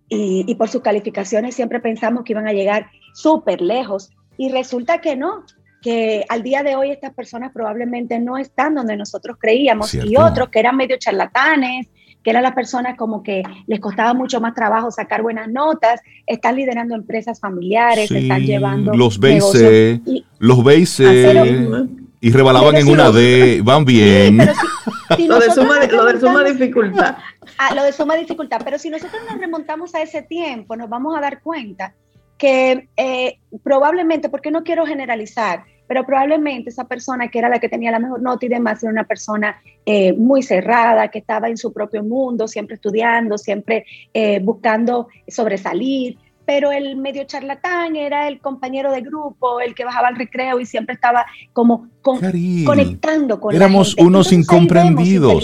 y, 0.08 0.46
y 0.48 0.56
por 0.56 0.70
sus 0.70 0.82
calificaciones 0.82 1.56
siempre 1.56 1.82
pensamos 1.82 2.24
que 2.24 2.32
iban 2.32 2.48
a 2.48 2.54
llegar 2.54 2.88
súper 3.14 3.60
lejos 3.60 4.12
y 4.38 4.50
resulta 4.50 5.00
que 5.02 5.18
no, 5.18 5.44
que 5.82 6.24
al 6.30 6.42
día 6.42 6.64
de 6.64 6.78
hoy 6.78 6.92
estas 6.92 7.14
personas 7.14 7.52
probablemente 7.52 8.18
no 8.18 8.38
están 8.38 8.76
donde 8.76 8.96
nosotros 8.96 9.36
creíamos 9.38 9.94
y 9.94 10.16
otros 10.16 10.48
que 10.48 10.60
eran 10.60 10.78
medio 10.78 10.96
charlatanes, 10.98 11.90
que 12.24 12.30
eran 12.30 12.44
las 12.44 12.54
personas 12.54 12.98
como 12.98 13.24
que 13.24 13.44
les 13.68 13.80
costaba 13.80 14.14
mucho 14.14 14.40
más 14.42 14.54
trabajo 14.54 14.92
sacar 14.92 15.22
buenas 15.22 15.50
notas, 15.50 16.02
están 16.26 16.56
liderando 16.56 16.96
empresas 16.96 17.40
familiares, 17.40 18.12
están 18.12 18.42
llevando 18.44 18.94
los 18.94 19.20
BC, 19.20 20.02
los 20.40 20.64
BC 20.64 22.02
y 22.24 22.32
rebalaban 22.32 22.76
en 22.76 22.88
una 22.88 23.12
D, 23.12 23.62
van 23.64 23.84
bien. 23.84 24.38
lo, 25.28 25.40
de 25.40 25.52
suma, 25.52 25.84
lo 25.88 26.06
de 26.06 26.20
suma 26.20 26.44
dificultad. 26.44 27.18
Ah, 27.58 27.76
lo 27.76 27.84
de 27.84 27.92
suma 27.92 28.16
dificultad, 28.16 28.62
pero 28.64 28.80
si 28.80 28.90
nosotros 28.90 29.22
nos 29.30 29.40
remontamos 29.40 29.94
a 29.94 30.02
ese 30.02 30.24
tiempo, 30.24 30.76
nos 30.76 30.90
vamos 30.90 31.16
a 31.16 31.22
dar 31.22 31.42
cuenta 31.42 31.94
que 32.38 32.88
eh, 32.98 33.38
probablemente, 33.64 34.30
porque 34.30 34.50
no 34.50 34.64
quiero 34.64 34.86
generalizar, 34.86 35.66
pero 35.92 36.06
probablemente 36.06 36.70
esa 36.70 36.86
persona 36.86 37.28
que 37.28 37.38
era 37.38 37.50
la 37.50 37.60
que 37.60 37.68
tenía 37.68 37.92
la 37.92 38.00
mejor 38.00 38.22
nota 38.22 38.46
y 38.46 38.48
demás 38.48 38.82
era 38.82 38.94
una 38.94 39.04
persona 39.04 39.58
eh, 39.86 40.14
muy 40.14 40.42
cerrada, 40.42 41.10
que 41.10 41.20
estaba 41.20 41.50
en 41.50 41.58
su 41.58 41.74
propio 41.74 42.02
mundo, 42.02 42.48
siempre 42.48 42.76
estudiando, 42.76 43.38
siempre 43.38 43.86
eh, 44.14 44.40
buscando 44.42 45.10
sobresalir, 45.28 46.18
pero 46.46 46.72
el 46.72 46.96
medio 46.96 47.26
charlatán 47.26 47.98
era 47.98 48.30
el 48.30 48.40
compañero 48.40 48.90
de 48.94 49.02
grupo, 49.02 49.60
el 49.60 49.76
que 49.76 49.84
bajaba 49.84 50.08
al 50.08 50.16
recreo 50.16 50.62
y 50.62 50.66
siempre 50.66 50.96
estaba 50.96 51.26
como 51.52 51.90
conectando 52.02 53.42
con 53.42 53.54
éramos 53.54 53.94
unos 53.98 54.32
incomprendidos. 54.32 55.44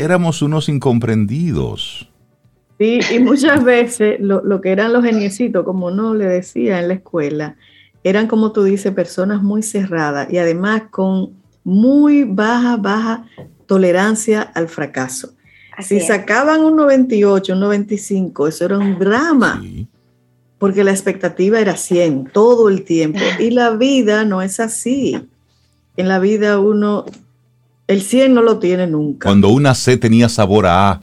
Éramos 0.00 0.42
unos 0.42 0.68
incomprendidos. 0.68 2.10
Sí, 2.76 2.98
y 3.14 3.20
muchas 3.20 3.62
veces 3.62 4.16
lo, 4.18 4.60
que 4.60 4.72
eran 4.72 4.92
los 4.92 5.04
geniecitos, 5.04 5.64
como 5.64 5.92
no 5.92 6.14
le 6.14 6.26
decía 6.26 6.80
en 6.80 6.88
la 6.88 6.94
escuela, 6.94 7.56
eran 8.02 8.26
como 8.26 8.52
tú 8.52 8.64
dices, 8.64 8.92
personas 8.92 9.42
muy 9.42 9.62
cerradas 9.62 10.32
y 10.32 10.38
además 10.38 10.82
con 10.90 11.30
muy 11.64 12.24
baja, 12.24 12.76
baja 12.76 13.24
tolerancia 13.66 14.42
al 14.42 14.68
fracaso. 14.68 15.34
si 15.78 16.00
sacaban 16.00 16.60
un 16.64 16.76
98, 16.76 17.52
un 17.52 17.60
95, 17.60 18.48
eso 18.48 18.64
era 18.64 18.78
un 18.78 18.98
drama, 18.98 19.62
porque 20.58 20.84
la 20.84 20.90
expectativa 20.90 21.60
era 21.60 21.76
100 21.76 22.30
todo 22.32 22.68
el 22.68 22.84
tiempo. 22.84 23.20
Y 23.38 23.50
la 23.50 23.70
vida 23.70 24.24
no 24.24 24.42
es 24.42 24.60
así. 24.60 25.28
En 25.96 26.08
la 26.08 26.18
vida 26.18 26.58
uno, 26.58 27.06
el 27.86 28.02
100 28.02 28.34
no 28.34 28.42
lo 28.42 28.58
tiene 28.58 28.86
nunca. 28.86 29.28
Cuando 29.28 29.48
una 29.48 29.74
C 29.74 29.96
tenía 29.96 30.28
sabor 30.28 30.66
a 30.66 30.90
A, 30.90 31.00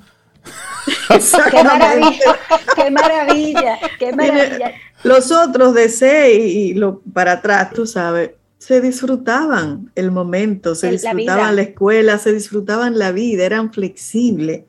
qué 1.51 1.63
maravilla, 1.63 2.39
qué 2.75 2.91
maravilla, 2.91 3.79
qué 3.99 4.13
maravilla. 4.13 4.73
Los 5.03 5.31
otros 5.31 5.73
de 5.73 5.89
C 5.89 6.33
y, 6.33 6.73
lo, 6.73 7.01
para 7.13 7.33
atrás, 7.33 7.71
tú 7.71 7.85
sabes, 7.85 8.31
se 8.57 8.81
disfrutaban 8.81 9.91
el 9.95 10.11
momento, 10.11 10.75
se 10.75 10.91
disfrutaban 10.91 11.55
la, 11.55 11.61
escuela, 11.61 12.17
se 12.17 12.33
disfrutaban 12.33 12.97
la 12.97 13.11
vida, 13.11 13.45
eran 13.45 13.71
flexibles, 13.71 14.63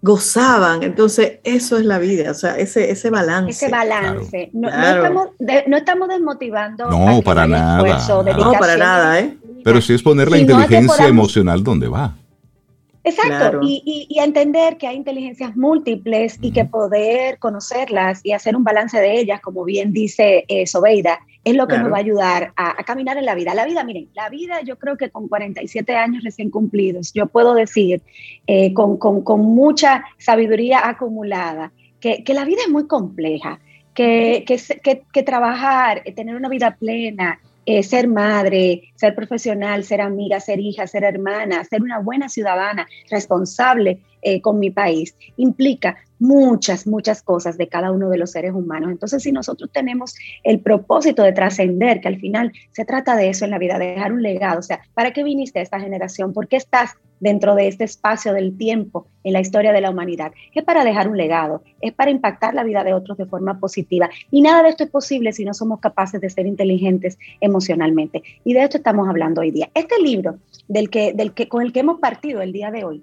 gozaban. 0.00 0.82
Entonces, 0.82 1.40
eso 1.42 1.76
es 1.76 1.84
la 1.84 1.98
vida, 1.98 2.30
o 2.30 2.34
sea, 2.34 2.56
ese, 2.56 2.90
ese 2.90 3.10
balance. 3.10 3.50
Ese 3.50 3.68
balance. 3.68 4.50
No, 4.52 4.68
estamos, 4.68 5.28
no, 5.66 5.76
estamos, 5.76 6.08
desmotivando. 6.08 6.88
No, 6.88 7.20
para 7.22 7.46
nada. 7.46 7.82
no, 8.22 8.52
para 8.52 8.76
nada, 8.76 9.20
¿eh? 9.20 9.36
Pero 9.64 9.80
sí 9.80 9.94
es 9.94 10.02
poner 10.02 10.30
la 10.30 10.38
inteligencia 10.38 11.08
emocional 11.08 11.64
donde 11.64 11.88
va. 11.88 12.14
Exacto, 13.06 13.60
y, 13.62 14.18
entender 14.18 14.78
que 14.78 14.88
hay 14.88 14.96
inteligencias 14.96 15.56
múltiples 15.56 16.38
y 16.40 16.50
que 16.50 16.64
poder 16.64 17.38
conocerlas 17.38 18.20
y 18.24 18.32
hacer 18.32 18.56
un 18.56 18.64
balance 18.64 18.98
de 18.98 19.20
ellas, 19.20 19.40
como 19.40 19.62
bien 19.64 19.92
dice 19.92 20.44
eh, 20.48 20.66
Sobeida, 20.66 21.20
es 21.44 21.54
lo 21.54 21.68
que 21.68 21.78
nos 21.78 21.92
va 21.92 21.98
a 21.98 22.00
ayudar 22.00 22.52
a, 22.56 22.82
caminar 22.82 23.16
en 23.16 23.24
la 23.24 23.36
vida. 23.36 23.54
La 23.54 23.64
vida, 23.64 23.84
miren, 23.84 24.08
la 24.14 24.28
vida 24.28 24.60
yo 24.62 24.76
creo 24.76 24.96
que 24.96 25.10
con 25.10 25.28
47 25.28 25.94
años 25.94 26.24
recién 26.24 26.50
cumplidos, 26.50 27.12
yo 27.12 27.26
puedo 27.26 27.54
decir 27.54 28.02
eh, 28.48 28.74
con, 28.74 28.98
mucha 29.40 30.02
sabiduría 30.18 30.88
acumulada 30.88 31.72
que, 32.00 32.24
la 32.34 32.44
vida 32.44 32.62
es 32.66 32.72
muy 32.72 32.88
compleja, 32.88 33.60
que, 33.94 34.44
que, 34.44 35.02
que 35.12 35.22
trabajar, 35.22 36.02
tener 36.16 36.34
una 36.34 36.48
vida 36.48 36.76
plena, 36.76 37.38
eh, 37.66 37.82
ser 37.82 38.08
madre, 38.08 38.92
ser 38.94 39.14
profesional, 39.14 39.84
ser 39.84 40.00
amiga, 40.00 40.40
ser 40.40 40.60
hija, 40.60 40.86
ser 40.86 41.04
hermana, 41.04 41.64
ser 41.64 41.82
una 41.82 41.98
buena 41.98 42.28
ciudadana, 42.28 42.86
responsable 43.10 44.00
eh, 44.22 44.40
con 44.40 44.58
mi 44.58 44.70
país, 44.70 45.16
implica 45.36 45.96
muchas, 46.18 46.86
muchas 46.86 47.22
cosas 47.22 47.58
de 47.58 47.68
cada 47.68 47.90
uno 47.90 48.08
de 48.08 48.18
los 48.18 48.30
seres 48.30 48.52
humanos. 48.52 48.90
Entonces, 48.90 49.22
si 49.22 49.32
nosotros 49.32 49.70
tenemos 49.72 50.14
el 50.44 50.60
propósito 50.60 51.22
de 51.22 51.32
trascender, 51.32 52.00
que 52.00 52.08
al 52.08 52.18
final 52.18 52.52
se 52.72 52.84
trata 52.84 53.16
de 53.16 53.28
eso 53.28 53.44
en 53.44 53.50
la 53.50 53.58
vida, 53.58 53.78
de 53.78 53.86
dejar 53.86 54.12
un 54.12 54.22
legado, 54.22 54.60
o 54.60 54.62
sea, 54.62 54.80
¿para 54.94 55.12
qué 55.12 55.22
viniste 55.22 55.58
a 55.58 55.62
esta 55.62 55.80
generación? 55.80 56.32
¿Por 56.32 56.48
qué 56.48 56.56
estás 56.56 56.94
dentro 57.20 57.54
de 57.54 57.68
este 57.68 57.84
espacio 57.84 58.32
del 58.32 58.56
tiempo 58.56 59.06
en 59.24 59.32
la 59.32 59.40
historia 59.40 59.72
de 59.72 59.80
la 59.80 59.90
humanidad? 59.90 60.32
Es 60.54 60.64
para 60.64 60.84
dejar 60.84 61.08
un 61.08 61.16
legado, 61.16 61.62
es 61.80 61.92
para 61.92 62.10
impactar 62.10 62.54
la 62.54 62.64
vida 62.64 62.84
de 62.84 62.94
otros 62.94 63.18
de 63.18 63.26
forma 63.26 63.58
positiva. 63.58 64.08
Y 64.30 64.42
nada 64.42 64.62
de 64.62 64.70
esto 64.70 64.84
es 64.84 64.90
posible 64.90 65.32
si 65.32 65.44
no 65.44 65.54
somos 65.54 65.80
capaces 65.80 66.20
de 66.20 66.30
ser 66.30 66.46
inteligentes 66.46 67.18
emocionalmente. 67.40 68.22
Y 68.44 68.54
de 68.54 68.62
esto 68.62 68.78
estamos 68.78 69.08
hablando 69.08 69.40
hoy 69.40 69.50
día. 69.50 69.70
Este 69.74 70.00
libro 70.00 70.38
del 70.68 70.90
que, 70.90 71.12
del 71.12 71.32
que, 71.32 71.48
con 71.48 71.62
el 71.62 71.72
que 71.72 71.80
hemos 71.80 72.00
partido 72.00 72.42
el 72.42 72.52
día 72.52 72.70
de 72.70 72.84
hoy 72.84 73.02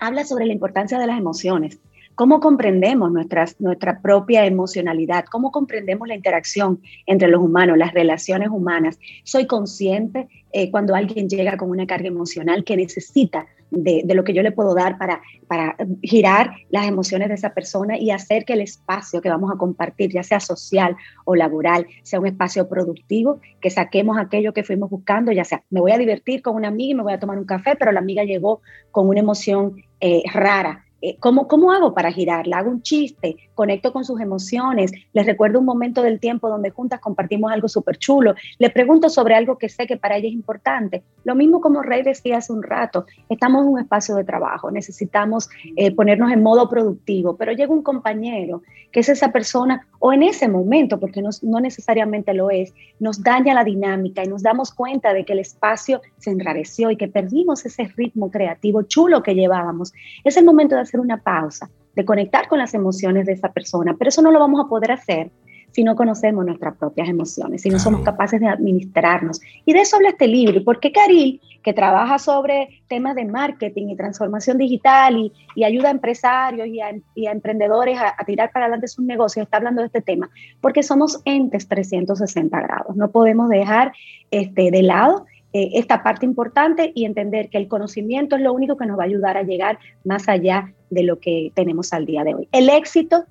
habla 0.00 0.24
sobre 0.24 0.46
la 0.46 0.52
importancia 0.52 0.98
de 0.98 1.06
las 1.06 1.18
emociones 1.18 1.78
cómo 2.14 2.40
comprendemos 2.40 3.10
nuestras, 3.12 3.60
nuestra 3.60 4.00
propia 4.00 4.44
emocionalidad, 4.46 5.24
cómo 5.30 5.50
comprendemos 5.50 6.08
la 6.08 6.14
interacción 6.14 6.80
entre 7.06 7.28
los 7.28 7.42
humanos, 7.42 7.78
las 7.78 7.92
relaciones 7.92 8.48
humanas. 8.50 8.98
Soy 9.24 9.46
consciente 9.46 10.28
eh, 10.52 10.70
cuando 10.70 10.94
alguien 10.94 11.28
llega 11.28 11.56
con 11.56 11.70
una 11.70 11.86
carga 11.86 12.08
emocional 12.08 12.64
que 12.64 12.76
necesita 12.76 13.46
de, 13.70 14.04
lo 14.14 14.22
que 14.22 14.34
yo 14.34 14.42
le 14.42 14.52
puedo 14.52 14.74
dar 14.74 14.98
para, 14.98 15.22
para 15.48 15.76
girar 16.02 16.52
las 16.68 16.86
emociones 16.86 17.28
de 17.28 17.34
esa 17.34 17.54
persona 17.54 17.96
y 17.96 18.10
hacer 18.10 18.44
que 18.44 18.52
el 18.52 18.60
espacio 18.60 19.22
que 19.22 19.30
vamos 19.30 19.50
a 19.50 19.56
compartir, 19.56 20.12
ya 20.12 20.22
sea 20.22 20.40
social 20.40 20.94
o 21.24 21.34
laboral, 21.34 21.86
sea 22.02 22.20
un 22.20 22.26
espacio 22.26 22.68
productivo, 22.68 23.40
que 23.60 23.70
saquemos 23.70 24.18
aquello 24.18 24.52
que 24.52 24.62
fuimos 24.62 24.90
buscando, 24.90 25.32
ya 25.32 25.44
sea, 25.44 25.62
me 25.70 25.80
voy 25.80 25.92
a 25.92 25.98
divertir 25.98 26.42
con 26.42 26.54
una 26.54 26.68
amiga 26.68 26.90
y 26.90 26.94
me 26.96 27.02
voy 27.02 27.14
a 27.14 27.18
tomar 27.18 27.38
un 27.38 27.46
café, 27.46 27.74
pero 27.76 27.92
la 27.92 28.00
amiga 28.00 28.24
llegó 28.24 28.60
con 28.90 29.08
una 29.08 29.20
emoción 29.20 29.82
eh, 30.00 30.22
rara 30.34 30.84
¿cómo, 31.18 31.48
¿cómo 31.48 31.72
hago 31.72 31.94
para 31.94 32.12
girarla? 32.12 32.58
Hago 32.58 32.70
un 32.70 32.82
chiste, 32.82 33.36
conecto 33.54 33.92
con 33.92 34.04
sus 34.04 34.20
emociones, 34.20 34.92
les 35.12 35.26
recuerdo 35.26 35.58
un 35.58 35.64
momento 35.64 36.02
del 36.02 36.20
tiempo 36.20 36.48
donde 36.48 36.70
juntas 36.70 37.00
compartimos 37.00 37.52
algo 37.52 37.68
súper 37.68 37.98
chulo, 37.98 38.34
le 38.58 38.70
pregunto 38.70 39.08
sobre 39.08 39.34
algo 39.34 39.58
que 39.58 39.68
sé 39.68 39.86
que 39.86 39.96
para 39.96 40.16
ella 40.16 40.28
es 40.28 40.34
importante. 40.34 41.02
Lo 41.24 41.34
mismo 41.34 41.60
como 41.60 41.82
Rey 41.82 42.02
decía 42.02 42.38
hace 42.38 42.52
un 42.52 42.62
rato, 42.62 43.06
estamos 43.28 43.62
en 43.62 43.68
un 43.68 43.80
espacio 43.80 44.14
de 44.16 44.24
trabajo, 44.24 44.70
necesitamos 44.70 45.48
eh, 45.76 45.94
ponernos 45.94 46.30
en 46.32 46.42
modo 46.42 46.68
productivo, 46.68 47.36
pero 47.36 47.52
llega 47.52 47.72
un 47.72 47.82
compañero 47.82 48.62
que 48.92 49.00
es 49.00 49.08
esa 49.08 49.32
persona, 49.32 49.86
o 49.98 50.12
en 50.12 50.22
ese 50.22 50.48
momento, 50.48 51.00
porque 51.00 51.22
no, 51.22 51.30
no 51.42 51.60
necesariamente 51.60 52.34
lo 52.34 52.50
es, 52.50 52.74
nos 53.00 53.22
daña 53.22 53.54
la 53.54 53.64
dinámica 53.64 54.22
y 54.22 54.28
nos 54.28 54.42
damos 54.42 54.70
cuenta 54.72 55.14
de 55.14 55.24
que 55.24 55.32
el 55.32 55.38
espacio 55.38 56.02
se 56.18 56.30
enrareció 56.30 56.90
y 56.90 56.96
que 56.96 57.08
perdimos 57.08 57.64
ese 57.64 57.84
ritmo 57.96 58.30
creativo 58.30 58.82
chulo 58.82 59.22
que 59.22 59.34
llevábamos. 59.34 59.92
Es 60.24 60.36
el 60.36 60.44
momento 60.44 60.76
de 60.76 60.82
hacer 60.92 61.00
una 61.00 61.22
pausa, 61.22 61.70
de 61.94 62.04
conectar 62.04 62.48
con 62.48 62.58
las 62.58 62.74
emociones 62.74 63.26
de 63.26 63.32
esa 63.32 63.50
persona, 63.50 63.94
pero 63.98 64.10
eso 64.10 64.22
no 64.22 64.30
lo 64.30 64.38
vamos 64.38 64.64
a 64.64 64.68
poder 64.68 64.92
hacer 64.92 65.30
si 65.70 65.84
no 65.84 65.96
conocemos 65.96 66.44
nuestras 66.44 66.76
propias 66.76 67.08
emociones, 67.08 67.62
si 67.62 67.70
no 67.70 67.78
somos 67.78 68.02
capaces 68.02 68.38
de 68.40 68.46
administrarnos. 68.46 69.40
Y 69.64 69.72
de 69.72 69.80
eso 69.80 69.96
habla 69.96 70.10
este 70.10 70.28
libro. 70.28 70.58
¿Y 70.58 70.60
por 70.60 70.80
qué 70.80 70.92
Caril, 70.92 71.40
que 71.62 71.72
trabaja 71.72 72.18
sobre 72.18 72.82
temas 72.88 73.14
de 73.14 73.24
marketing 73.24 73.88
y 73.88 73.96
transformación 73.96 74.58
digital 74.58 75.16
y, 75.16 75.64
ayuda 75.64 75.88
a 75.88 75.92
empresarios 75.92 76.68
y 76.68 76.80
a, 76.80 77.30
emprendedores 77.30 77.98
a, 77.98 78.14
a, 78.18 78.24
tirar 78.26 78.50
para 78.52 78.66
adelante 78.66 78.88
sus 78.88 79.02
negocios, 79.06 79.44
está 79.44 79.56
hablando 79.56 79.80
de 79.80 79.86
este 79.86 80.02
tema? 80.02 80.28
Porque 80.60 80.82
somos 80.82 81.22
entes 81.24 81.66
360 81.68 82.60
grados. 82.60 82.94
No 82.94 83.10
podemos 83.10 83.48
dejar 83.48 83.92
este, 84.30 84.70
de 84.70 84.82
lado 84.82 85.24
eh, 85.54 85.72
esta 85.74 86.02
parte 86.02 86.24
importante 86.24 86.92
y 86.94 87.04
entender 87.04 87.50
que 87.50 87.58
el 87.58 87.68
conocimiento 87.68 88.36
es 88.36 88.42
lo 88.42 88.54
único 88.54 88.78
que 88.78 88.86
nos 88.86 88.98
va 88.98 89.02
a 89.02 89.06
ayudar 89.06 89.36
a 89.36 89.42
llegar 89.42 89.78
más 90.02 90.26
allá 90.26 90.72
de 90.92 91.02
lo 91.02 91.18
que 91.18 91.50
tenemos 91.54 91.92
al 91.92 92.06
día 92.06 92.22
de 92.22 92.34
hoy. 92.34 92.48
El 92.52 92.68
éxito 92.68 93.24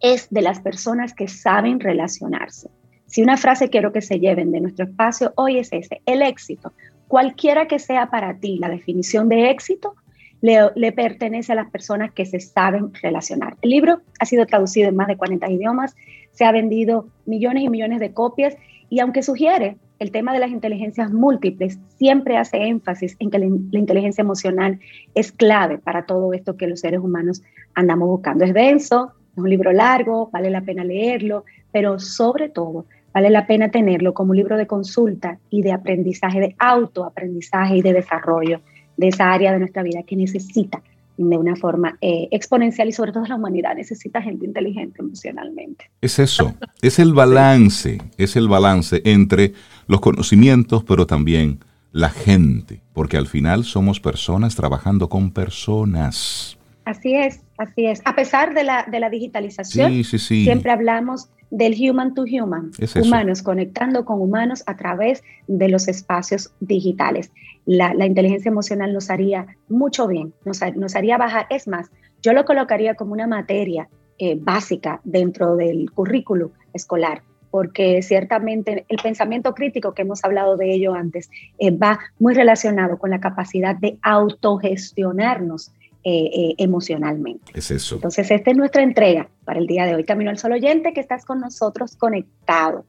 es 0.00 0.28
de 0.30 0.42
las 0.42 0.60
personas 0.60 1.12
que 1.12 1.28
saben 1.28 1.80
relacionarse. 1.80 2.70
Si 3.06 3.22
una 3.22 3.36
frase 3.36 3.68
quiero 3.68 3.92
que 3.92 4.02
se 4.02 4.18
lleven 4.18 4.50
de 4.50 4.60
nuestro 4.60 4.86
espacio 4.86 5.32
hoy 5.36 5.58
es 5.58 5.72
ese, 5.72 6.00
el 6.06 6.22
éxito, 6.22 6.72
cualquiera 7.06 7.66
que 7.66 7.78
sea 7.78 8.10
para 8.10 8.38
ti 8.38 8.58
la 8.58 8.68
definición 8.68 9.28
de 9.28 9.50
éxito, 9.50 9.94
le, 10.40 10.92
pertenece 10.92 11.52
a 11.52 11.56
las 11.56 11.70
personas 11.70 12.12
que 12.12 12.24
se 12.24 12.40
saben 12.40 12.94
relacionar. 12.94 13.56
El 13.60 13.70
libro 13.70 14.00
ha 14.20 14.24
sido 14.24 14.46
traducido 14.46 14.88
en 14.88 14.96
más 14.96 15.08
de 15.08 15.16
40 15.16 15.50
idiomas, 15.50 15.96
se 16.30 16.44
ha 16.44 16.52
vendido 16.52 17.08
millones 17.26 17.64
y 17.64 17.68
millones 17.68 18.00
de 18.00 18.12
copias 18.12 18.56
y 18.88 19.00
aunque 19.00 19.22
sugiere 19.22 19.76
el 19.98 20.12
tema 20.12 20.32
de 20.32 20.38
las 20.38 20.50
inteligencias 20.50 21.12
múltiples 21.12 21.78
siempre 21.96 22.36
hace 22.36 22.58
énfasis 22.58 23.16
en 23.18 23.30
que 23.30 23.38
la, 23.38 23.46
inteligencia 23.46 24.22
emocional 24.22 24.78
es 25.14 25.32
clave 25.32 25.78
para 25.78 26.06
todo 26.06 26.32
esto 26.32 26.56
que 26.56 26.68
los 26.68 26.80
seres 26.80 27.00
humanos 27.00 27.42
andamos 27.74 28.08
buscando. 28.08 28.44
Es 28.44 28.54
denso, 28.54 29.12
es 29.32 29.38
un 29.38 29.50
libro 29.50 29.72
largo, 29.72 30.30
vale 30.32 30.50
la 30.50 30.60
pena 30.60 30.84
leerlo, 30.84 31.44
pero 31.72 31.98
sobre 31.98 32.48
todo 32.48 32.86
vale 33.12 33.30
la 33.30 33.46
pena 33.46 33.70
tenerlo 33.70 34.14
como 34.14 34.30
un 34.30 34.36
libro 34.36 34.56
de 34.56 34.66
consulta 34.66 35.38
y 35.50 35.62
de 35.62 35.72
aprendizaje, 35.72 36.40
de 36.40 36.54
autoaprendizaje 36.58 37.78
y 37.78 37.82
de 37.82 37.92
desarrollo 37.92 38.60
de 38.96 39.08
esa 39.08 39.32
área 39.32 39.52
de 39.52 39.58
nuestra 39.58 39.82
vida 39.82 40.02
que 40.04 40.16
necesita 40.16 40.82
de 41.18 41.36
una 41.36 41.56
forma 41.56 41.98
eh, 42.00 42.28
exponencial 42.30 42.88
y 42.88 42.92
sobre 42.92 43.12
todo 43.12 43.26
la 43.26 43.34
humanidad 43.34 43.74
necesita 43.74 44.22
gente 44.22 44.46
inteligente 44.46 45.02
emocionalmente. 45.02 45.90
Es 46.00 46.18
eso, 46.18 46.54
es 46.80 46.98
el 46.98 47.12
balance, 47.12 47.98
es 48.16 48.36
el 48.36 48.48
balance 48.48 49.02
entre 49.04 49.52
los 49.86 50.00
conocimientos, 50.00 50.84
pero 50.84 51.06
también 51.06 51.58
la 51.92 52.10
gente, 52.10 52.80
porque 52.92 53.16
al 53.16 53.26
final 53.26 53.64
somos 53.64 54.00
personas 54.00 54.54
trabajando 54.54 55.08
con 55.08 55.32
personas. 55.32 56.56
Así 56.84 57.14
es, 57.14 57.40
así 57.58 57.86
es. 57.86 58.00
A 58.04 58.14
pesar 58.14 58.54
de 58.54 58.64
la, 58.64 58.86
de 58.90 59.00
la 59.00 59.10
digitalización, 59.10 60.02
siempre 60.04 60.70
hablamos 60.70 61.28
del 61.50 61.74
human 61.78 62.14
to 62.14 62.22
human, 62.22 62.70
humanos 63.02 63.42
conectando 63.42 64.04
con 64.04 64.20
humanos 64.20 64.62
a 64.66 64.76
través 64.76 65.22
de 65.46 65.68
los 65.68 65.88
espacios 65.88 66.52
digitales. 66.60 67.30
La, 67.64 68.06
inteligencia 68.06 68.48
emocional 68.48 68.92
nos 68.92 69.10
haría 69.10 69.46
mucho 69.68 70.06
bien, 70.06 70.32
nos, 70.44 70.60
nos, 70.76 70.96
haría 70.96 71.18
bajar. 71.18 71.46
Es 71.50 71.68
más, 71.68 71.90
yo 72.22 72.32
lo 72.32 72.44
colocaría 72.44 72.94
como 72.94 73.12
una 73.12 73.26
materia 73.26 73.88
eh, 74.18 74.36
básica 74.40 75.00
dentro 75.04 75.56
del 75.56 75.90
currículo 75.90 76.52
escolar, 76.72 77.22
porque 77.50 78.02
ciertamente 78.02 78.84
el 78.88 78.98
pensamiento 79.02 79.54
crítico, 79.54 79.94
que 79.94 80.02
hemos 80.02 80.24
hablado 80.24 80.56
de 80.56 80.72
ello 80.72 80.94
antes, 80.94 81.30
eh, 81.58 81.70
va 81.70 81.98
muy 82.18 82.34
relacionado 82.34 82.98
con 82.98 83.10
la 83.10 83.20
capacidad 83.20 83.76
de 83.76 83.98
autogestionarnos 84.02 85.72
eh, 86.04 86.30
eh, 86.32 86.54
emocionalmente. 86.58 87.52
Es 87.54 87.70
eso. 87.70 87.96
Entonces, 87.96 88.30
esta 88.30 88.50
es 88.50 88.56
nuestra 88.56 88.82
entrega 88.82 89.28
para 89.44 89.58
el 89.58 89.66
día 89.66 89.86
de 89.86 89.94
hoy. 89.94 90.04
Camino 90.04 90.30
al 90.30 90.38
Sol 90.38 90.52
Oyente, 90.52 90.92
que 90.92 91.00
estás 91.00 91.24
con 91.24 91.40
nosotros 91.40 91.96
conectado. 91.96 92.84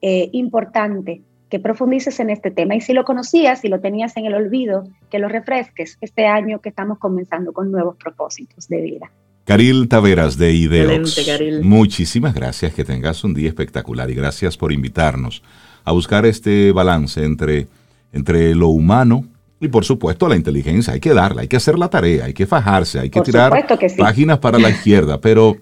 importante 0.00 1.22
que 1.50 1.58
profundices 1.58 2.20
en 2.20 2.30
este 2.30 2.50
tema 2.50 2.76
y 2.76 2.80
si 2.80 2.92
lo 2.92 3.04
conocías, 3.04 3.60
si 3.60 3.68
lo 3.68 3.80
tenías 3.80 4.16
en 4.16 4.26
el 4.26 4.34
olvido, 4.34 4.84
que 5.10 5.18
lo 5.18 5.28
refresques 5.28 5.96
este 6.00 6.26
año 6.26 6.60
que 6.60 6.68
estamos 6.68 6.98
comenzando 6.98 7.52
con 7.52 7.70
nuevos 7.70 7.96
propósitos 7.96 8.68
de 8.68 8.80
vida. 8.82 9.10
Caril 9.44 9.88
Taveras 9.88 10.36
de 10.36 10.52
Ideox. 10.52 11.26
Muchísimas 11.62 12.34
gracias, 12.34 12.74
que 12.74 12.84
tengas 12.84 13.24
un 13.24 13.32
día 13.32 13.48
espectacular 13.48 14.10
y 14.10 14.14
gracias 14.14 14.58
por 14.58 14.72
invitarnos 14.72 15.42
a 15.84 15.92
buscar 15.92 16.26
este 16.26 16.70
balance 16.70 17.24
entre, 17.24 17.66
entre 18.12 18.54
lo 18.54 18.68
humano 18.68 19.24
y 19.60 19.68
por 19.68 19.84
supuesto 19.84 20.28
la 20.28 20.36
inteligencia. 20.36 20.94
Hay 20.94 21.00
que 21.00 21.14
darla, 21.14 21.42
hay 21.42 21.48
que 21.48 21.56
hacer 21.56 21.78
la 21.78 21.88
tarea, 21.88 22.26
hay 22.26 22.34
que 22.34 22.46
fajarse, 22.46 23.00
hay 23.00 23.10
que 23.10 23.20
tirar 23.20 23.66
páginas 23.96 24.38
para 24.38 24.58
la 24.58 24.70
izquierda, 24.70 25.20
pero 25.20 25.56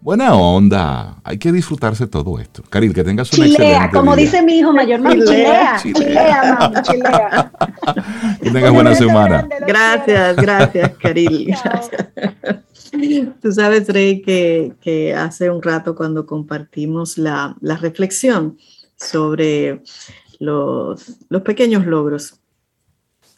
buena 0.00 0.34
onda, 0.34 1.16
hay 1.24 1.38
que 1.38 1.52
disfrutarse 1.52 2.06
todo 2.06 2.38
esto. 2.38 2.62
Caril, 2.68 2.94
que 2.94 3.04
tengas 3.04 3.32
un 3.32 3.44
chilea, 3.44 3.90
como 3.90 4.14
dice 4.16 4.42
mi 4.42 4.58
hijo 4.58 4.72
mayor, 4.72 5.00
chilea, 5.00 5.76
chilea, 5.82 6.56
mami, 6.58 6.82
chilea. 6.82 7.52
Que 8.42 8.50
tengas 8.50 8.72
buena 8.72 8.94
semana. 8.94 9.48
Gracias, 9.66 10.36
gracias, 10.36 10.92
Caril. 10.98 11.54
Gracias. 11.64 12.06
Tú 13.42 13.52
sabes, 13.52 13.88
Rey, 13.88 14.22
que, 14.22 15.14
hace 15.16 15.50
un 15.50 15.62
rato 15.62 15.94
cuando 15.94 16.26
compartimos 16.26 17.18
la, 17.18 17.56
reflexión 17.60 18.58
sobre 18.96 19.82
los, 20.38 21.16
pequeños 21.44 21.86
logros, 21.86 22.40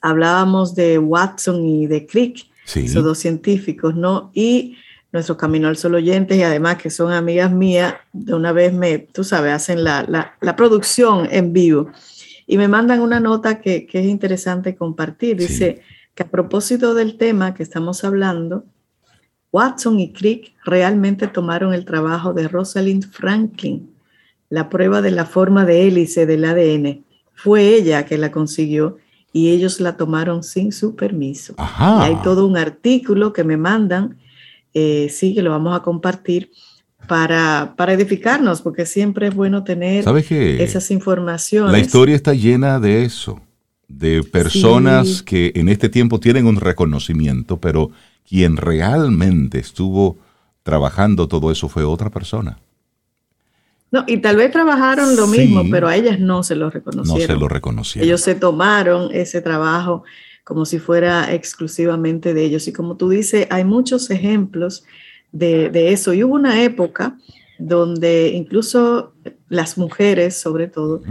hablábamos 0.01 0.75
de 0.75 0.99
Watson 0.99 1.65
y 1.65 1.87
de 1.87 2.07
Crick, 2.07 2.47
esos 2.75 3.03
dos 3.03 3.19
científicos, 3.19 3.95
¿no? 3.95 4.31
Y 4.33 4.77
nuestro 5.13 5.37
Camino 5.37 5.69
al 5.69 5.77
Sol 5.77 5.97
oyentes 5.97 6.39
y 6.39 6.43
además 6.43 6.77
que 6.77 6.91
son 6.91 7.13
amigas 7.13 7.51
mías, 7.51 7.95
de 8.13 8.35
una 8.35 8.53
vez 8.53 8.73
me, 8.73 8.99
tú 8.99 9.25
sabes, 9.25 9.53
hacen 9.53 9.83
la, 9.83 10.37
producción 10.57 11.29
en 11.31 11.53
vivo 11.53 11.91
y 12.47 12.57
me 12.59 12.69
mandan 12.69 13.01
una 13.01 13.21
nota 13.21 13.61
que, 13.61 13.89
es 13.91 14.07
interesante 14.07 14.77
compartir. 14.77 15.37
Dice 15.37 15.83
que 16.15 16.23
a 16.23 16.31
propósito 16.31 16.95
del 16.95 17.17
tema 17.17 17.55
que 17.55 17.63
estamos 17.63 18.05
hablando, 18.05 18.65
Watson 19.53 19.99
y 19.99 20.13
Crick 20.13 20.53
realmente 20.65 21.27
tomaron 21.27 21.75
el 21.75 21.85
trabajo 21.85 22.33
de 22.33 22.47
Rosalind 22.47 23.11
Franklin, 23.11 23.91
la 24.49 24.69
prueba 24.69 25.03
de 25.03 25.11
la 25.11 25.27
forma 25.27 25.65
de 25.65 25.87
hélice 25.89 26.27
del 26.27 26.45
ADN. 26.45 27.05
Fue 27.35 27.75
ella 27.75 28.05
que 28.05 28.19
la 28.19 28.31
consiguió 28.31 28.99
y 29.33 29.51
ellos 29.51 29.81
la 29.81 29.97
tomaron 29.97 30.43
sin 30.43 30.73
su 30.73 30.97
permiso. 30.97 31.55
Y 31.59 31.83
hay 31.83 32.17
todo 32.23 32.47
un 32.47 32.57
artículo 32.57 33.33
que 33.33 33.45
me 33.45 33.57
mandan, 33.57 34.19
eh, 34.75 35.09
sí, 35.11 35.35
que 35.35 35.43
lo 35.43 35.51
vamos 35.51 35.77
a 35.77 35.83
compartir 35.83 36.51
para, 37.07 37.75
para 37.77 37.93
edificarnos, 37.93 38.63
porque 38.63 38.87
siempre 38.87 39.29
es 39.29 39.35
bueno 39.35 39.65
tener 39.65 40.05
esas 40.31 40.91
informaciones. 40.91 41.73
La 41.73 41.79
historia 41.79 42.17
está 42.17 42.35
llena 42.35 42.81
de 42.81 43.05
eso, 43.05 43.41
de 43.89 44.23
personas 44.23 45.23
que 45.23 45.53
en 45.55 45.69
este 45.69 45.89
tiempo 45.89 46.21
tienen 46.21 46.47
un 46.47 46.57
reconocimiento, 46.57 47.59
pero 47.59 47.91
quien 48.29 48.57
realmente 48.57 49.59
estuvo 49.59 50.19
trabajando 50.63 51.27
todo 51.27 51.51
eso 51.51 51.69
fue 51.69 51.85
otra 51.85 52.11
persona. 52.11 52.59
No, 53.93 54.05
y 54.07 54.19
tal 54.19 54.37
vez 54.37 54.53
trabajaron 54.53 55.17
lo 55.17 55.27
mismo, 55.27 55.65
pero 55.71 55.89
a 55.89 55.97
ellas 55.97 56.21
no 56.21 56.43
se 56.43 56.55
lo 56.55 56.71
reconocieron. 56.71 57.21
No 57.21 57.35
se 57.35 57.41
lo 57.41 57.49
reconocieron. 57.49 58.07
Ellos 58.07 58.21
se 58.21 58.35
tomaron 58.35 59.11
ese 59.13 59.41
trabajo 59.41 60.05
como 60.45 60.65
si 60.65 60.79
fuera 60.79 61.33
exclusivamente 61.33 62.35
de 62.35 62.45
ellos. 62.45 62.67
Y 62.69 62.73
como 62.73 62.97
tú 62.97 63.09
dices, 63.09 63.47
hay 63.51 63.65
muchos 63.65 64.11
ejemplos 64.11 64.85
de, 65.33 65.93
eso. 65.93 66.13
Y 66.13 66.25
hubo 66.25 66.35
una 66.35 66.63
época 66.63 67.17
donde 67.59 68.29
incluso 68.29 69.13
las 69.49 69.77
mujeres, 69.77 70.37
sobre 70.37 70.67
todo, 70.67 71.03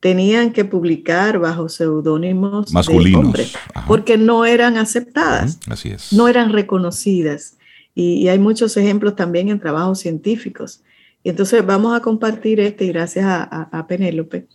tenían 0.00 0.52
que 0.52 0.64
publicar 0.64 1.38
bajo 1.38 1.68
seudónimos 1.68 2.72
masculinos, 2.72 3.56
porque 3.86 4.18
no 4.18 4.44
eran 4.44 4.76
aceptadas, 4.76 5.60
así 5.68 5.90
es. 5.90 6.12
no 6.12 6.26
eran 6.26 6.52
reconocidas. 6.52 7.58
Y, 7.94 8.26
hay 8.28 8.38
muchos 8.38 8.76
ejemplos 8.76 9.14
también 9.16 9.48
en 9.48 9.60
trabajos 9.60 10.00
científicos. 10.00 10.82
Y 11.22 11.30
entonces 11.30 11.64
vamos 11.64 11.94
a 11.96 12.00
compartir 12.00 12.60
este, 12.60 12.84
y 12.84 12.88
gracias 12.88 13.26
a, 13.28 13.86
Penélope, 13.88 14.48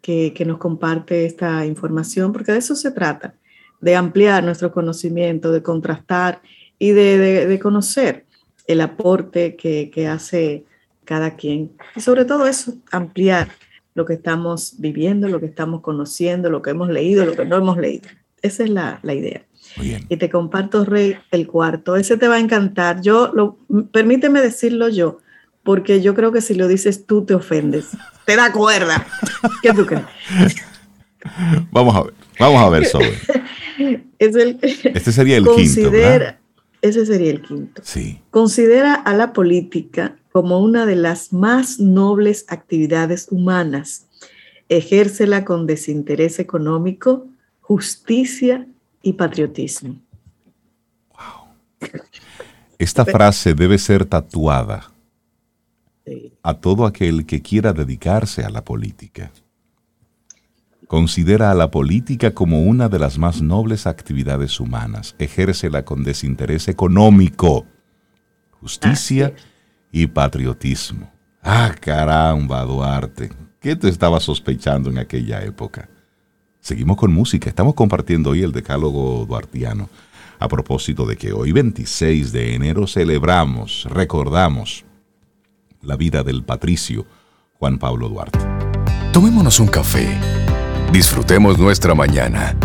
que, 0.00 0.32
que, 0.34 0.44
nos 0.44 0.58
comparte 0.58 1.26
esta 1.26 1.66
información, 1.66 2.32
porque 2.32 2.52
de 2.52 2.58
eso 2.58 2.74
se 2.74 2.90
trata, 2.90 3.34
de 3.80 3.96
ampliar 3.96 4.44
nuestro 4.44 4.72
conocimiento, 4.72 5.52
de 5.52 5.62
contrastar 5.62 6.40
y 6.78 6.90
de, 6.90 7.58
conocer 7.62 8.24
el 8.66 8.80
aporte 8.80 9.56
que, 9.56 9.90
que, 9.90 10.06
hace 10.06 10.64
cada 11.04 11.36
quien. 11.36 11.72
Y 11.94 12.00
sobre 12.00 12.24
todo 12.24 12.46
eso, 12.46 12.74
ampliar 12.90 13.48
lo 13.94 14.06
que 14.06 14.14
estamos 14.14 14.74
viviendo, 14.78 15.28
lo 15.28 15.40
que 15.40 15.46
estamos 15.46 15.82
conociendo, 15.82 16.50
lo 16.50 16.62
que 16.62 16.70
hemos 16.70 16.88
leído, 16.88 17.24
lo 17.26 17.34
que 17.36 17.44
no 17.44 17.56
hemos 17.56 17.76
leído. 17.76 18.08
Esa 18.42 18.64
es 18.64 18.70
la, 18.70 19.00
la 19.02 19.14
idea. 19.14 19.44
Y 20.08 20.16
te 20.16 20.30
comparto, 20.30 20.84
Rey, 20.84 21.16
el 21.30 21.46
cuarto. 21.46 21.96
Ese 21.96 22.16
te 22.16 22.28
va 22.28 22.36
a 22.36 22.40
encantar. 22.40 23.00
Yo, 23.00 23.32
lo, 23.32 23.58
permíteme 23.92 24.40
decirlo 24.40 24.88
yo, 24.88 25.18
porque 25.64 26.02
yo 26.02 26.14
creo 26.14 26.30
que 26.30 26.40
si 26.40 26.54
lo 26.54 26.68
dices 26.68 27.06
tú 27.06 27.24
te 27.24 27.34
ofendes. 27.34 27.88
Te 28.26 28.36
da 28.36 28.52
cuerda. 28.52 29.06
¿Qué 29.62 29.72
tú 29.72 29.86
crees? 29.86 30.04
Vamos 31.72 31.96
a 31.96 32.02
ver, 32.02 32.14
vamos 32.38 32.62
a 32.62 32.68
ver 32.68 32.84
sobre. 32.84 33.14
este 34.18 35.12
sería 35.12 35.38
el 35.38 35.44
quinto. 35.44 35.90
Ese 36.82 37.06
sería 37.06 37.30
el 37.30 37.40
quinto. 37.40 37.80
Sí. 37.82 38.20
Considera 38.30 38.94
a 38.94 39.14
la 39.14 39.32
política 39.32 40.16
como 40.32 40.60
una 40.60 40.84
de 40.84 40.96
las 40.96 41.32
más 41.32 41.80
nobles 41.80 42.44
actividades 42.48 43.28
humanas. 43.30 44.06
Ejércela 44.68 45.46
con 45.46 45.66
desinterés 45.66 46.38
económico, 46.38 47.26
justicia 47.60 48.66
y 49.00 49.14
patriotismo. 49.14 49.96
Wow. 51.12 51.88
Esta 52.78 53.06
frase 53.06 53.54
debe 53.54 53.78
ser 53.78 54.04
tatuada 54.04 54.93
a 56.42 56.54
todo 56.54 56.86
aquel 56.86 57.26
que 57.26 57.42
quiera 57.42 57.72
dedicarse 57.72 58.44
a 58.44 58.50
la 58.50 58.64
política. 58.64 59.32
Considera 60.86 61.50
a 61.50 61.54
la 61.54 61.70
política 61.70 62.34
como 62.34 62.62
una 62.62 62.88
de 62.88 62.98
las 62.98 63.18
más 63.18 63.40
nobles 63.40 63.86
actividades 63.86 64.60
humanas. 64.60 65.14
Ejércela 65.18 65.84
con 65.84 66.04
desinterés 66.04 66.68
económico, 66.68 67.66
justicia 68.60 69.34
y 69.90 70.06
patriotismo. 70.06 71.10
Ah, 71.42 71.74
caramba, 71.80 72.62
Duarte. 72.64 73.30
¿Qué 73.60 73.76
te 73.76 73.88
estaba 73.88 74.20
sospechando 74.20 74.90
en 74.90 74.98
aquella 74.98 75.42
época? 75.42 75.88
Seguimos 76.60 76.96
con 76.96 77.12
música. 77.12 77.48
Estamos 77.48 77.74
compartiendo 77.74 78.30
hoy 78.30 78.42
el 78.42 78.52
decálogo 78.52 79.24
duartiano. 79.26 79.88
A 80.38 80.48
propósito 80.48 81.06
de 81.06 81.16
que 81.16 81.32
hoy 81.32 81.52
26 81.52 82.32
de 82.32 82.54
enero 82.54 82.86
celebramos, 82.86 83.86
recordamos 83.90 84.84
la 85.84 85.96
vida 85.96 86.22
del 86.22 86.42
patricio 86.42 87.06
Juan 87.58 87.78
Pablo 87.78 88.08
Duarte. 88.08 88.38
Tomémonos 89.12 89.60
un 89.60 89.68
café. 89.68 90.08
Disfrutemos 90.92 91.58
nuestra 91.58 91.94
mañana 91.94 92.56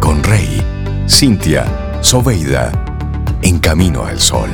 con 0.00 0.22
Rey, 0.22 0.62
Cintia, 1.08 2.00
Soveida, 2.02 2.72
en 3.42 3.58
camino 3.58 4.04
al 4.04 4.20
sol. 4.20 4.50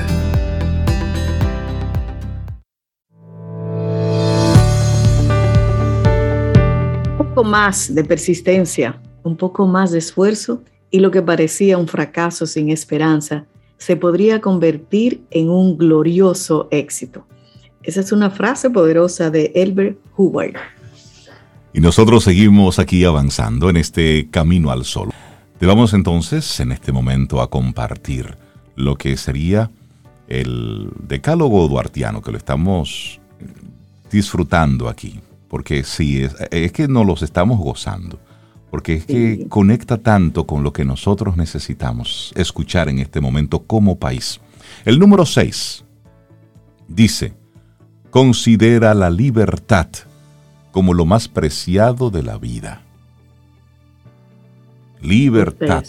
Un 7.19 7.27
poco 7.29 7.45
más 7.45 7.95
de 7.95 8.05
persistencia, 8.05 9.01
un 9.23 9.37
poco 9.37 9.67
más 9.67 9.91
de 9.91 9.99
esfuerzo 9.99 10.63
y 10.91 11.01
lo 11.01 11.11
que 11.11 11.23
parecía 11.23 11.79
un 11.79 11.89
fracaso 11.89 12.47
sin 12.47 12.71
esperanza 12.71 13.47
se 13.79 13.97
podría 13.97 14.41
convertir 14.41 15.25
en 15.31 15.49
un 15.49 15.79
glorioso 15.79 16.69
éxito. 16.71 17.27
Esa 17.83 18.01
es 18.01 18.13
una 18.13 18.31
frase 18.31 18.69
poderosa 18.69 19.31
de 19.31 19.53
Elbert 19.55 19.99
Hubbard. 20.17 20.55
Y 21.73 21.81
nosotros 21.81 22.25
seguimos 22.25 22.79
aquí 22.79 23.05
avanzando 23.05 23.71
en 23.71 23.77
este 23.77 24.29
camino 24.31 24.71
al 24.71 24.85
sol. 24.85 25.11
Te 25.59 25.67
vamos 25.67 25.95
entonces 25.95 26.61
en 26.61 26.73
este 26.73 26.93
momento 26.93 27.41
a 27.41 27.49
compartir 27.49 28.37
lo 28.77 28.97
que 28.97 29.17
sería 29.17 29.71
el 30.27 30.91
decálogo 31.07 31.69
duartiano, 31.69 32.23
que 32.23 32.33
lo 32.33 32.39
estamos 32.39 33.21
disfrutando 34.11 34.89
aquí, 34.89 35.21
porque 35.49 35.83
sí, 35.85 36.23
es, 36.51 36.73
que 36.73 36.87
no 36.89 37.05
los 37.05 37.23
estamos 37.23 37.59
gozando, 37.59 38.19
porque 38.71 38.95
es 38.95 39.07
que 39.07 39.47
conecta 39.49 39.99
tanto 39.99 40.47
con 40.47 40.63
lo 40.63 40.73
que 40.73 40.85
nosotros 40.85 41.37
necesitamos 41.37 42.33
escuchar 42.37 42.89
en 42.89 42.99
este 42.99 43.21
momento 43.21 43.61
como 43.61 43.99
país. 43.99 44.41
El 44.85 44.99
número 44.99 45.27
6 45.27 45.85
dice, 46.89 47.40
considera 48.11 48.95
la 48.95 49.11
libertad 49.11 49.89
como 50.73 50.95
lo 50.95 51.05
más 51.05 51.29
preciado 51.29 52.11
de 52.11 52.23
la 52.23 52.39
vida. 52.39 52.83
Libertad. 55.03 55.85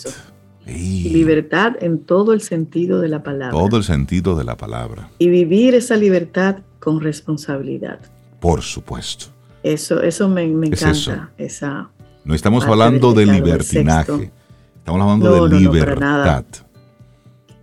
Libertad 0.66 1.74
en 1.82 2.00
todo 2.00 2.34
el 2.34 2.42
sentido 2.42 3.02
de 3.02 3.10
la 3.10 3.24
palabra. 3.24 3.52
Todo 3.52 3.78
el 3.78 3.84
sentido 3.84 4.36
de 4.36 4.44
la 4.44 4.56
palabra. 4.56 5.10
Y 5.18 5.30
vivir 5.30 5.76
esa 5.76 5.98
libertad 5.98 6.58
con 6.80 7.02
responsabilidad. 7.02 8.00
Por 8.40 8.62
supuesto. 8.62 9.26
Eso, 9.64 10.02
eso 10.02 10.28
me, 10.28 10.44
encanta. 10.44 11.32
esa 11.38 11.92
no 12.24 12.36
estamos 12.36 12.66
hablando 12.66 13.14
de 13.14 13.26
libertinaje. 13.26 14.32
Estamos 14.78 15.02
hablando 15.02 15.48
de 15.48 15.60
libertad. 15.60 16.46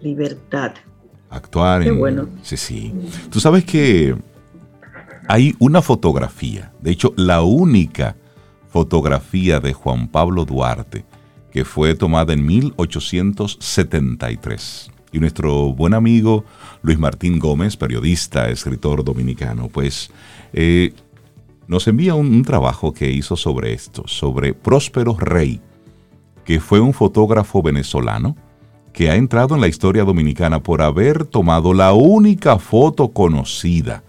Libertad. 0.00 0.72
Actuar 1.30 1.82
en. 1.82 1.98
Bueno. 1.98 2.28
Sí, 2.42 2.56
sí. 2.56 2.92
Tú 3.30 3.38
sabes 3.40 3.64
que 3.64 4.16
hay 5.28 5.54
una 5.58 5.82
fotografía, 5.82 6.72
de 6.80 6.90
hecho 6.90 7.12
la 7.16 7.42
única 7.42 8.16
fotografía 8.70 9.60
de 9.60 9.74
Juan 9.74 10.08
Pablo 10.08 10.46
Duarte, 10.46 11.04
que 11.52 11.66
fue 11.66 11.94
tomada 11.94 12.32
en 12.32 12.46
1873. 12.46 14.90
Y 15.12 15.20
nuestro 15.20 15.74
buen 15.74 15.92
amigo 15.92 16.46
Luis 16.82 16.98
Martín 16.98 17.38
Gómez, 17.38 17.76
periodista, 17.76 18.48
escritor 18.48 19.04
dominicano, 19.04 19.68
pues 19.68 20.10
eh, 20.54 20.94
nos 21.66 21.86
envía 21.88 22.14
un, 22.14 22.42
trabajo 22.42 22.94
que 22.94 23.10
hizo 23.10 23.36
sobre 23.36 23.74
esto, 23.74 24.04
sobre 24.06 24.54
Próspero 24.54 25.14
Rey, 25.18 25.60
que 26.46 26.58
fue 26.58 26.80
un 26.80 26.94
fotógrafo 26.94 27.62
venezolano 27.62 28.34
que 28.94 29.10
ha 29.10 29.16
entrado 29.16 29.54
en 29.54 29.60
la 29.60 29.68
historia 29.68 30.04
dominicana 30.04 30.62
por 30.62 30.80
haber 30.80 31.26
tomado 31.26 31.74
la 31.74 31.92
única 31.92 32.58
foto 32.58 33.08
conocida 33.08 34.04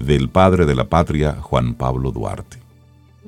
del 0.00 0.28
padre 0.28 0.66
de 0.66 0.74
la 0.74 0.84
patria, 0.84 1.32
Juan 1.40 1.74
Pablo 1.74 2.12
Duarte. 2.12 2.58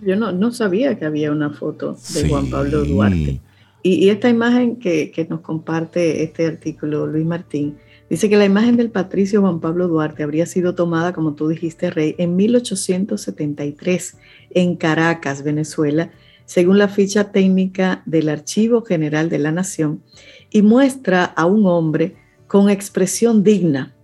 Yo 0.02 0.16
no, 0.16 0.52
sabía 0.52 0.98
que 0.98 1.04
había 1.04 1.30
una 1.30 1.50
foto 1.50 1.96
de 2.14 2.28
Juan 2.28 2.48
Pablo 2.48 2.84
Duarte. 2.84 3.40
Y, 3.82 4.08
esta 4.10 4.28
imagen 4.28 4.76
que, 4.76 5.10
que, 5.10 5.24
nos 5.24 5.40
comparte 5.40 6.22
este 6.22 6.46
artículo, 6.46 7.06
Luis 7.06 7.24
Martín, 7.24 7.76
dice 8.10 8.28
que 8.28 8.36
la 8.36 8.44
imagen 8.44 8.76
del 8.76 8.90
patricio 8.90 9.40
Juan 9.40 9.60
Pablo 9.60 9.88
Duarte 9.88 10.22
habría 10.22 10.46
sido 10.46 10.74
tomada, 10.74 11.12
como 11.12 11.34
tú 11.34 11.48
dijiste, 11.48 11.90
Rey, 11.90 12.14
en 12.18 12.36
1873 12.36 14.16
en 14.50 14.76
Caracas, 14.76 15.42
Venezuela, 15.42 16.10
según 16.44 16.78
la 16.78 16.88
ficha 16.88 17.32
técnica 17.32 18.02
del 18.06 18.28
Archivo 18.28 18.82
General 18.82 19.28
de 19.28 19.38
la 19.38 19.52
Nación, 19.52 20.02
y 20.50 20.62
muestra 20.62 21.24
a 21.24 21.46
un 21.46 21.66
hombre 21.66 22.16
con 22.48 22.68
expresión 22.68 23.44
digna, 23.44 23.94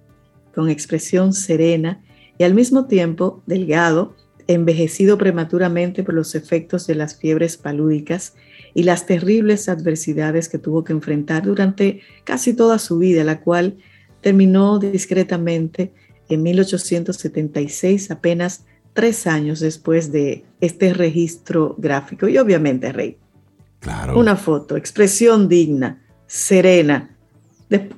con 0.55 0.71
expresión 0.71 1.33
serena 1.33 2.01
y 2.39 2.45
al 2.45 2.55
mismo 2.55 2.87
tiempo 2.87 3.43
delgado, 3.47 4.15
envejecido 4.47 5.19
prematuramente 5.19 6.03
por 6.03 6.15
los 6.15 6.35
efectos 6.35 6.87
de 6.87 6.95
las 6.95 7.17
fiebres 7.17 7.57
palúdicas 7.57 8.35
y 8.75 8.85
las 8.85 9.07
terribles 9.07 9.69
adversidades 9.69 10.49
que 10.49 10.59
tuvo 10.59 10.85
que 10.85 10.93
enfrentar 10.93 11.45
durante 11.45 12.01
casi 12.25 12.55
toda 12.55 12.79
su 12.79 12.99
vida, 12.99 13.25
la 13.25 13.41
cual 13.41 13.79
terminó 14.21 14.79
discretamente 14.79 15.93
en 16.29 16.43
1876, 16.43 18.11
apenas 18.11 18.65
tres 18.93 19.27
años 19.27 19.61
después 19.61 20.11
de 20.13 20.45
este 20.61 20.93
registro 20.95 21.75
gráfico. 21.79 22.29
Y 22.29 22.39
obviamente, 22.39 22.93
Rey. 22.93 23.19
Claro. 23.81 24.19
Una 24.19 24.37
foto, 24.37 24.77
expresión 24.77 25.49
digna, 25.49 26.03
serena. 26.27 27.17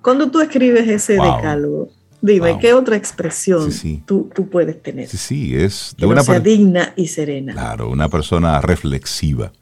Cuando 0.03 0.30
tú 0.30 0.41
escribes 0.41 0.89
ese 0.89 1.14
decálogo, 1.14 1.91
Dime, 2.20 2.58
¿qué 2.58 2.74
otra 2.74 2.96
expresión 2.96 3.70
Tú, 4.04 4.28
puedes 4.50 4.82
tener? 4.82 5.08
Sí, 5.08 5.16
sí, 5.16 5.54
es 5.54 5.94
de 5.96 6.06
una 6.06 6.22
sea 6.22 6.40
digna 6.40 6.92
y 6.96 7.06
serena. 7.06 7.52
Claro, 7.52 7.90
una 7.90 8.08
persona 8.08 8.60
reflexiva. 8.60 9.52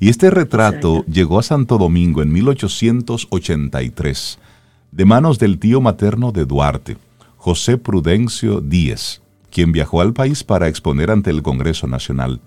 Y 0.00 0.08
este 0.08 0.30
retrato 0.30 1.04
llegó 1.06 1.38
a 1.38 1.42
Santo 1.42 1.76
Domingo 1.78 2.22
en 2.22 2.32
1883, 2.32 4.38
de 4.92 5.04
manos 5.04 5.38
del 5.38 5.58
tío 5.58 5.82
materno 5.82 6.32
de 6.32 6.46
Duarte, 6.46 6.96
José 7.36 7.76
Prudencio 7.76 8.60
Díez, 8.60 9.20
quien 9.50 9.72
viajó 9.72 10.00
al 10.00 10.14
país 10.14 10.42
para 10.42 10.68
exponer 10.68 11.10
ante 11.10 11.30
el 11.30 11.42
Congreso 11.42 11.86
Nacional 11.86 12.40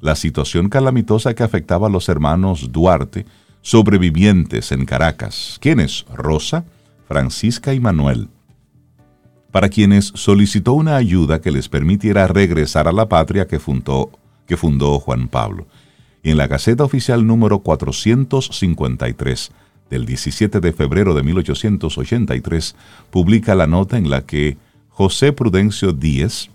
la 0.00 0.16
situación 0.16 0.68
calamitosa 0.68 1.32
que 1.32 1.44
afectaba 1.44 1.86
a 1.86 1.90
los 1.90 2.08
hermanos 2.08 2.72
Duarte, 2.72 3.24
sobrevivientes 3.62 4.72
en 4.72 4.84
Caracas, 4.84 5.58
quienes 5.60 6.04
Rosa, 6.12 6.64
Francisca 7.06 7.72
y 7.72 7.78
Manuel 7.78 8.28
para 9.52 9.68
quienes 9.68 10.06
solicitó 10.14 10.72
una 10.72 10.96
ayuda 10.96 11.40
que 11.40 11.52
les 11.52 11.68
permitiera 11.68 12.26
regresar 12.26 12.88
a 12.88 12.92
la 12.92 13.08
patria 13.08 13.46
que 13.46 13.60
fundó, 13.60 14.10
que 14.46 14.56
fundó 14.56 14.98
Juan 14.98 15.28
Pablo. 15.28 15.66
Y 16.22 16.30
en 16.30 16.38
la 16.38 16.46
Gaceta 16.48 16.84
Oficial 16.84 17.26
número 17.26 17.60
453 17.60 19.52
del 19.90 20.06
17 20.06 20.60
de 20.60 20.72
febrero 20.72 21.14
de 21.14 21.22
1883, 21.22 22.74
publica 23.10 23.54
la 23.54 23.66
nota 23.66 23.98
en 23.98 24.08
la 24.08 24.22
que 24.22 24.56
José 24.88 25.32
Prudencio 25.32 25.92
Díez 25.92 26.48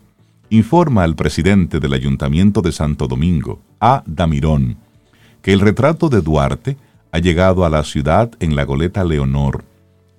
informa 0.50 1.04
al 1.04 1.16
presidente 1.16 1.80
del 1.80 1.94
Ayuntamiento 1.94 2.62
de 2.62 2.72
Santo 2.72 3.08
Domingo, 3.08 3.62
A. 3.80 4.02
Damirón, 4.08 4.78
que 5.44 5.54
el 5.54 5.60
retrato 5.60 6.10
de 6.10 6.22
Duarte 6.22 6.78
ha 7.12 7.20
llegado 7.20 7.64
a 7.64 7.70
la 7.70 7.84
ciudad 7.84 8.32
en 8.40 8.56
la 8.56 8.64
goleta 8.64 9.04
Leonor. 9.04 9.64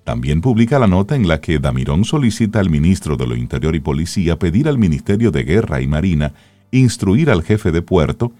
También 0.09 0.41
publica 0.41 0.79
la 0.79 0.87
nota 0.87 1.15
en 1.15 1.27
la 1.27 1.39
que 1.39 1.59
Damirón 1.59 2.03
solicita 2.03 2.59
al 2.59 2.71
ministro 2.71 3.15
de 3.15 3.27
lo 3.27 3.35
Interior 3.35 3.75
y 3.75 3.79
Policía 3.79 4.39
pedir 4.39 4.67
al 4.67 4.79
Ministerio 4.79 5.29
de 5.29 5.43
Guerra 5.43 5.81
y 5.81 5.87
Marina 5.87 6.33
instruir 6.71 7.29
al 7.29 7.43
jefe 7.43 7.71
de 7.71 7.83
puerto 7.83 8.31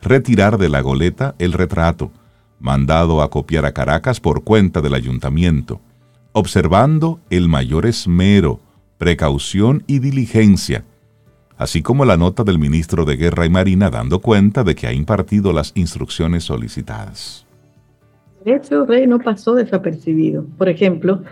retirar 0.00 0.56
de 0.56 0.68
la 0.68 0.82
goleta 0.82 1.34
el 1.40 1.52
retrato, 1.52 2.12
mandado 2.60 3.22
a 3.22 3.28
copiar 3.28 3.66
a 3.66 3.72
Caracas 3.72 4.20
por 4.20 4.44
cuenta 4.44 4.80
del 4.80 4.94
ayuntamiento, 4.94 5.80
observando 6.30 7.18
el 7.28 7.48
mayor 7.48 7.86
esmero, 7.86 8.60
precaución 8.96 9.82
y 9.88 9.98
diligencia, 9.98 10.84
así 11.58 11.82
como 11.82 12.04
la 12.04 12.16
nota 12.16 12.44
del 12.44 12.60
ministro 12.60 13.04
de 13.04 13.16
Guerra 13.16 13.46
y 13.46 13.50
Marina 13.50 13.90
dando 13.90 14.20
cuenta 14.20 14.62
de 14.62 14.76
que 14.76 14.86
ha 14.86 14.92
impartido 14.92 15.52
las 15.52 15.72
instrucciones 15.74 16.44
solicitadas. 16.44 17.45
Hecho, 18.54 18.86
Rey 18.86 19.06
no 19.06 19.18
pasó 19.18 19.54
desapercibido. 19.54 20.46
Por 20.56 20.68
ejemplo, 20.68 21.22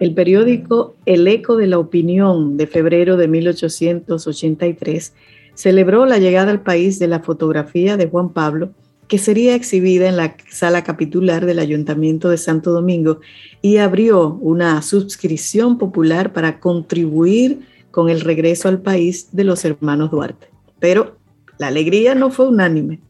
el 0.00 0.14
periódico 0.14 0.96
El 1.06 1.28
Eco 1.28 1.56
de 1.56 1.66
la 1.66 1.78
Opinión 1.78 2.56
de 2.56 2.66
febrero 2.66 3.16
de 3.16 3.28
1883 3.28 5.12
celebró 5.54 6.06
la 6.06 6.18
llegada 6.18 6.50
al 6.50 6.62
país 6.62 6.98
de 6.98 7.08
la 7.08 7.20
fotografía 7.20 7.96
de 7.96 8.08
Juan 8.08 8.30
Pablo, 8.30 8.70
que 9.06 9.18
sería 9.18 9.54
exhibida 9.54 10.08
en 10.08 10.16
la 10.16 10.36
sala 10.50 10.84
capitular 10.84 11.44
del 11.44 11.58
Ayuntamiento 11.58 12.30
de 12.30 12.38
Santo 12.38 12.72
Domingo 12.72 13.20
y 13.60 13.76
abrió 13.76 14.38
una 14.40 14.80
suscripción 14.82 15.78
popular 15.78 16.32
para 16.32 16.60
contribuir 16.60 17.60
con 17.90 18.08
el 18.08 18.22
regreso 18.22 18.68
al 18.68 18.80
país 18.80 19.28
de 19.32 19.44
los 19.44 19.64
hermanos 19.64 20.10
Duarte. 20.10 20.48
Pero 20.80 21.16
la 21.58 21.66
alegría 21.68 22.14
no 22.14 22.30
fue 22.30 22.48
unánime. 22.48 23.00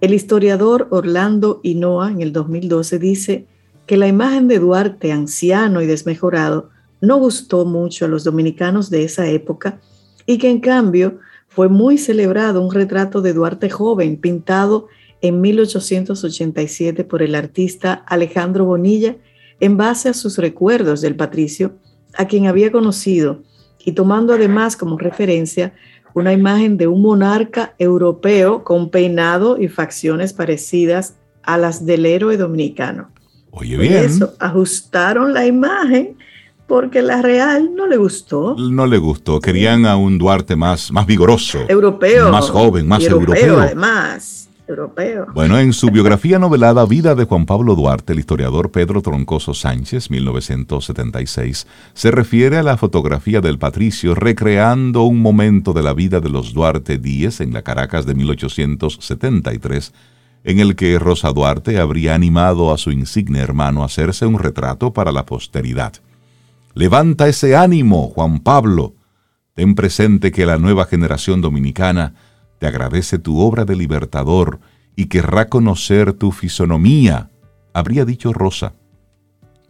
El 0.00 0.12
historiador 0.12 0.88
Orlando 0.90 1.60
Hinoa 1.62 2.10
en 2.10 2.20
el 2.20 2.32
2012 2.32 2.98
dice 2.98 3.46
que 3.86 3.96
la 3.96 4.08
imagen 4.08 4.48
de 4.48 4.58
Duarte, 4.58 5.12
anciano 5.12 5.82
y 5.82 5.86
desmejorado, 5.86 6.70
no 7.00 7.18
gustó 7.18 7.64
mucho 7.64 8.04
a 8.04 8.08
los 8.08 8.24
dominicanos 8.24 8.90
de 8.90 9.04
esa 9.04 9.28
época 9.28 9.80
y 10.26 10.38
que 10.38 10.50
en 10.50 10.60
cambio 10.60 11.18
fue 11.48 11.68
muy 11.68 11.98
celebrado 11.98 12.62
un 12.62 12.72
retrato 12.72 13.20
de 13.20 13.32
Duarte 13.32 13.70
joven 13.70 14.16
pintado 14.16 14.88
en 15.20 15.40
1887 15.40 17.04
por 17.04 17.22
el 17.22 17.34
artista 17.34 18.04
Alejandro 18.06 18.64
Bonilla 18.64 19.16
en 19.60 19.76
base 19.76 20.08
a 20.08 20.14
sus 20.14 20.38
recuerdos 20.38 21.00
del 21.00 21.16
patricio, 21.16 21.78
a 22.14 22.26
quien 22.26 22.46
había 22.46 22.72
conocido, 22.72 23.42
y 23.84 23.92
tomando 23.92 24.32
además 24.32 24.76
como 24.76 24.98
referencia 24.98 25.74
una 26.14 26.32
imagen 26.32 26.76
de 26.76 26.86
un 26.86 27.02
monarca 27.02 27.74
europeo 27.78 28.64
con 28.64 28.90
peinado 28.90 29.60
y 29.60 29.68
facciones 29.68 30.32
parecidas 30.32 31.16
a 31.42 31.58
las 31.58 31.84
del 31.84 32.06
héroe 32.06 32.36
dominicano. 32.36 33.10
Oye, 33.50 33.76
bien. 33.76 33.94
Por 33.94 34.04
eso 34.04 34.34
ajustaron 34.38 35.34
la 35.34 35.46
imagen 35.46 36.16
porque 36.66 37.02
la 37.02 37.20
Real 37.20 37.74
no 37.74 37.86
le 37.86 37.96
gustó. 37.96 38.56
No 38.56 38.86
le 38.86 38.98
gustó. 38.98 39.40
Querían 39.40 39.86
a 39.86 39.96
un 39.96 40.18
Duarte 40.18 40.56
más, 40.56 40.90
más 40.90 41.06
vigoroso. 41.06 41.58
Europeo. 41.68 42.30
Más 42.30 42.48
joven, 42.48 42.86
más 42.86 43.02
europeo. 43.04 43.36
europeo. 43.36 43.60
Además. 43.60 44.48
Bueno, 45.34 45.58
en 45.58 45.74
su 45.74 45.90
biografía 45.90 46.38
novelada 46.38 46.86
Vida 46.86 47.14
de 47.14 47.24
Juan 47.24 47.44
Pablo 47.44 47.74
Duarte, 47.74 48.14
el 48.14 48.20
historiador 48.20 48.70
Pedro 48.70 49.02
Troncoso 49.02 49.52
Sánchez, 49.52 50.10
1976, 50.10 51.66
se 51.92 52.10
refiere 52.10 52.56
a 52.56 52.62
la 52.62 52.78
fotografía 52.78 53.42
del 53.42 53.58
patricio 53.58 54.14
recreando 54.14 55.02
un 55.02 55.20
momento 55.20 55.74
de 55.74 55.82
la 55.82 55.92
vida 55.92 56.20
de 56.20 56.30
los 56.30 56.54
Duarte 56.54 56.96
Díez 56.96 57.42
en 57.42 57.52
la 57.52 57.60
Caracas 57.60 58.06
de 58.06 58.14
1873, 58.14 59.92
en 60.44 60.60
el 60.60 60.76
que 60.76 60.98
Rosa 60.98 61.30
Duarte 61.32 61.78
habría 61.78 62.14
animado 62.14 62.72
a 62.72 62.78
su 62.78 62.90
insigne 62.90 63.40
hermano 63.40 63.82
a 63.82 63.86
hacerse 63.86 64.24
un 64.24 64.38
retrato 64.38 64.94
para 64.94 65.12
la 65.12 65.26
posteridad. 65.26 65.92
Levanta 66.72 67.28
ese 67.28 67.54
ánimo, 67.54 68.08
Juan 68.08 68.40
Pablo. 68.40 68.94
Ten 69.52 69.74
presente 69.74 70.32
que 70.32 70.46
la 70.46 70.56
nueva 70.56 70.86
generación 70.86 71.42
dominicana 71.42 72.14
agradece 72.66 73.18
tu 73.18 73.40
obra 73.40 73.64
de 73.64 73.76
libertador 73.76 74.60
y 74.96 75.06
querrá 75.06 75.48
conocer 75.48 76.12
tu 76.12 76.32
fisonomía, 76.32 77.30
habría 77.72 78.04
dicho 78.04 78.32
Rosa. 78.32 78.74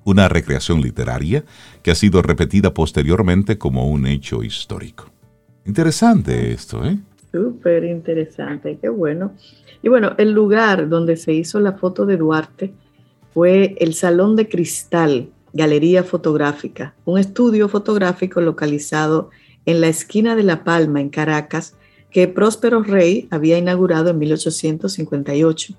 Una 0.04 0.28
recreación 0.28 0.82
literaria 0.82 1.44
que 1.82 1.90
ha 1.90 1.94
sido 1.94 2.20
repetida 2.20 2.74
posteriormente 2.74 3.56
como 3.56 3.88
un 3.88 4.06
hecho 4.06 4.42
histórico. 4.42 5.10
Interesante 5.64 6.52
esto, 6.52 6.84
¿eh? 6.84 6.98
Súper 7.32 7.84
interesante, 7.84 8.78
qué 8.80 8.88
bueno. 8.90 9.32
Y 9.82 9.88
bueno, 9.88 10.12
el 10.18 10.32
lugar 10.32 10.88
donde 10.88 11.16
se 11.16 11.32
hizo 11.32 11.58
la 11.58 11.72
foto 11.72 12.06
de 12.06 12.16
Duarte 12.16 12.74
fue 13.32 13.74
el 13.80 13.94
Salón 13.94 14.36
de 14.36 14.48
Cristal 14.48 15.30
Galería 15.52 16.04
Fotográfica, 16.04 16.94
un 17.04 17.18
estudio 17.18 17.68
fotográfico 17.68 18.40
localizado 18.40 19.30
en 19.66 19.80
la 19.80 19.88
esquina 19.88 20.36
de 20.36 20.42
La 20.42 20.64
Palma, 20.64 21.00
en 21.00 21.08
Caracas, 21.08 21.76
que 22.14 22.28
Próspero 22.28 22.84
Rey 22.84 23.26
había 23.32 23.58
inaugurado 23.58 24.10
en 24.10 24.18
1858. 24.18 25.74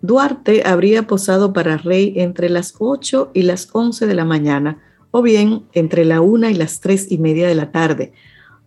Duarte 0.00 0.62
habría 0.64 1.08
posado 1.08 1.52
para 1.52 1.76
Rey 1.76 2.14
entre 2.16 2.48
las 2.48 2.76
8 2.78 3.32
y 3.34 3.42
las 3.42 3.68
11 3.72 4.06
de 4.06 4.14
la 4.14 4.24
mañana, 4.24 4.78
o 5.10 5.22
bien 5.22 5.64
entre 5.72 6.04
la 6.04 6.20
1 6.20 6.50
y 6.50 6.54
las 6.54 6.78
3 6.78 7.10
y 7.10 7.18
media 7.18 7.48
de 7.48 7.56
la 7.56 7.72
tarde, 7.72 8.12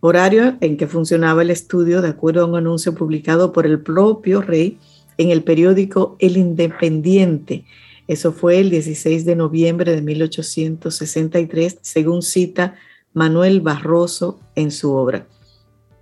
horario 0.01 0.57
en 0.59 0.75
que 0.75 0.87
funcionaba 0.87 1.41
el 1.41 1.51
estudio 1.51 2.01
de 2.01 2.09
acuerdo 2.09 2.41
a 2.41 2.45
un 2.45 2.57
anuncio 2.57 2.93
publicado 2.93 3.53
por 3.53 3.65
el 3.65 3.79
propio 3.79 4.41
Rey 4.41 4.77
en 5.17 5.29
el 5.29 5.41
periódico 5.41 6.17
El 6.19 6.35
Independiente, 6.35 7.63
eso 8.09 8.33
fue 8.33 8.59
el 8.59 8.71
16 8.71 9.23
de 9.23 9.35
noviembre 9.35 9.95
de 9.95 10.01
1863, 10.01 11.77
según 11.81 12.23
cita 12.23 12.75
Manuel 13.13 13.61
Barroso 13.61 14.39
en 14.55 14.71
su 14.71 14.91
obra. 14.93 15.27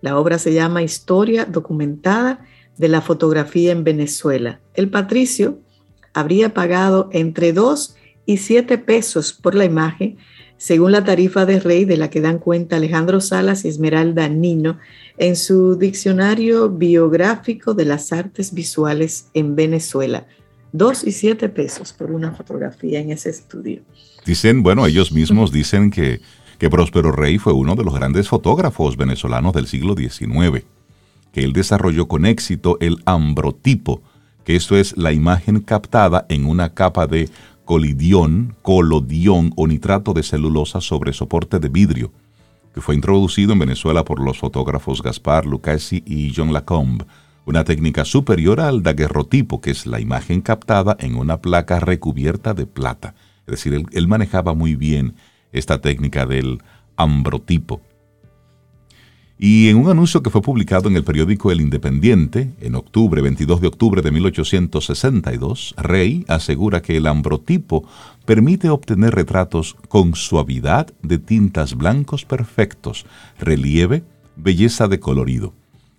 La 0.07 0.17
obra 0.17 0.39
se 0.39 0.53
llama 0.53 0.83
Historia 0.83 1.43
documentada 1.43 2.39
de 2.77 2.87
la 2.87 3.01
fotografía 3.01 3.73
en 3.73 3.83
Venezuela. 3.83 4.61
El 4.73 4.89
patricio 4.89 5.59
habría 6.13 6.53
pagado 6.53 7.09
entre 7.11 7.51
2 7.51 7.93
y 8.25 8.37
7 8.37 8.77
pesos 8.77 9.33
por 9.33 9.53
la 9.53 9.65
imagen, 9.65 10.15
según 10.55 10.93
la 10.93 11.03
tarifa 11.03 11.45
de 11.45 11.59
rey 11.59 11.83
de 11.83 11.97
la 11.97 12.09
que 12.09 12.21
dan 12.21 12.39
cuenta 12.39 12.77
Alejandro 12.77 13.19
Salas 13.19 13.65
y 13.65 13.67
Esmeralda 13.67 14.29
Nino 14.29 14.77
en 15.17 15.35
su 15.35 15.75
diccionario 15.75 16.69
biográfico 16.69 17.73
de 17.73 17.83
las 17.83 18.13
artes 18.13 18.53
visuales 18.53 19.27
en 19.33 19.57
Venezuela, 19.57 20.25
Dos 20.71 21.03
y 21.03 21.11
siete 21.11 21.49
pesos 21.49 21.91
por 21.91 22.11
una 22.11 22.31
fotografía 22.31 23.01
en 23.01 23.11
ese 23.11 23.29
estudio. 23.29 23.81
Dicen, 24.25 24.63
bueno, 24.63 24.85
ellos 24.85 25.11
mismos 25.11 25.51
dicen 25.51 25.91
que, 25.91 26.21
que 26.57 26.69
Próspero 26.69 27.11
Rey 27.11 27.37
fue 27.37 27.53
uno 27.53 27.75
de 27.75 27.83
los 27.83 27.93
grandes 27.93 28.27
fotógrafos 28.27 28.97
venezolanos 28.97 29.53
del 29.53 29.67
siglo 29.67 29.95
XIX, 29.95 30.65
que 31.31 31.43
él 31.43 31.53
desarrolló 31.53 32.07
con 32.07 32.25
éxito 32.25 32.77
el 32.79 33.01
ambrotipo, 33.05 34.01
que 34.43 34.55
esto 34.55 34.77
es 34.77 34.97
la 34.97 35.11
imagen 35.11 35.59
captada 35.59 36.25
en 36.29 36.45
una 36.45 36.73
capa 36.73 37.07
de 37.07 37.29
colidión, 37.65 38.55
colodión 38.61 39.53
o 39.55 39.67
nitrato 39.67 40.13
de 40.13 40.23
celulosa 40.23 40.81
sobre 40.81 41.13
soporte 41.13 41.59
de 41.59 41.69
vidrio, 41.69 42.11
que 42.73 42.81
fue 42.81 42.95
introducido 42.95 43.53
en 43.53 43.59
Venezuela 43.59 44.03
por 44.03 44.19
los 44.19 44.37
fotógrafos 44.37 45.01
Gaspar 45.01 45.45
Lucasi 45.45 46.03
y 46.05 46.33
John 46.35 46.53
Lacombe 46.53 47.05
una 47.47 47.63
técnica 47.63 48.03
superior 48.03 48.59
al 48.59 48.83
daguerrotipo, 48.83 49.61
que 49.61 49.71
es 49.71 49.85
la 49.85 50.01
imagen 50.01 50.41
captada 50.41 50.97
en 50.99 51.15
una 51.15 51.39
placa 51.39 51.79
recubierta 51.79 52.53
de 52.53 52.65
plata. 52.65 53.15
Es 53.47 53.51
decir, 53.51 53.85
él, 53.89 54.07
manejaba 54.09 54.53
muy 54.53 54.75
bien 54.75 55.15
esta 55.51 55.81
técnica 55.81 56.25
del 56.25 56.59
ambrotipo. 56.95 57.81
Y 59.39 59.69
en 59.69 59.77
un 59.77 59.89
anuncio 59.91 60.23
que 60.23 60.31
fue 60.31 60.41
publicado 60.41 60.89
en 60.89 60.95
el 60.95 61.03
periódico 61.03 61.51
El 61.51 61.61
Independiente, 61.61 62.55
en 62.59 62.73
octubre, 62.73 63.21
22 63.21 63.61
de 63.61 63.67
octubre 63.67 64.01
de 64.01 64.09
1862, 64.09 65.75
Rey 65.77 66.25
asegura 66.27 66.81
que 66.81 66.97
el 66.97 67.05
ambrotipo 67.05 67.87
permite 68.25 68.69
obtener 68.69 69.13
retratos 69.13 69.75
con 69.89 70.15
suavidad 70.15 70.87
de 71.03 71.19
tintas 71.19 71.75
blancos 71.75 72.25
perfectos, 72.25 73.05
relieve, 73.37 74.03
belleza 74.35 74.87
de 74.87 74.99
colorido. 74.99 75.53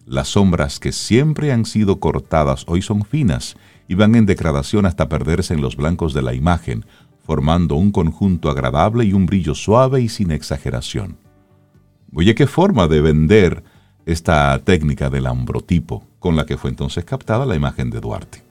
Las 0.04 0.28
sombras 0.28 0.80
que 0.80 0.90
siempre 0.90 1.52
han 1.52 1.64
sido 1.64 2.00
cortadas 2.00 2.64
hoy 2.66 2.82
son 2.82 3.04
finas 3.04 3.56
y 3.86 3.94
van 3.94 4.16
en 4.16 4.26
degradación 4.26 4.84
hasta 4.84 5.08
perderse 5.08 5.54
en 5.54 5.60
los 5.60 5.76
blancos 5.76 6.12
de 6.12 6.22
la 6.22 6.34
imagen, 6.34 6.84
formando 7.28 7.74
un 7.74 7.92
conjunto 7.92 8.48
agradable 8.48 9.04
y 9.04 9.12
un 9.12 9.26
brillo 9.26 9.54
suave 9.54 10.00
y 10.00 10.08
sin 10.08 10.30
exageración. 10.30 11.18
Oye, 12.14 12.34
qué 12.34 12.46
forma 12.46 12.88
de 12.88 13.02
vender 13.02 13.62
esta 14.06 14.58
técnica 14.60 15.10
del 15.10 15.26
ambrotipo 15.26 16.04
con 16.20 16.36
la 16.36 16.46
que 16.46 16.56
fue 16.56 16.70
entonces 16.70 17.04
captada 17.04 17.44
la 17.44 17.54
imagen 17.54 17.90
de 17.90 18.00
Duarte. 18.00 18.42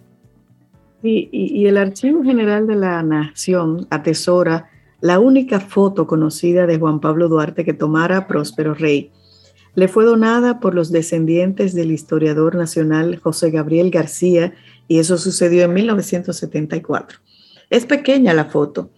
y, 1.01 1.27
y, 1.31 1.65
el 1.65 1.75
Archivo 1.75 2.23
General 2.23 2.67
de 2.67 2.75
la 2.75 3.01
Nación 3.01 3.87
atesora 3.89 4.69
la 5.01 5.17
única 5.17 5.59
foto 5.59 6.05
conocida 6.05 6.67
de 6.67 6.77
Juan 6.77 6.99
Pablo 6.99 7.29
Duarte 7.29 7.65
que 7.65 7.73
tomara 7.73 8.27
Próspero 8.27 8.75
Rey. 8.75 9.09
Le 9.73 9.87
fue 9.87 10.05
donada 10.05 10.59
por 10.59 10.75
los 10.75 10.91
descendientes 10.91 11.73
del 11.73 11.91
historiador 11.91 12.55
nacional 12.55 13.17
José 13.17 13.49
Gabriel 13.49 13.89
García 13.89 14.53
y 14.87 14.99
eso 14.99 15.17
sucedió 15.17 15.63
en 15.63 15.73
1974. 15.73 17.21
Es 17.69 17.85
pequeña 17.85 18.33
la 18.33 18.45
foto, 18.45 18.91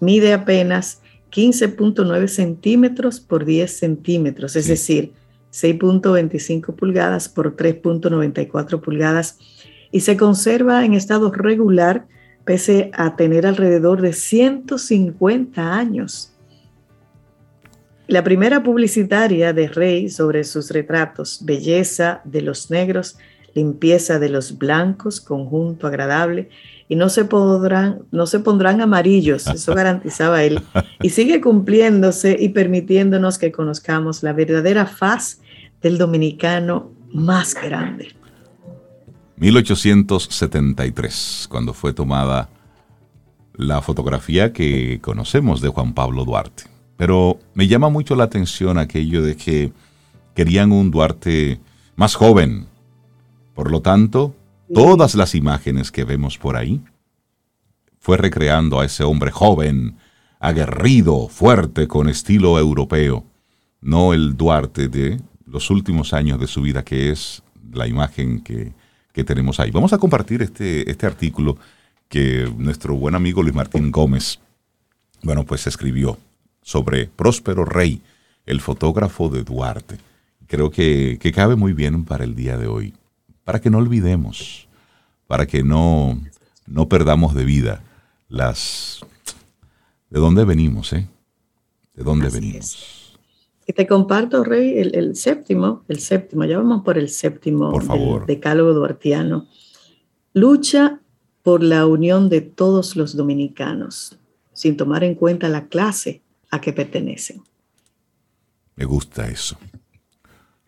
mide 0.00 0.32
apenas 0.32 1.02
15.9 1.30 2.28
centímetros 2.28 3.20
por 3.20 3.44
10 3.44 3.76
centímetros, 3.76 4.56
es 4.56 4.68
decir, 4.68 5.12
6.25 5.52 6.74
pulgadas 6.74 7.28
por 7.28 7.56
3.94 7.56 8.80
pulgadas. 8.80 9.38
Y 9.90 10.00
se 10.00 10.16
conserva 10.16 10.84
en 10.84 10.94
estado 10.94 11.30
regular 11.30 12.06
pese 12.44 12.90
a 12.94 13.16
tener 13.16 13.46
alrededor 13.46 14.00
de 14.02 14.12
150 14.12 15.74
años. 15.74 16.32
La 18.06 18.22
primera 18.22 18.62
publicitaria 18.62 19.52
de 19.52 19.68
Rey 19.68 20.10
sobre 20.10 20.44
sus 20.44 20.70
retratos, 20.70 21.40
belleza 21.42 22.20
de 22.24 22.42
los 22.42 22.70
negros, 22.70 23.16
limpieza 23.54 24.18
de 24.18 24.28
los 24.28 24.58
blancos, 24.58 25.20
conjunto 25.20 25.86
agradable, 25.86 26.50
y 26.88 26.96
no 26.96 27.08
se, 27.08 27.24
podrán, 27.24 28.00
no 28.10 28.26
se 28.26 28.40
pondrán 28.40 28.80
amarillos, 28.80 29.46
eso 29.46 29.74
garantizaba 29.74 30.42
él, 30.42 30.60
y 31.02 31.10
sigue 31.10 31.40
cumpliéndose 31.40 32.36
y 32.38 32.50
permitiéndonos 32.50 33.38
que 33.38 33.52
conozcamos 33.52 34.22
la 34.22 34.32
verdadera 34.32 34.86
faz 34.86 35.40
del 35.82 35.98
dominicano 35.98 36.92
más 37.12 37.54
grande. 37.54 38.08
1873, 39.36 41.48
cuando 41.50 41.74
fue 41.74 41.92
tomada 41.92 42.48
la 43.54 43.82
fotografía 43.82 44.52
que 44.52 45.00
conocemos 45.00 45.60
de 45.60 45.68
Juan 45.68 45.94
Pablo 45.94 46.24
Duarte. 46.24 46.64
Pero 46.96 47.38
me 47.54 47.66
llama 47.66 47.88
mucho 47.88 48.14
la 48.14 48.24
atención 48.24 48.78
aquello 48.78 49.22
de 49.22 49.36
que 49.36 49.72
querían 50.34 50.72
un 50.72 50.90
Duarte 50.90 51.60
más 51.96 52.14
joven. 52.14 52.66
Por 53.54 53.70
lo 53.70 53.82
tanto, 53.82 54.34
todas 54.72 55.14
las 55.14 55.34
imágenes 55.34 55.90
que 55.90 56.04
vemos 56.04 56.38
por 56.38 56.56
ahí 56.56 56.80
fue 57.98 58.16
recreando 58.16 58.80
a 58.80 58.84
ese 58.84 59.02
hombre 59.02 59.30
joven, 59.30 59.96
aguerrido, 60.38 61.28
fuerte, 61.28 61.88
con 61.88 62.08
estilo 62.08 62.58
europeo, 62.58 63.24
no 63.80 64.12
el 64.12 64.36
Duarte 64.36 64.88
de 64.88 65.20
los 65.46 65.70
últimos 65.70 66.12
años 66.12 66.38
de 66.38 66.46
su 66.46 66.60
vida, 66.60 66.84
que 66.84 67.10
es 67.10 67.42
la 67.72 67.86
imagen 67.86 68.40
que, 68.40 68.72
tenemos 69.24 69.60
ahí. 69.60 69.70
Vamos 69.70 69.92
a 69.92 69.98
compartir 69.98 70.42
este, 70.42 70.90
este 70.90 71.06
artículo 71.06 71.56
que 72.08 72.52
nuestro 72.58 72.96
buen 72.96 73.14
amigo 73.14 73.42
Luis 73.42 73.54
Martín 73.54 73.90
Gómez, 73.90 74.40
bueno, 75.22 75.44
pues 75.44 75.66
escribió 75.66 76.18
sobre 76.62 77.06
Próspero 77.06 77.64
Rey, 77.64 78.02
el 78.44 78.60
fotógrafo 78.60 79.28
de 79.28 79.44
Duarte. 79.44 79.98
Creo 80.46 80.70
que, 80.70 81.18
que 81.20 81.32
cabe 81.32 81.54
muy 81.56 81.72
bien 81.72 82.04
para 82.04 82.24
el 82.24 82.34
día 82.34 82.58
de 82.58 82.66
hoy, 82.66 82.92
para 83.44 83.60
que 83.60 83.70
no 83.70 83.78
olvidemos, 83.78 84.68
para 85.26 85.46
que 85.46 85.62
no, 85.62 86.18
no 86.66 86.88
perdamos 86.88 87.34
de 87.34 87.44
vida 87.44 87.82
las... 88.28 89.00
¿De 90.10 90.20
dónde 90.20 90.44
venimos, 90.44 90.92
eh? 90.92 91.08
¿De 91.94 92.04
dónde 92.04 92.28
venimos? 92.28 93.18
Y 93.66 93.72
te 93.72 93.86
comparto, 93.86 94.44
Rey, 94.44 94.78
el, 94.78 95.16
séptimo, 95.16 95.84
el 95.88 95.98
séptimo, 95.98 96.44
ya 96.44 96.58
vamos 96.58 96.82
por 96.82 96.98
el 96.98 97.08
séptimo 97.08 97.70
por 97.70 97.82
favor. 97.82 98.26
decálogo 98.26 98.74
duartiano. 98.74 99.46
Lucha 100.34 101.00
por 101.42 101.62
la 101.62 101.86
unión 101.86 102.28
de 102.28 102.42
todos 102.42 102.96
los 102.96 103.16
dominicanos, 103.16 104.18
sin 104.52 104.76
tomar 104.76 105.02
en 105.02 105.14
cuenta 105.14 105.48
la 105.48 105.68
clase 105.68 106.22
a 106.50 106.60
que 106.60 106.72
pertenecen. 106.72 107.42
Me 108.76 108.84
gusta 108.84 109.28
eso. 109.28 109.56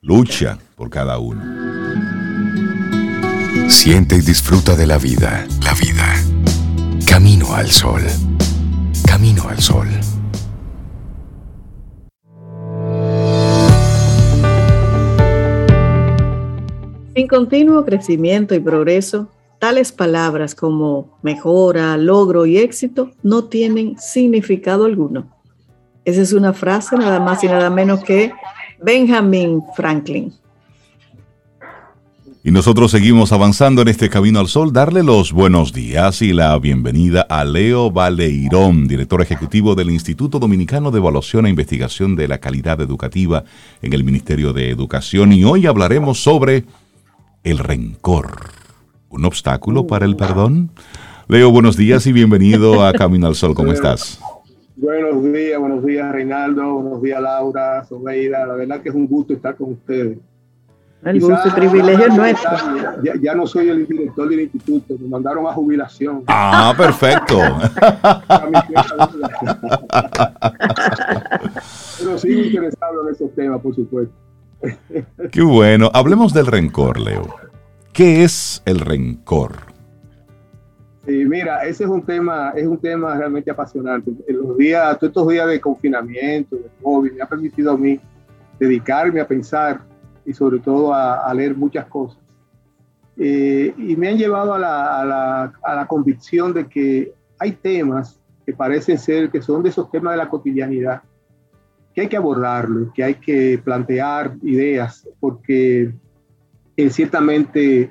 Lucha 0.00 0.58
por 0.76 0.88
cada 0.88 1.18
uno. 1.18 2.25
Siente 3.68 4.16
y 4.16 4.20
disfruta 4.20 4.76
de 4.76 4.86
la 4.86 4.96
vida. 4.96 5.46
La 5.64 5.74
vida. 5.74 6.14
Camino 7.06 7.52
al 7.54 7.68
sol. 7.68 8.02
Camino 9.06 9.48
al 9.48 9.58
sol. 9.58 9.88
Sin 17.14 17.26
continuo 17.26 17.84
crecimiento 17.84 18.54
y 18.54 18.60
progreso, 18.60 19.28
tales 19.58 19.90
palabras 19.90 20.54
como 20.54 21.18
mejora, 21.22 21.96
logro 21.96 22.46
y 22.46 22.58
éxito 22.58 23.10
no 23.22 23.44
tienen 23.44 23.98
significado 23.98 24.84
alguno. 24.84 25.28
Esa 26.04 26.22
es 26.22 26.32
una 26.32 26.52
frase 26.52 26.96
nada 26.96 27.18
más 27.18 27.42
y 27.42 27.48
nada 27.48 27.68
menos 27.68 28.04
que 28.04 28.32
Benjamin 28.80 29.62
Franklin. 29.74 30.32
Y 32.46 32.52
nosotros 32.52 32.92
seguimos 32.92 33.32
avanzando 33.32 33.82
en 33.82 33.88
este 33.88 34.08
Camino 34.08 34.38
al 34.38 34.46
Sol. 34.46 34.72
Darle 34.72 35.02
los 35.02 35.32
buenos 35.32 35.72
días 35.72 36.22
y 36.22 36.32
la 36.32 36.56
bienvenida 36.60 37.22
a 37.22 37.44
Leo 37.44 37.90
Valeirón, 37.90 38.86
director 38.86 39.20
ejecutivo 39.20 39.74
del 39.74 39.90
Instituto 39.90 40.38
Dominicano 40.38 40.92
de 40.92 40.98
Evaluación 40.98 41.46
e 41.46 41.50
Investigación 41.50 42.14
de 42.14 42.28
la 42.28 42.38
Calidad 42.38 42.80
Educativa 42.80 43.42
en 43.82 43.92
el 43.94 44.04
Ministerio 44.04 44.52
de 44.52 44.70
Educación. 44.70 45.32
Y 45.32 45.42
hoy 45.42 45.66
hablaremos 45.66 46.22
sobre 46.22 46.62
el 47.42 47.58
rencor. 47.58 48.28
¿Un 49.08 49.24
obstáculo 49.24 49.88
para 49.88 50.04
el 50.04 50.14
perdón? 50.14 50.70
Leo, 51.26 51.50
buenos 51.50 51.76
días 51.76 52.06
y 52.06 52.12
bienvenido 52.12 52.86
a 52.86 52.92
Camino 52.92 53.26
al 53.26 53.34
Sol. 53.34 53.56
¿Cómo 53.56 53.72
estás? 53.72 54.20
Buenos 54.76 55.20
días, 55.32 55.58
buenos 55.58 55.84
días 55.84 56.12
Reinaldo, 56.12 56.74
buenos 56.74 57.02
días 57.02 57.20
Laura, 57.20 57.84
Sobeida. 57.86 58.46
La 58.46 58.54
verdad 58.54 58.82
que 58.82 58.90
es 58.90 58.94
un 58.94 59.08
gusto 59.08 59.32
estar 59.32 59.56
con 59.56 59.72
ustedes. 59.72 60.18
El 61.06 61.20
gusto 61.20 61.54
privilegio 61.54 62.08
nuestro. 62.08 62.50
Ya, 63.20 63.34
no 63.34 63.46
soy 63.46 63.68
el 63.68 63.86
director 63.86 64.28
del 64.28 64.40
instituto, 64.40 64.96
me 64.98 65.08
mandaron 65.08 65.46
a 65.46 65.52
jubilación. 65.52 66.24
Ah, 66.26 66.74
perfecto. 66.76 67.38
Pero 71.98 72.18
sigo 72.18 72.40
interesado 72.40 73.06
en 73.06 73.14
esos 73.14 73.32
temas, 73.34 73.60
por 73.60 73.74
supuesto. 73.74 74.14
Qué 75.30 75.42
bueno. 75.42 75.90
Hablemos 75.94 76.34
del 76.34 76.46
rencor, 76.46 76.98
Leo. 76.98 77.36
¿Qué 77.92 78.24
es 78.24 78.62
el 78.64 78.80
rencor? 78.80 79.52
Sí, 81.06 81.24
mira, 81.24 81.64
ese 81.64 81.84
es 81.84 81.90
un 81.90 82.02
tema, 82.02 82.50
es 82.56 82.66
un 82.66 82.78
tema 82.78 83.16
realmente 83.16 83.48
apasionante. 83.48 84.10
En 84.26 84.38
los 84.38 84.58
días, 84.58 84.98
todos 84.98 85.10
estos 85.10 85.28
días 85.28 85.46
de 85.46 85.60
confinamiento, 85.60 86.56
de 86.56 86.68
COVID, 86.82 87.12
me 87.12 87.22
ha 87.22 87.26
permitido 87.26 87.72
a 87.72 87.76
mí 87.76 88.00
dedicarme 88.58 89.20
a 89.20 89.28
pensar 89.28 89.80
y 90.26 90.34
sobre 90.34 90.58
todo 90.58 90.92
a, 90.92 91.32
leer 91.32 91.56
muchas 91.56 91.86
cosas. 91.86 92.18
Eh, 93.16 93.72
y 93.78 93.96
me 93.96 94.08
han 94.08 94.18
llevado 94.18 94.52
a 94.52 94.58
la, 94.58 95.00
a, 95.00 95.04
la, 95.04 95.52
a 95.62 95.74
la, 95.74 95.86
convicción 95.86 96.52
de 96.52 96.66
que 96.66 97.14
hay 97.38 97.52
temas 97.52 98.20
que 98.44 98.52
parecen 98.52 98.98
ser, 98.98 99.30
que 99.30 99.40
son 99.40 99.62
de 99.62 99.70
esos 99.70 99.90
temas 99.90 100.12
de 100.12 100.18
la 100.18 100.28
cotidianidad, 100.28 101.02
que 101.94 102.02
hay 102.02 102.08
que 102.08 102.16
abordarlos, 102.16 102.92
que 102.92 103.02
hay 103.02 103.14
que 103.14 103.58
plantear 103.64 104.36
ideas, 104.42 105.08
porque 105.18 105.94
eh, 106.76 106.90
ciertamente 106.90 107.90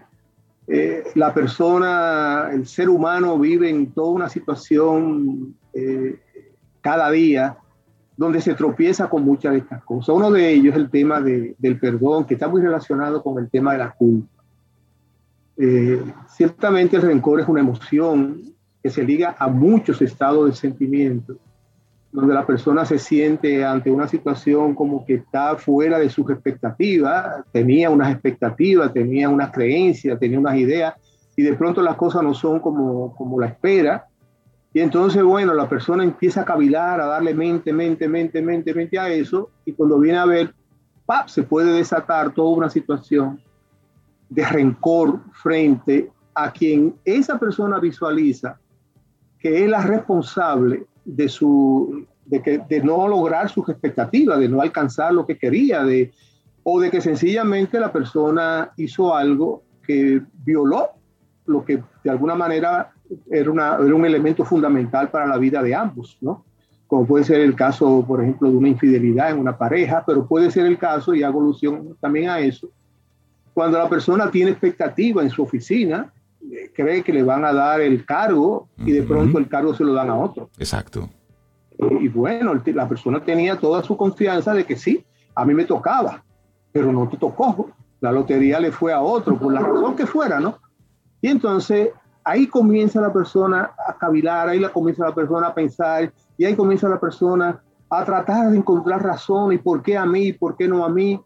eh, 0.68 1.04
la 1.16 1.34
persona, 1.34 2.50
el 2.52 2.68
ser 2.68 2.88
humano 2.90 3.38
vive 3.40 3.70
en 3.70 3.92
toda 3.92 4.12
una 4.12 4.30
situación 4.30 5.56
eh, 5.74 6.20
cada 6.82 7.10
día 7.10 7.58
donde 8.18 8.42
se 8.42 8.54
tropieza 8.54 9.10
con 9.10 9.24
muchas 9.24 9.54
de 9.54 9.60
estas 9.60 9.84
cosas. 9.84 10.16
Uno 10.16 10.32
de 10.32 10.54
ellos 10.54 10.74
es 10.74 10.80
el 10.80 10.90
tema 10.90 11.22
del 11.22 11.80
perdón, 11.80 12.26
que 12.26 12.36
está 12.36 12.48
muy 12.48 12.62
relacionado 12.62 13.22
con 13.22 13.42
el 13.44 13.50
tema 13.50 13.74
de 13.74 13.78
la 13.80 13.92
culpa. 13.92 14.44
Eh, 15.58 16.02
ciertamente 16.30 16.96
el 16.98 17.02
rencor 17.02 17.40
es 17.40 17.48
una 17.48 17.62
emoción 17.62 18.42
que 18.82 18.90
se 18.90 19.04
liga 19.04 19.36
a 19.38 19.48
muchos 19.48 20.02
estados 20.02 20.50
de 20.50 20.56
sentimiento 20.56 21.38
donde 22.16 22.34
la 22.34 22.48
persona 22.48 22.86
se 22.86 22.98
siente 22.98 23.66
ante 23.66 23.92
una 23.92 24.08
situación 24.08 24.74
como 24.74 25.06
que 25.06 25.16
está 25.16 25.58
fuera 25.58 26.00
de 26.00 26.10
sus 26.10 26.30
expectativas, 26.30 27.44
tenía 27.52 27.90
unas 27.90 28.10
expectativas, 28.10 28.94
tenía 28.94 29.28
unas 29.28 29.52
creencias, 29.52 30.18
tenía 30.18 30.40
unas 30.40 30.56
ideas, 30.56 30.94
y 31.36 31.44
de 31.44 31.54
pronto 31.56 31.82
las 31.82 31.98
cosas 31.98 32.24
no 32.24 32.34
son 32.34 32.62
como, 32.62 33.14
como 33.16 33.40
la 33.40 33.48
espera. 33.48 34.08
Y 34.76 34.82
entonces, 34.82 35.24
bueno, 35.24 35.54
la 35.54 35.70
persona 35.70 36.04
empieza 36.04 36.42
a 36.42 36.46
cavilar, 36.46 37.00
a 37.00 37.06
darle 37.06 37.34
mente, 37.34 37.72
mente, 37.72 38.10
mente, 38.10 38.42
mente, 38.42 38.74
mente 38.74 39.00
a 39.00 39.08
eso, 39.08 39.50
y 39.64 39.72
cuando 39.72 39.98
viene 39.98 40.18
a 40.18 40.26
ver, 40.26 40.54
¡pap! 41.06 41.30
se 41.30 41.44
puede 41.44 41.72
desatar 41.72 42.34
toda 42.34 42.58
una 42.58 42.70
situación 42.70 43.40
de 44.28 44.46
rencor 44.46 45.22
frente 45.32 46.12
a 46.34 46.52
quien 46.52 46.94
esa 47.06 47.40
persona 47.40 47.80
visualiza 47.80 48.60
que 49.40 49.64
es 49.64 49.70
la 49.70 49.82
responsable 49.82 50.86
de, 51.06 51.30
su, 51.30 52.06
de, 52.26 52.42
que, 52.42 52.58
de 52.68 52.84
no 52.84 53.08
lograr 53.08 53.48
sus 53.50 53.70
expectativas, 53.70 54.40
de 54.40 54.50
no 54.50 54.60
alcanzar 54.60 55.14
lo 55.14 55.26
que 55.26 55.38
quería, 55.38 55.86
de, 55.86 56.12
o 56.64 56.82
de 56.82 56.92
que 56.92 57.00
sencillamente 57.00 57.80
la 57.80 57.94
persona 57.94 58.74
hizo 58.76 59.16
algo 59.16 59.64
que 59.88 60.22
violó 60.44 60.90
lo 61.46 61.64
que 61.64 61.82
de 62.04 62.10
alguna 62.10 62.36
manera 62.36 62.92
era, 63.30 63.52
una, 63.52 63.76
era 63.76 63.96
un 63.96 64.06
elemento 64.06 64.44
fundamental 64.46 65.10
para 65.10 65.28
la 65.28 65.38
vida 65.38 65.62
de 65.62 65.76
ambos, 65.76 66.18
¿no? 66.22 66.44
Como 66.88 67.06
puede 67.06 67.24
ser 67.24 67.42
el 67.42 67.56
caso, 67.56 68.04
por 68.08 68.22
ejemplo, 68.22 68.50
de 68.50 68.58
una 68.58 68.70
infidelidad 68.70 69.32
en 69.32 69.40
una 69.40 69.58
pareja, 69.58 70.04
pero 70.06 70.28
puede 70.28 70.52
ser 70.52 70.66
el 70.66 70.78
caso, 70.78 71.14
y 71.16 71.24
hago 71.24 71.42
alusión 71.42 71.98
también 72.00 72.30
a 72.30 72.40
eso, 72.40 72.70
cuando 73.54 73.78
la 73.78 73.90
persona 73.90 74.30
tiene 74.30 74.52
expectativa 74.52 75.24
en 75.24 75.30
su 75.30 75.42
oficina, 75.42 76.12
eh, 76.52 76.72
cree 76.76 77.04
que 77.04 77.14
le 77.14 77.24
van 77.24 77.44
a 77.46 77.54
dar 77.54 77.82
el 77.82 78.06
cargo 78.06 78.68
y 78.78 78.92
de 78.92 79.02
pronto 79.02 79.40
el 79.40 79.48
cargo 79.48 79.74
se 79.74 79.84
lo 79.84 79.94
dan 79.94 80.10
a 80.10 80.16
otro. 80.16 80.50
Exacto. 80.60 81.10
Y, 81.80 82.06
y 82.06 82.08
bueno, 82.10 82.54
la 82.66 82.88
persona 82.88 83.24
tenía 83.24 83.58
toda 83.58 83.82
su 83.82 83.98
confianza 83.98 84.54
de 84.54 84.66
que 84.66 84.76
sí, 84.76 85.04
a 85.34 85.46
mí 85.46 85.54
me 85.54 85.66
tocaba, 85.66 86.24
pero 86.72 86.92
no 86.92 87.08
te 87.08 87.18
tocó. 87.18 87.72
La 88.02 88.12
lotería 88.12 88.60
le 88.60 88.72
fue 88.72 88.94
a 88.94 89.02
otro, 89.02 89.40
por 89.40 89.54
la 89.54 89.62
razón 89.62 89.96
que 89.96 90.06
fuera, 90.06 90.40
¿no? 90.40 90.60
Y 91.22 91.30
entonces 91.30 91.90
ahí 92.26 92.48
comienza 92.48 93.00
la 93.00 93.14
persona 93.14 93.72
a 93.88 93.96
cavilar, 93.98 94.50
ahí 94.50 94.60
la 94.60 94.74
comienza 94.74 95.06
la 95.06 95.14
persona 95.14 95.48
a 95.48 95.54
pensar, 95.54 96.12
y 96.38 96.44
ahí 96.44 96.56
comienza 96.56 96.90
la 96.90 97.00
persona 97.00 97.62
a 97.90 98.04
tratar 98.04 98.50
de 98.50 98.58
encontrar 98.58 99.04
razón 99.04 99.54
y 99.54 99.60
por 99.60 99.84
qué 99.84 99.96
a 99.96 100.06
mí, 100.06 100.34
por 100.34 100.58
qué 100.58 100.68
no 100.68 100.84
a 100.84 100.90
mí. 100.90 101.22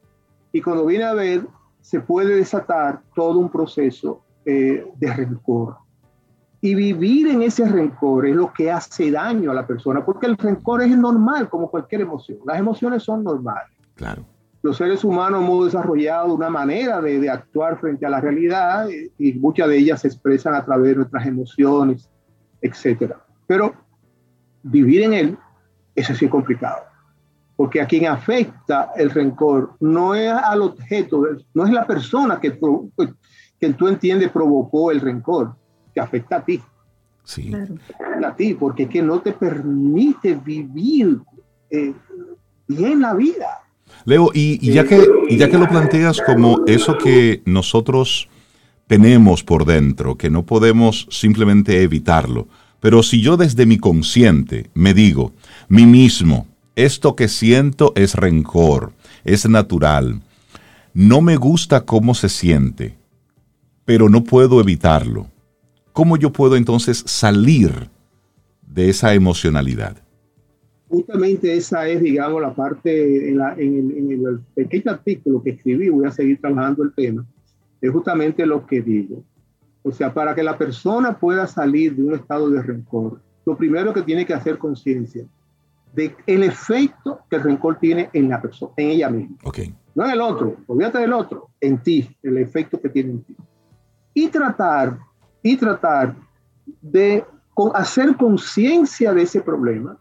Y 0.52 0.62
cuando 0.62 0.86
viene 0.86 1.06
a 1.06 1.14
ver, 1.14 1.48
se 1.82 2.02
puede 2.02 2.36
desatar 2.36 3.02
todo 3.16 3.40
un 3.40 3.50
proceso 3.50 4.22
eh, 4.46 4.86
de 4.98 5.14
rencor. 5.14 5.78
Y 6.62 6.76
vivir 6.76 7.30
en 7.30 7.42
ese 7.42 7.66
rencor 7.68 8.28
es 8.28 8.36
lo 8.36 8.52
que 8.52 8.70
hace 8.70 9.10
daño 9.10 9.52
a 9.52 9.54
la 9.54 9.66
persona, 9.66 10.04
porque 10.04 10.28
el 10.28 10.38
rencor 10.38 10.82
es 10.82 10.96
normal, 10.98 11.48
como 11.48 11.72
cualquier 11.72 12.02
emoción. 12.02 12.40
Las 12.46 12.60
emociones 12.60 13.04
son 13.04 13.24
normales. 13.24 13.72
Claro. 13.96 14.24
Los 14.62 14.78
seres 14.78 15.04
humanos 15.04 15.42
hemos 15.42 15.66
desarrollado 15.66 16.34
una 16.34 16.50
manera 16.50 17.02
de, 17.02 17.20
de 17.20 17.30
actuar 17.30 17.80
frente 17.80 18.06
a 18.06 18.10
la 18.10 18.20
realidad 18.20 18.88
y, 18.90 19.30
y 19.30 19.34
muchas 19.34 19.70
de 19.70 19.78
ellas 19.78 20.02
se 20.02 20.08
expresan 20.08 20.54
a 20.54 20.66
través 20.66 20.90
de 20.90 20.96
nuestras 20.98 21.26
emociones, 21.26 22.10
etc. 22.62 23.14
Pero 23.48 23.74
vivir 24.64 25.04
en 25.04 25.14
él, 25.14 25.38
eso 25.96 26.14
sí 26.14 26.26
es 26.26 26.32
complicado. 26.32 26.84
Porque 27.56 27.82
a 27.82 27.88
quien 27.88 28.08
afecta 28.08 28.92
el 28.96 29.10
rencor 29.10 29.76
no 29.80 30.16
es 30.16 30.32
al 30.32 30.62
objeto, 30.62 31.24
no 31.54 31.66
es 31.66 31.72
la 31.72 31.86
persona 31.86 32.40
que, 32.40 32.58
que 33.60 33.74
tú 33.74 33.88
entiendes 33.88 34.32
provocó 34.32 34.92
el 34.92 35.02
rencor, 35.02 35.56
que 35.94 36.00
afecta 36.00 36.38
a 36.38 36.46
ti. 36.46 36.62
Sí. 37.24 37.52
A 38.26 38.36
ti, 38.36 38.54
porque 38.54 38.84
es 38.84 38.90
que 38.90 39.02
no 39.02 39.20
te 39.20 39.34
permite 39.34 40.36
vivir 40.36 41.20
eh, 41.70 41.94
bien 42.68 43.02
la 43.02 43.14
vida. 43.14 43.60
Leo, 44.06 44.32
y, 44.34 44.72
ya 44.72 44.86
que, 44.86 45.06
ya 45.32 45.50
que 45.50 45.58
lo 45.58 45.68
planteas 45.68 46.22
como 46.22 46.62
eso 46.68 46.98
que 46.98 47.42
nosotros 47.46 48.30
tenemos 48.88 49.44
por 49.44 49.66
dentro, 49.66 50.18
que 50.18 50.30
no 50.30 50.46
podemos 50.46 51.08
simplemente 51.12 51.84
evitarlo, 51.84 52.48
pero 52.80 53.04
si 53.04 53.22
yo 53.22 53.38
desde 53.38 53.66
mi 53.66 53.78
consciente 53.78 54.70
me 54.74 54.94
digo, 54.94 55.34
mí 55.68 55.86
mismo, 55.86 56.48
esto 56.76 57.16
que 57.16 57.28
siento 57.28 57.94
es 57.96 58.16
rencor, 58.16 58.94
es 59.26 59.48
natural, 59.48 60.22
no 60.94 61.22
me 61.22 61.36
gusta 61.36 61.86
cómo 61.86 62.16
se 62.16 62.30
siente, 62.30 62.98
pero 63.86 64.10
no 64.10 64.24
puedo 64.24 64.62
evitarlo, 64.62 65.28
¿cómo 65.94 66.18
yo 66.18 66.32
puedo 66.32 66.56
entonces 66.56 67.04
salir 67.06 67.90
de 68.66 68.90
esa 68.90 69.14
emocionalidad? 69.14 69.98
Justamente 70.90 71.56
esa 71.56 71.88
es, 71.88 72.02
digamos, 72.02 72.42
la 72.42 72.54
parte, 72.54 73.30
en, 73.30 73.38
la, 73.38 73.54
en, 73.54 73.78
el, 73.78 73.98
en, 73.98 74.12
el, 74.12 74.40
pequeño 74.56 74.92
artículo 74.92 75.44
que 75.44 75.52
escribí, 75.52 75.90
voy 75.90 76.08
a 76.08 76.12
seguir 76.12 76.42
trabajando 76.42 76.84
el 76.84 76.94
tema, 76.94 77.26
es 77.80 77.92
justamente 77.92 78.46
lo 78.46 78.66
que 78.66 78.82
digo. 78.82 79.24
O 79.84 79.92
sea, 79.92 80.14
para 80.14 80.34
que 80.34 80.42
la 80.42 80.58
persona 80.58 81.18
pueda 81.18 81.46
salir 81.46 81.96
de 81.96 82.04
un 82.04 82.16
estado 82.16 82.50
de 82.50 82.62
rencor, 82.64 83.22
lo 83.46 83.56
primero 83.56 83.94
que 83.94 84.02
tiene 84.02 84.26
que 84.26 84.34
hacer 84.34 84.58
conciencia 84.58 85.26
de 85.94 86.16
el 86.28 86.44
efecto 86.44 87.22
que 87.30 87.38
el 87.38 87.44
rencor 87.44 87.78
tiene 87.80 88.10
en 88.14 88.30
la 88.30 88.42
persona, 88.42 88.74
en 88.78 88.90
ella 88.90 89.10
misma. 89.10 89.38
Okay. 89.44 89.74
No 89.96 90.06
en 90.06 90.12
el 90.12 90.22
otro, 90.22 90.58
olvídate 90.68 91.00
del 91.00 91.14
otro, 91.14 91.50
en 91.62 91.78
ti, 91.80 92.10
el 92.24 92.38
efecto 92.38 92.80
que 92.82 92.90
tiene 92.90 93.12
en 93.12 93.24
ti. 93.24 93.36
Y 94.14 94.28
tratar, 94.28 94.98
y 95.44 95.56
tratar 95.56 96.16
de 96.82 97.24
hacer 97.74 98.16
conciencia 98.16 99.14
de 99.14 99.24
ese 99.24 99.42
problema, 99.42 99.98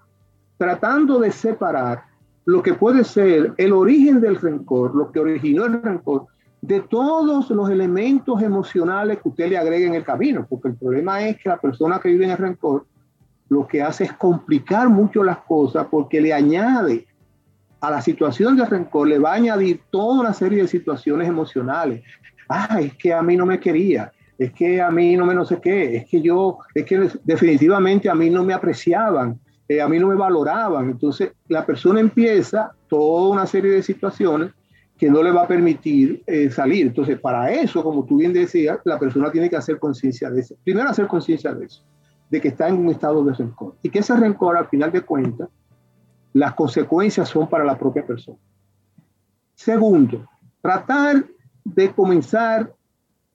tratando 0.59 1.21
de 1.21 1.31
separar 1.31 2.03
lo 2.45 2.63
que 2.63 2.75
puede 2.75 3.05
ser 3.05 3.55
el 3.57 3.73
origen 3.73 4.21
del 4.21 4.37
rencor, 4.37 4.95
lo 4.95 5.13
que 5.13 5.21
originó 5.21 5.67
el 5.67 5.83
rencor, 5.83 6.27
de 6.61 6.81
todos 6.81 7.49
los 7.51 7.71
elementos 7.71 8.43
emocionales 8.43 9.19
que 9.23 9.29
usted 9.29 9.49
le 9.49 9.59
agregue 9.59 9.87
en 9.87 9.95
el 9.95 10.05
camino, 10.05 10.47
porque 10.49 10.69
el 10.69 10.75
problema 10.75 11.27
es 11.27 11.37
que 11.37 11.49
la 11.49 11.59
persona 11.59 12.01
que 12.01 12.09
vive 12.09 12.25
en 12.25 12.33
el 12.33 12.37
rencor 12.37 12.87
lo 13.49 13.67
que 13.67 13.83
hace 13.83 14.05
es 14.05 14.13
complicar 14.13 14.89
mucho 14.89 15.23
las 15.23 15.39
cosas 15.39 15.87
porque 15.91 16.21
le 16.21 16.35
añade 16.35 17.07
a 17.81 17.91
la 17.91 18.03
situación 18.03 18.57
de 18.57 18.67
rencor, 18.67 19.09
le 19.09 19.19
va 19.19 19.33
a 19.33 19.37
añadir 19.37 19.83
toda 19.91 20.21
una 20.21 20.35
serie 20.35 20.63
de 20.63 20.69
situaciones 20.69 21.29
emocionales. 21.29 22.03
Ah, 22.49 22.81
es 22.81 22.95
que 22.95 23.13
a 23.13 23.23
mí 23.23 23.37
no 23.37 23.47
me 23.47 23.61
quería, 23.61 24.13
es 24.37 24.53
que 24.53 24.83
a 24.83 24.91
mí 24.91 25.17
no 25.17 25.25
me 25.25 25.35
no 25.35 25.45
sé 25.45 25.61
qué, 25.61 25.97
es 25.97 26.07
que 26.07 26.21
yo, 26.21 26.59
es 26.75 26.85
que 26.85 27.09
definitivamente 27.25 28.11
a 28.11 28.15
mí 28.15 28.31
no 28.31 28.45
me 28.45 28.53
apreciaban, 28.53 29.39
eh, 29.69 29.81
a 29.81 29.89
mí 29.89 29.99
no 29.99 30.09
me 30.09 30.15
valoraban. 30.15 30.91
Entonces 30.91 31.33
la 31.47 31.65
persona 31.65 32.01
empieza 32.01 32.73
toda 32.89 33.29
una 33.29 33.47
serie 33.47 33.73
de 33.73 33.83
situaciones 33.83 34.53
que 34.97 35.11
no 35.11 35.23
le 35.23 35.31
va 35.31 35.43
a 35.43 35.49
permitir 35.49 36.23
eh, 36.27 36.51
salir. 36.51 36.89
Entonces, 36.89 37.21
para 37.21 37.53
eso, 37.53 37.85
como 37.85 38.05
tú 38.05 38.17
bien 38.17 38.33
decías, 38.33 38.81
la 38.85 38.99
persona 38.99 39.31
tiene 39.31 39.49
que 39.49 39.57
hacer 39.57 39.79
conciencia 39.79 40.29
de 40.29 40.41
eso. 40.41 40.57
Primero, 40.65 40.89
hacer 40.89 41.07
conciencia 41.07 41.55
de 41.55 41.67
eso, 41.67 41.85
de 42.29 42.41
que 42.41 42.49
está 42.49 42.69
en 42.69 42.79
un 42.79 42.89
estado 42.89 43.23
de 43.25 43.33
rencor. 43.33 43.77
Y 43.81 43.91
que 43.91 44.01
ese 44.01 44.17
rencor, 44.17 44.57
al 44.57 44.67
final 44.67 44.91
de 44.91 45.03
cuentas, 45.03 45.49
las 46.33 46.55
consecuencias 46.55 47.29
son 47.29 47.49
para 47.49 47.65
la 47.65 47.79
propia 47.79 48.05
persona. 48.05 48.39
Segundo, 49.55 50.29
tratar 50.61 51.25
de 51.65 51.93
comenzar 51.93 52.73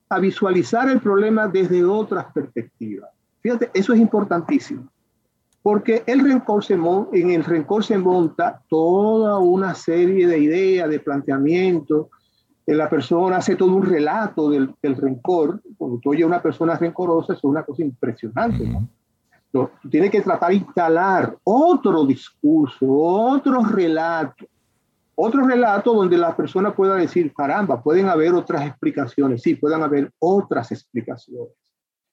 a 0.09 0.19
visualizar 0.19 0.89
el 0.89 0.99
problema 0.99 1.47
desde 1.47 1.83
otras 1.85 2.25
perspectivas. 2.33 3.09
Fíjate, 3.41 3.71
eso 3.73 3.93
es 3.93 3.99
importantísimo. 3.99 4.89
Porque 5.63 6.03
el 6.05 6.19
rencor 6.19 6.61
se 6.63 6.73
en 6.73 7.31
el 7.31 7.43
rencor 7.45 7.85
se 7.85 7.97
monta 7.97 8.61
toda 8.67 9.39
una 9.39 9.73
serie 9.73 10.27
de 10.27 10.37
ideas, 10.37 10.89
de 10.89 10.99
planteamientos. 10.99 12.07
La 12.65 12.89
persona 12.89 13.37
hace 13.37 13.55
todo 13.55 13.73
un 13.73 13.85
relato 13.85 14.49
del, 14.49 14.75
del 14.83 14.97
rencor. 14.97 15.61
Cuando 15.77 15.99
tú 15.99 16.11
oyes 16.11 16.25
a 16.25 16.27
una 16.27 16.41
persona 16.41 16.75
rencorosa, 16.75 17.31
eso 17.31 17.39
es 17.39 17.43
una 17.45 17.63
cosa 17.63 17.81
impresionante. 17.81 18.67
¿no? 18.67 18.89
Tú 19.81 19.89
tienes 19.89 20.11
que 20.11 20.19
tratar 20.19 20.49
de 20.49 20.55
instalar 20.55 21.37
otro 21.45 22.05
discurso, 22.05 22.85
otro 22.85 23.63
relato. 23.63 24.45
Otro 25.15 25.47
relato 25.47 25.93
donde 25.93 26.17
la 26.17 26.35
persona 26.35 26.75
pueda 26.75 26.95
decir, 26.95 27.31
caramba, 27.33 27.81
pueden 27.81 28.09
haber 28.09 28.33
otras 28.33 28.65
explicaciones. 28.67 29.41
Sí, 29.41 29.55
pueden 29.55 29.81
haber 29.81 30.11
otras 30.19 30.73
explicaciones. 30.73 31.53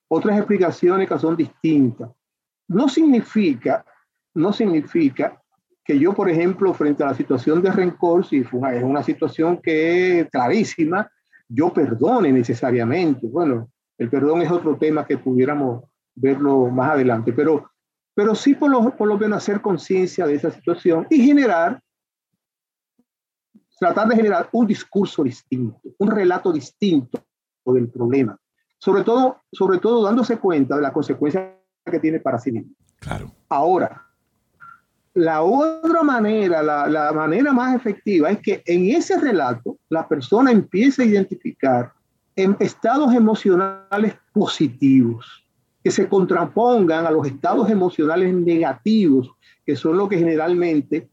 Otras 0.06 0.36
explicaciones 0.38 1.08
que 1.08 1.18
son 1.18 1.36
distintas 1.36 2.10
no 2.70 2.88
significa, 2.88 3.84
no 4.34 4.52
significa 4.52 5.42
que 5.84 5.98
yo, 5.98 6.12
por 6.14 6.30
ejemplo, 6.30 6.72
frente 6.72 7.02
a 7.02 7.08
la 7.08 7.14
situación 7.14 7.60
de 7.62 7.72
rencor, 7.72 8.24
si 8.24 8.38
es 8.38 8.52
una 8.52 9.02
situación 9.02 9.58
que 9.60 10.20
es 10.20 10.30
clarísima, 10.30 11.10
yo 11.48 11.72
perdone 11.72 12.32
necesariamente. 12.32 13.26
Bueno, 13.26 13.70
el 13.98 14.08
perdón 14.08 14.42
es 14.42 14.50
otro 14.52 14.76
tema 14.76 15.04
que 15.04 15.18
pudiéramos 15.18 15.82
verlo 16.14 16.68
más 16.68 16.92
adelante, 16.92 17.32
pero, 17.32 17.70
pero 18.14 18.36
sí 18.36 18.54
por 18.54 18.70
lo, 18.70 18.96
por 18.96 19.08
lo 19.08 19.18
menos 19.18 19.38
hacer 19.38 19.60
conciencia 19.60 20.24
de 20.26 20.34
esa 20.34 20.52
situación 20.52 21.08
y 21.10 21.26
generar, 21.26 21.82
tratar 23.80 24.06
de 24.06 24.16
generar 24.16 24.48
un 24.52 24.68
discurso 24.68 25.24
distinto, 25.24 25.80
un 25.98 26.08
relato 26.08 26.52
distinto 26.52 27.20
del 27.64 27.88
problema. 27.88 28.38
Sobre 28.78 29.02
todo, 29.02 29.38
sobre 29.50 29.78
todo 29.78 30.04
dándose 30.04 30.38
cuenta 30.38 30.76
de 30.76 30.82
la 30.82 30.92
consecuencia 30.92 31.59
que 31.84 31.98
tiene 31.98 32.20
para 32.20 32.38
sí 32.38 32.52
mismo. 32.52 32.72
Claro. 32.98 33.32
Ahora, 33.48 34.06
la 35.14 35.42
otra 35.42 36.02
manera, 36.02 36.62
la, 36.62 36.86
la, 36.86 37.12
manera 37.12 37.52
más 37.52 37.74
efectiva 37.74 38.30
es 38.30 38.38
que 38.40 38.62
en 38.66 38.90
ese 38.90 39.18
relato 39.18 39.78
la 39.88 40.06
persona 40.06 40.52
empiece 40.52 41.02
a 41.02 41.06
identificar 41.06 41.92
en 42.36 42.56
estados 42.60 43.12
emocionales 43.14 44.14
positivos 44.32 45.44
que 45.82 45.90
se 45.90 46.08
contrapongan 46.08 47.06
a 47.06 47.10
los 47.10 47.26
estados 47.26 47.70
emocionales 47.70 48.32
negativos, 48.34 49.30
que 49.64 49.74
son 49.74 49.96
los 49.96 50.08
que 50.08 50.18
generalmente 50.18 51.08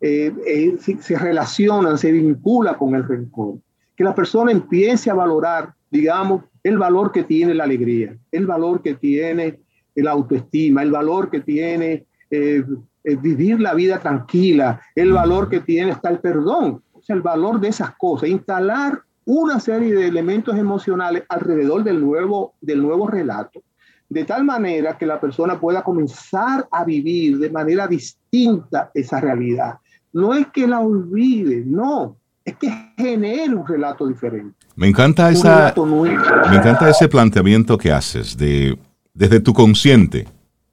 eh, 0.00 0.32
eh, 0.46 0.76
se, 0.78 1.02
se 1.02 1.18
relacionan, 1.18 1.98
se 1.98 2.12
vincula 2.12 2.76
con 2.76 2.94
el 2.94 3.06
rencor. 3.06 3.56
Que 3.96 4.04
la 4.04 4.14
persona 4.14 4.52
empiece 4.52 5.10
a 5.10 5.14
valorar, 5.14 5.74
digamos, 5.90 6.44
el 6.62 6.78
valor 6.78 7.10
que 7.10 7.24
tiene 7.24 7.54
la 7.54 7.64
alegría, 7.64 8.16
el 8.30 8.46
valor 8.46 8.82
que 8.82 8.94
tiene 8.94 9.58
la 10.02 10.12
autoestima, 10.12 10.82
el 10.82 10.90
valor 10.90 11.30
que 11.30 11.40
tiene 11.40 12.06
eh, 12.30 12.64
eh, 13.02 13.16
vivir 13.16 13.60
la 13.60 13.74
vida 13.74 13.98
tranquila, 13.98 14.80
el 14.94 15.12
valor 15.12 15.48
que 15.48 15.60
tiene 15.60 15.92
hasta 15.92 16.10
el 16.10 16.18
perdón, 16.18 16.82
o 16.92 17.02
sea, 17.02 17.16
el 17.16 17.22
valor 17.22 17.58
de 17.58 17.68
esas 17.68 17.96
cosas, 17.96 18.28
instalar 18.28 19.02
una 19.24 19.58
serie 19.58 19.94
de 19.94 20.06
elementos 20.06 20.56
emocionales 20.56 21.24
alrededor 21.28 21.82
del 21.82 22.00
nuevo, 22.00 22.54
del 22.60 22.82
nuevo 22.82 23.06
relato, 23.08 23.62
de 24.08 24.24
tal 24.24 24.44
manera 24.44 24.98
que 24.98 25.06
la 25.06 25.20
persona 25.20 25.58
pueda 25.58 25.82
comenzar 25.82 26.68
a 26.70 26.84
vivir 26.84 27.38
de 27.38 27.50
manera 27.50 27.86
distinta 27.86 28.90
esa 28.92 29.20
realidad. 29.20 29.78
No 30.12 30.34
es 30.34 30.48
que 30.48 30.66
la 30.66 30.80
olvide, 30.80 31.62
no, 31.64 32.16
es 32.44 32.56
que 32.56 32.92
genere 32.96 33.54
un 33.54 33.66
relato 33.66 34.06
diferente. 34.06 34.56
Me 34.76 34.88
encanta, 34.88 35.30
esa, 35.30 35.72
me 35.76 36.56
encanta 36.56 36.88
ese 36.90 37.08
planteamiento 37.08 37.78
que 37.78 37.92
haces 37.92 38.36
de 38.36 38.76
desde 39.14 39.40
tu 39.40 39.52
consciente 39.52 40.26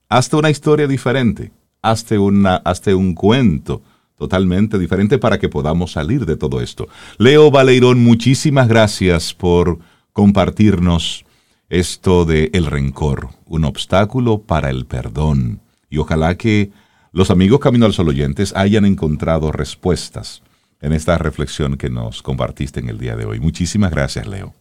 hasta 0.08 0.36
una 0.36 0.50
historia 0.50 0.86
diferente, 0.86 1.52
hasta, 1.82 2.18
una, 2.18 2.56
hasta 2.56 2.94
un 2.96 3.14
cuento 3.14 3.82
totalmente 4.16 4.78
diferente 4.78 5.18
para 5.18 5.38
que 5.38 5.48
podamos 5.48 5.92
salir 5.92 6.26
de 6.26 6.36
todo 6.36 6.60
esto. 6.60 6.88
Leo 7.18 7.50
Valeirón, 7.50 8.02
muchísimas 8.02 8.68
gracias 8.68 9.32
por 9.32 9.78
compartirnos 10.12 11.24
esto 11.68 12.24
de 12.24 12.50
el 12.52 12.66
rencor, 12.66 13.28
un 13.46 13.64
obstáculo 13.64 14.38
para 14.38 14.70
el 14.70 14.86
perdón. 14.86 15.60
Y 15.90 15.98
ojalá 15.98 16.36
que 16.36 16.70
los 17.12 17.30
amigos 17.30 17.60
Camino 17.60 17.86
al 17.86 17.92
Sol 17.92 18.08
oyentes 18.08 18.54
hayan 18.56 18.84
encontrado 18.84 19.52
respuestas 19.52 20.42
en 20.80 20.92
esta 20.92 21.18
reflexión 21.18 21.76
que 21.76 21.90
nos 21.90 22.22
compartiste 22.22 22.80
en 22.80 22.88
el 22.88 22.98
día 22.98 23.16
de 23.16 23.24
hoy. 23.24 23.40
Muchísimas 23.40 23.90
gracias, 23.90 24.26
Leo. 24.26 24.57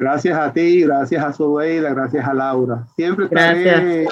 Gracias 0.00 0.34
a 0.34 0.50
ti, 0.50 0.80
gracias 0.80 1.22
a 1.22 1.30
Sobeida, 1.30 1.90
gracias 1.90 2.26
a 2.26 2.32
Laura. 2.32 2.86
Siempre 2.96 3.26
estaré, 3.26 4.08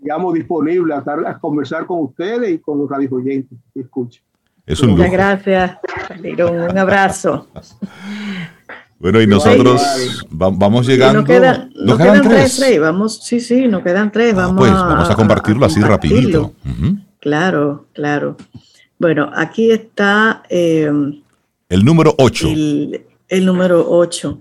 digamos, 0.00 0.34
disponible 0.34 0.92
a, 0.92 0.98
estar, 0.98 1.24
a, 1.24 1.38
conversar 1.38 1.86
con 1.86 2.00
ustedes 2.00 2.54
y 2.54 2.58
con 2.58 2.80
los 2.80 2.90
radios 2.90 3.12
oyentes 3.12 3.56
que 3.72 3.82
escuchen. 3.82 4.20
Muchas 4.66 5.12
gracias, 5.12 5.78
Un 6.18 6.76
abrazo. 6.76 7.46
Bueno, 8.98 9.22
y 9.22 9.28
nosotros 9.28 9.80
vamos 10.30 10.88
llegando. 10.88 11.20
Nos, 11.20 11.28
quedan, 11.98 12.28
tres. 12.28 12.80
Vamos, 12.80 13.24
sí, 13.24 13.38
sí, 13.38 13.68
nos 13.68 13.84
quedan 13.84 14.10
tres. 14.10 14.32
Ah, 14.32 14.38
vamos, 14.38 14.56
pues 14.58 14.72
vamos 14.72 15.08
a 15.08 15.14
compartirlo 15.14 15.66
así 15.66 15.80
rapidito. 15.82 16.52
Claro, 17.20 17.86
claro. 17.92 18.36
Bueno, 18.98 19.30
aquí 19.32 19.70
está... 19.70 20.42
Eh, 20.50 20.90
el 21.68 21.84
número 21.84 22.12
8. 22.18 22.48
El, 23.28 23.46
número 23.46 23.86
8. 23.88 24.40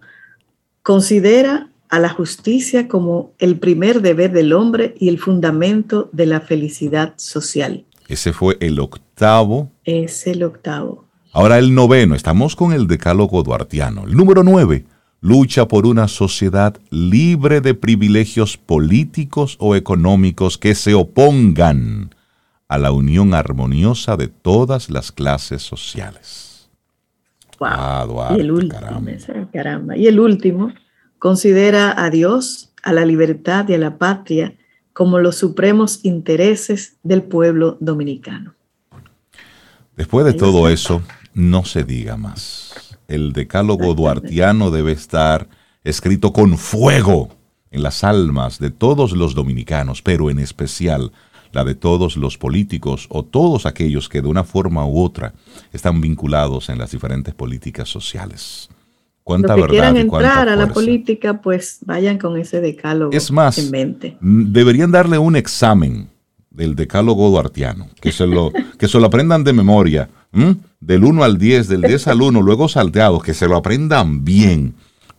Considera 0.84 1.69
a 1.88 1.97
la 1.99 2.10
justicia 2.10 2.89
como 2.89 3.31
el 3.39 3.57
primer 3.57 4.01
deber 4.01 4.34
del 4.34 4.51
hombre 4.51 4.95
y 4.99 5.07
el 5.07 5.18
fundamento 5.18 6.10
de 6.11 6.26
la 6.26 6.41
felicidad 6.41 7.14
social. 7.15 7.85
Ese 8.10 8.34
fue 8.34 8.57
el 8.60 8.80
octavo. 8.80 9.72
Es 9.85 10.27
el 10.27 10.43
octavo. 10.43 11.05
Ahora 11.31 11.57
el 11.57 11.73
noveno, 11.73 12.15
estamos 12.15 12.57
con 12.57 12.73
el 12.73 12.88
decálogo 12.88 13.43
duartiano. 13.43 14.03
El 14.03 14.18
número 14.18 14.43
9. 14.43 14.85
Lucha 15.22 15.69
por 15.69 15.85
una 15.85 16.10
sociedad 16.10 16.77
libre 16.89 17.61
de 17.61 17.76
privilegios 17.76 18.57
políticos 18.57 19.55
o 19.60 19.77
económicos 19.77 20.57
que 20.57 20.76
se 20.76 20.93
opongan 20.95 22.14
a 22.68 22.77
la 22.77 22.91
unión 22.91 23.34
armoniosa 23.34 24.18
de 24.18 24.27
todas 24.27 24.89
las 24.89 25.14
clases 25.14 25.61
sociales. 25.61 26.52
Wow. 27.69 28.38
y 28.38 28.41
el 28.41 28.52
último, 28.52 28.80
caramba. 29.52 29.98
Y 29.98 30.07
el 30.07 30.19
último, 30.19 30.73
considera 31.19 31.94
a 32.03 32.10
Dios, 32.10 32.73
a 32.84 32.94
la 32.94 33.06
libertad 33.06 33.68
y 33.69 33.73
a 33.73 33.77
la 33.77 33.98
patria 33.98 34.56
como 34.94 35.19
los 35.19 35.38
supremos 35.38 36.03
intereses 36.03 36.98
del 37.03 37.23
pueblo 37.23 37.77
dominicano. 37.80 38.53
Después 39.95 40.26
de 40.26 40.34
todo 40.34 40.69
eso, 40.69 41.02
no 41.34 41.65
se 41.65 41.84
diga 41.84 42.18
más. 42.18 42.98
El 43.07 43.34
decálogo 43.34 43.94
duartiano 43.94 44.72
debe 44.72 44.91
estar 44.91 45.48
escrito 45.84 46.31
con 46.31 46.57
fuego 46.57 47.35
en 47.72 47.84
las 47.84 48.03
almas 48.03 48.60
de 48.60 48.69
todos 48.69 49.14
los 49.14 49.35
dominicanos, 49.35 50.02
pero 50.02 50.30
en 50.30 50.40
especial 50.40 51.11
la 51.53 51.63
de 51.63 51.75
todos 51.75 52.17
los 52.17 52.38
políticos 52.38 53.07
o 53.09 53.23
todos 53.23 53.65
aquellos 53.65 54.09
que 54.09 54.21
de 54.21 54.27
una 54.27 54.43
forma 54.43 54.85
u 54.85 54.99
otra 54.99 55.34
están 55.71 56.01
vinculados 56.01 56.69
en 56.69 56.80
las 56.80 56.91
diferentes 56.91 57.34
políticas 57.34 57.88
sociales. 57.89 58.69
Cuánta 59.23 59.55
los 59.55 59.67
que 59.67 59.71
quieran 59.71 59.95
entrar 59.95 60.49
a 60.49 60.55
la 60.55 60.67
política, 60.67 61.41
pues 61.41 61.77
vayan 61.85 62.17
con 62.17 62.38
ese 62.38 62.59
decálogo 62.59 63.13
es 63.13 63.31
más, 63.31 63.57
en 63.57 63.71
mente. 63.71 64.17
Deberían 64.19 64.91
darle 64.91 65.17
un 65.17 65.38
examen 65.38 66.09
del 66.49 66.75
decálogo 66.75 67.30
duartiano, 67.30 67.88
que 68.01 68.11
se 68.11 68.27
lo, 68.27 68.51
que 68.77 68.88
se 68.88 68.99
lo 68.99 69.05
aprendan 69.05 69.43
de 69.43 69.53
memoria, 69.53 70.09
del 70.80 71.03
1 71.03 71.23
al 71.23 71.38
10, 71.38 71.67
del 71.67 71.81
10 71.81 72.07
al 72.07 72.21
1, 72.21 72.41
luego 72.41 72.67
salteados, 72.67 73.23
que 73.23 73.34
se 73.34 73.47
lo 73.47 73.55
aprendan 73.55 74.25
bien 74.25 74.73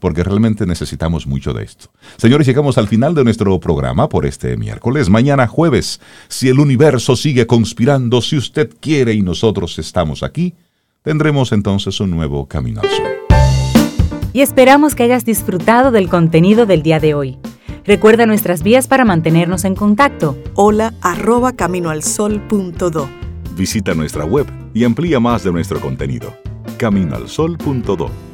porque 0.04 0.22
realmente 0.22 0.66
necesitamos 0.66 1.26
mucho 1.26 1.54
de 1.54 1.64
esto. 1.64 1.86
Señores, 2.18 2.46
llegamos 2.46 2.76
al 2.76 2.88
final 2.88 3.14
de 3.14 3.24
nuestro 3.24 3.58
programa 3.58 4.06
por 4.06 4.26
este 4.26 4.54
miércoles. 4.58 5.08
Mañana 5.08 5.46
jueves, 5.46 5.98
si 6.28 6.50
el 6.50 6.60
universo 6.60 7.16
sigue 7.16 7.46
conspirando, 7.46 8.20
si 8.20 8.36
usted 8.36 8.68
quiere 8.80 9.14
y 9.14 9.22
nosotros 9.22 9.78
estamos 9.78 10.22
aquí, 10.22 10.52
tendremos 11.00 11.52
entonces 11.52 12.00
un 12.00 12.10
nuevo 12.10 12.46
Camino 12.46 12.82
al 12.82 12.90
Sol. 12.90 13.06
Y 14.34 14.42
esperamos 14.42 14.94
que 14.94 15.04
hayas 15.04 15.24
disfrutado 15.24 15.90
del 15.90 16.10
contenido 16.10 16.66
del 16.66 16.82
día 16.82 17.00
de 17.00 17.14
hoy. 17.14 17.38
Recuerda 17.86 18.26
nuestras 18.26 18.62
vías 18.62 18.86
para 18.88 19.06
mantenernos 19.06 19.64
en 19.64 19.74
contacto. 19.74 20.36
Hola 20.52 20.92
arroba 21.00 21.54
caminoalsol.do. 21.54 23.08
Visita 23.56 23.94
nuestra 23.94 24.26
web 24.26 24.46
y 24.74 24.84
amplía 24.84 25.18
más 25.18 25.44
de 25.44 25.52
nuestro 25.52 25.80
contenido. 25.80 26.36
Caminoalsol.do 26.76 28.33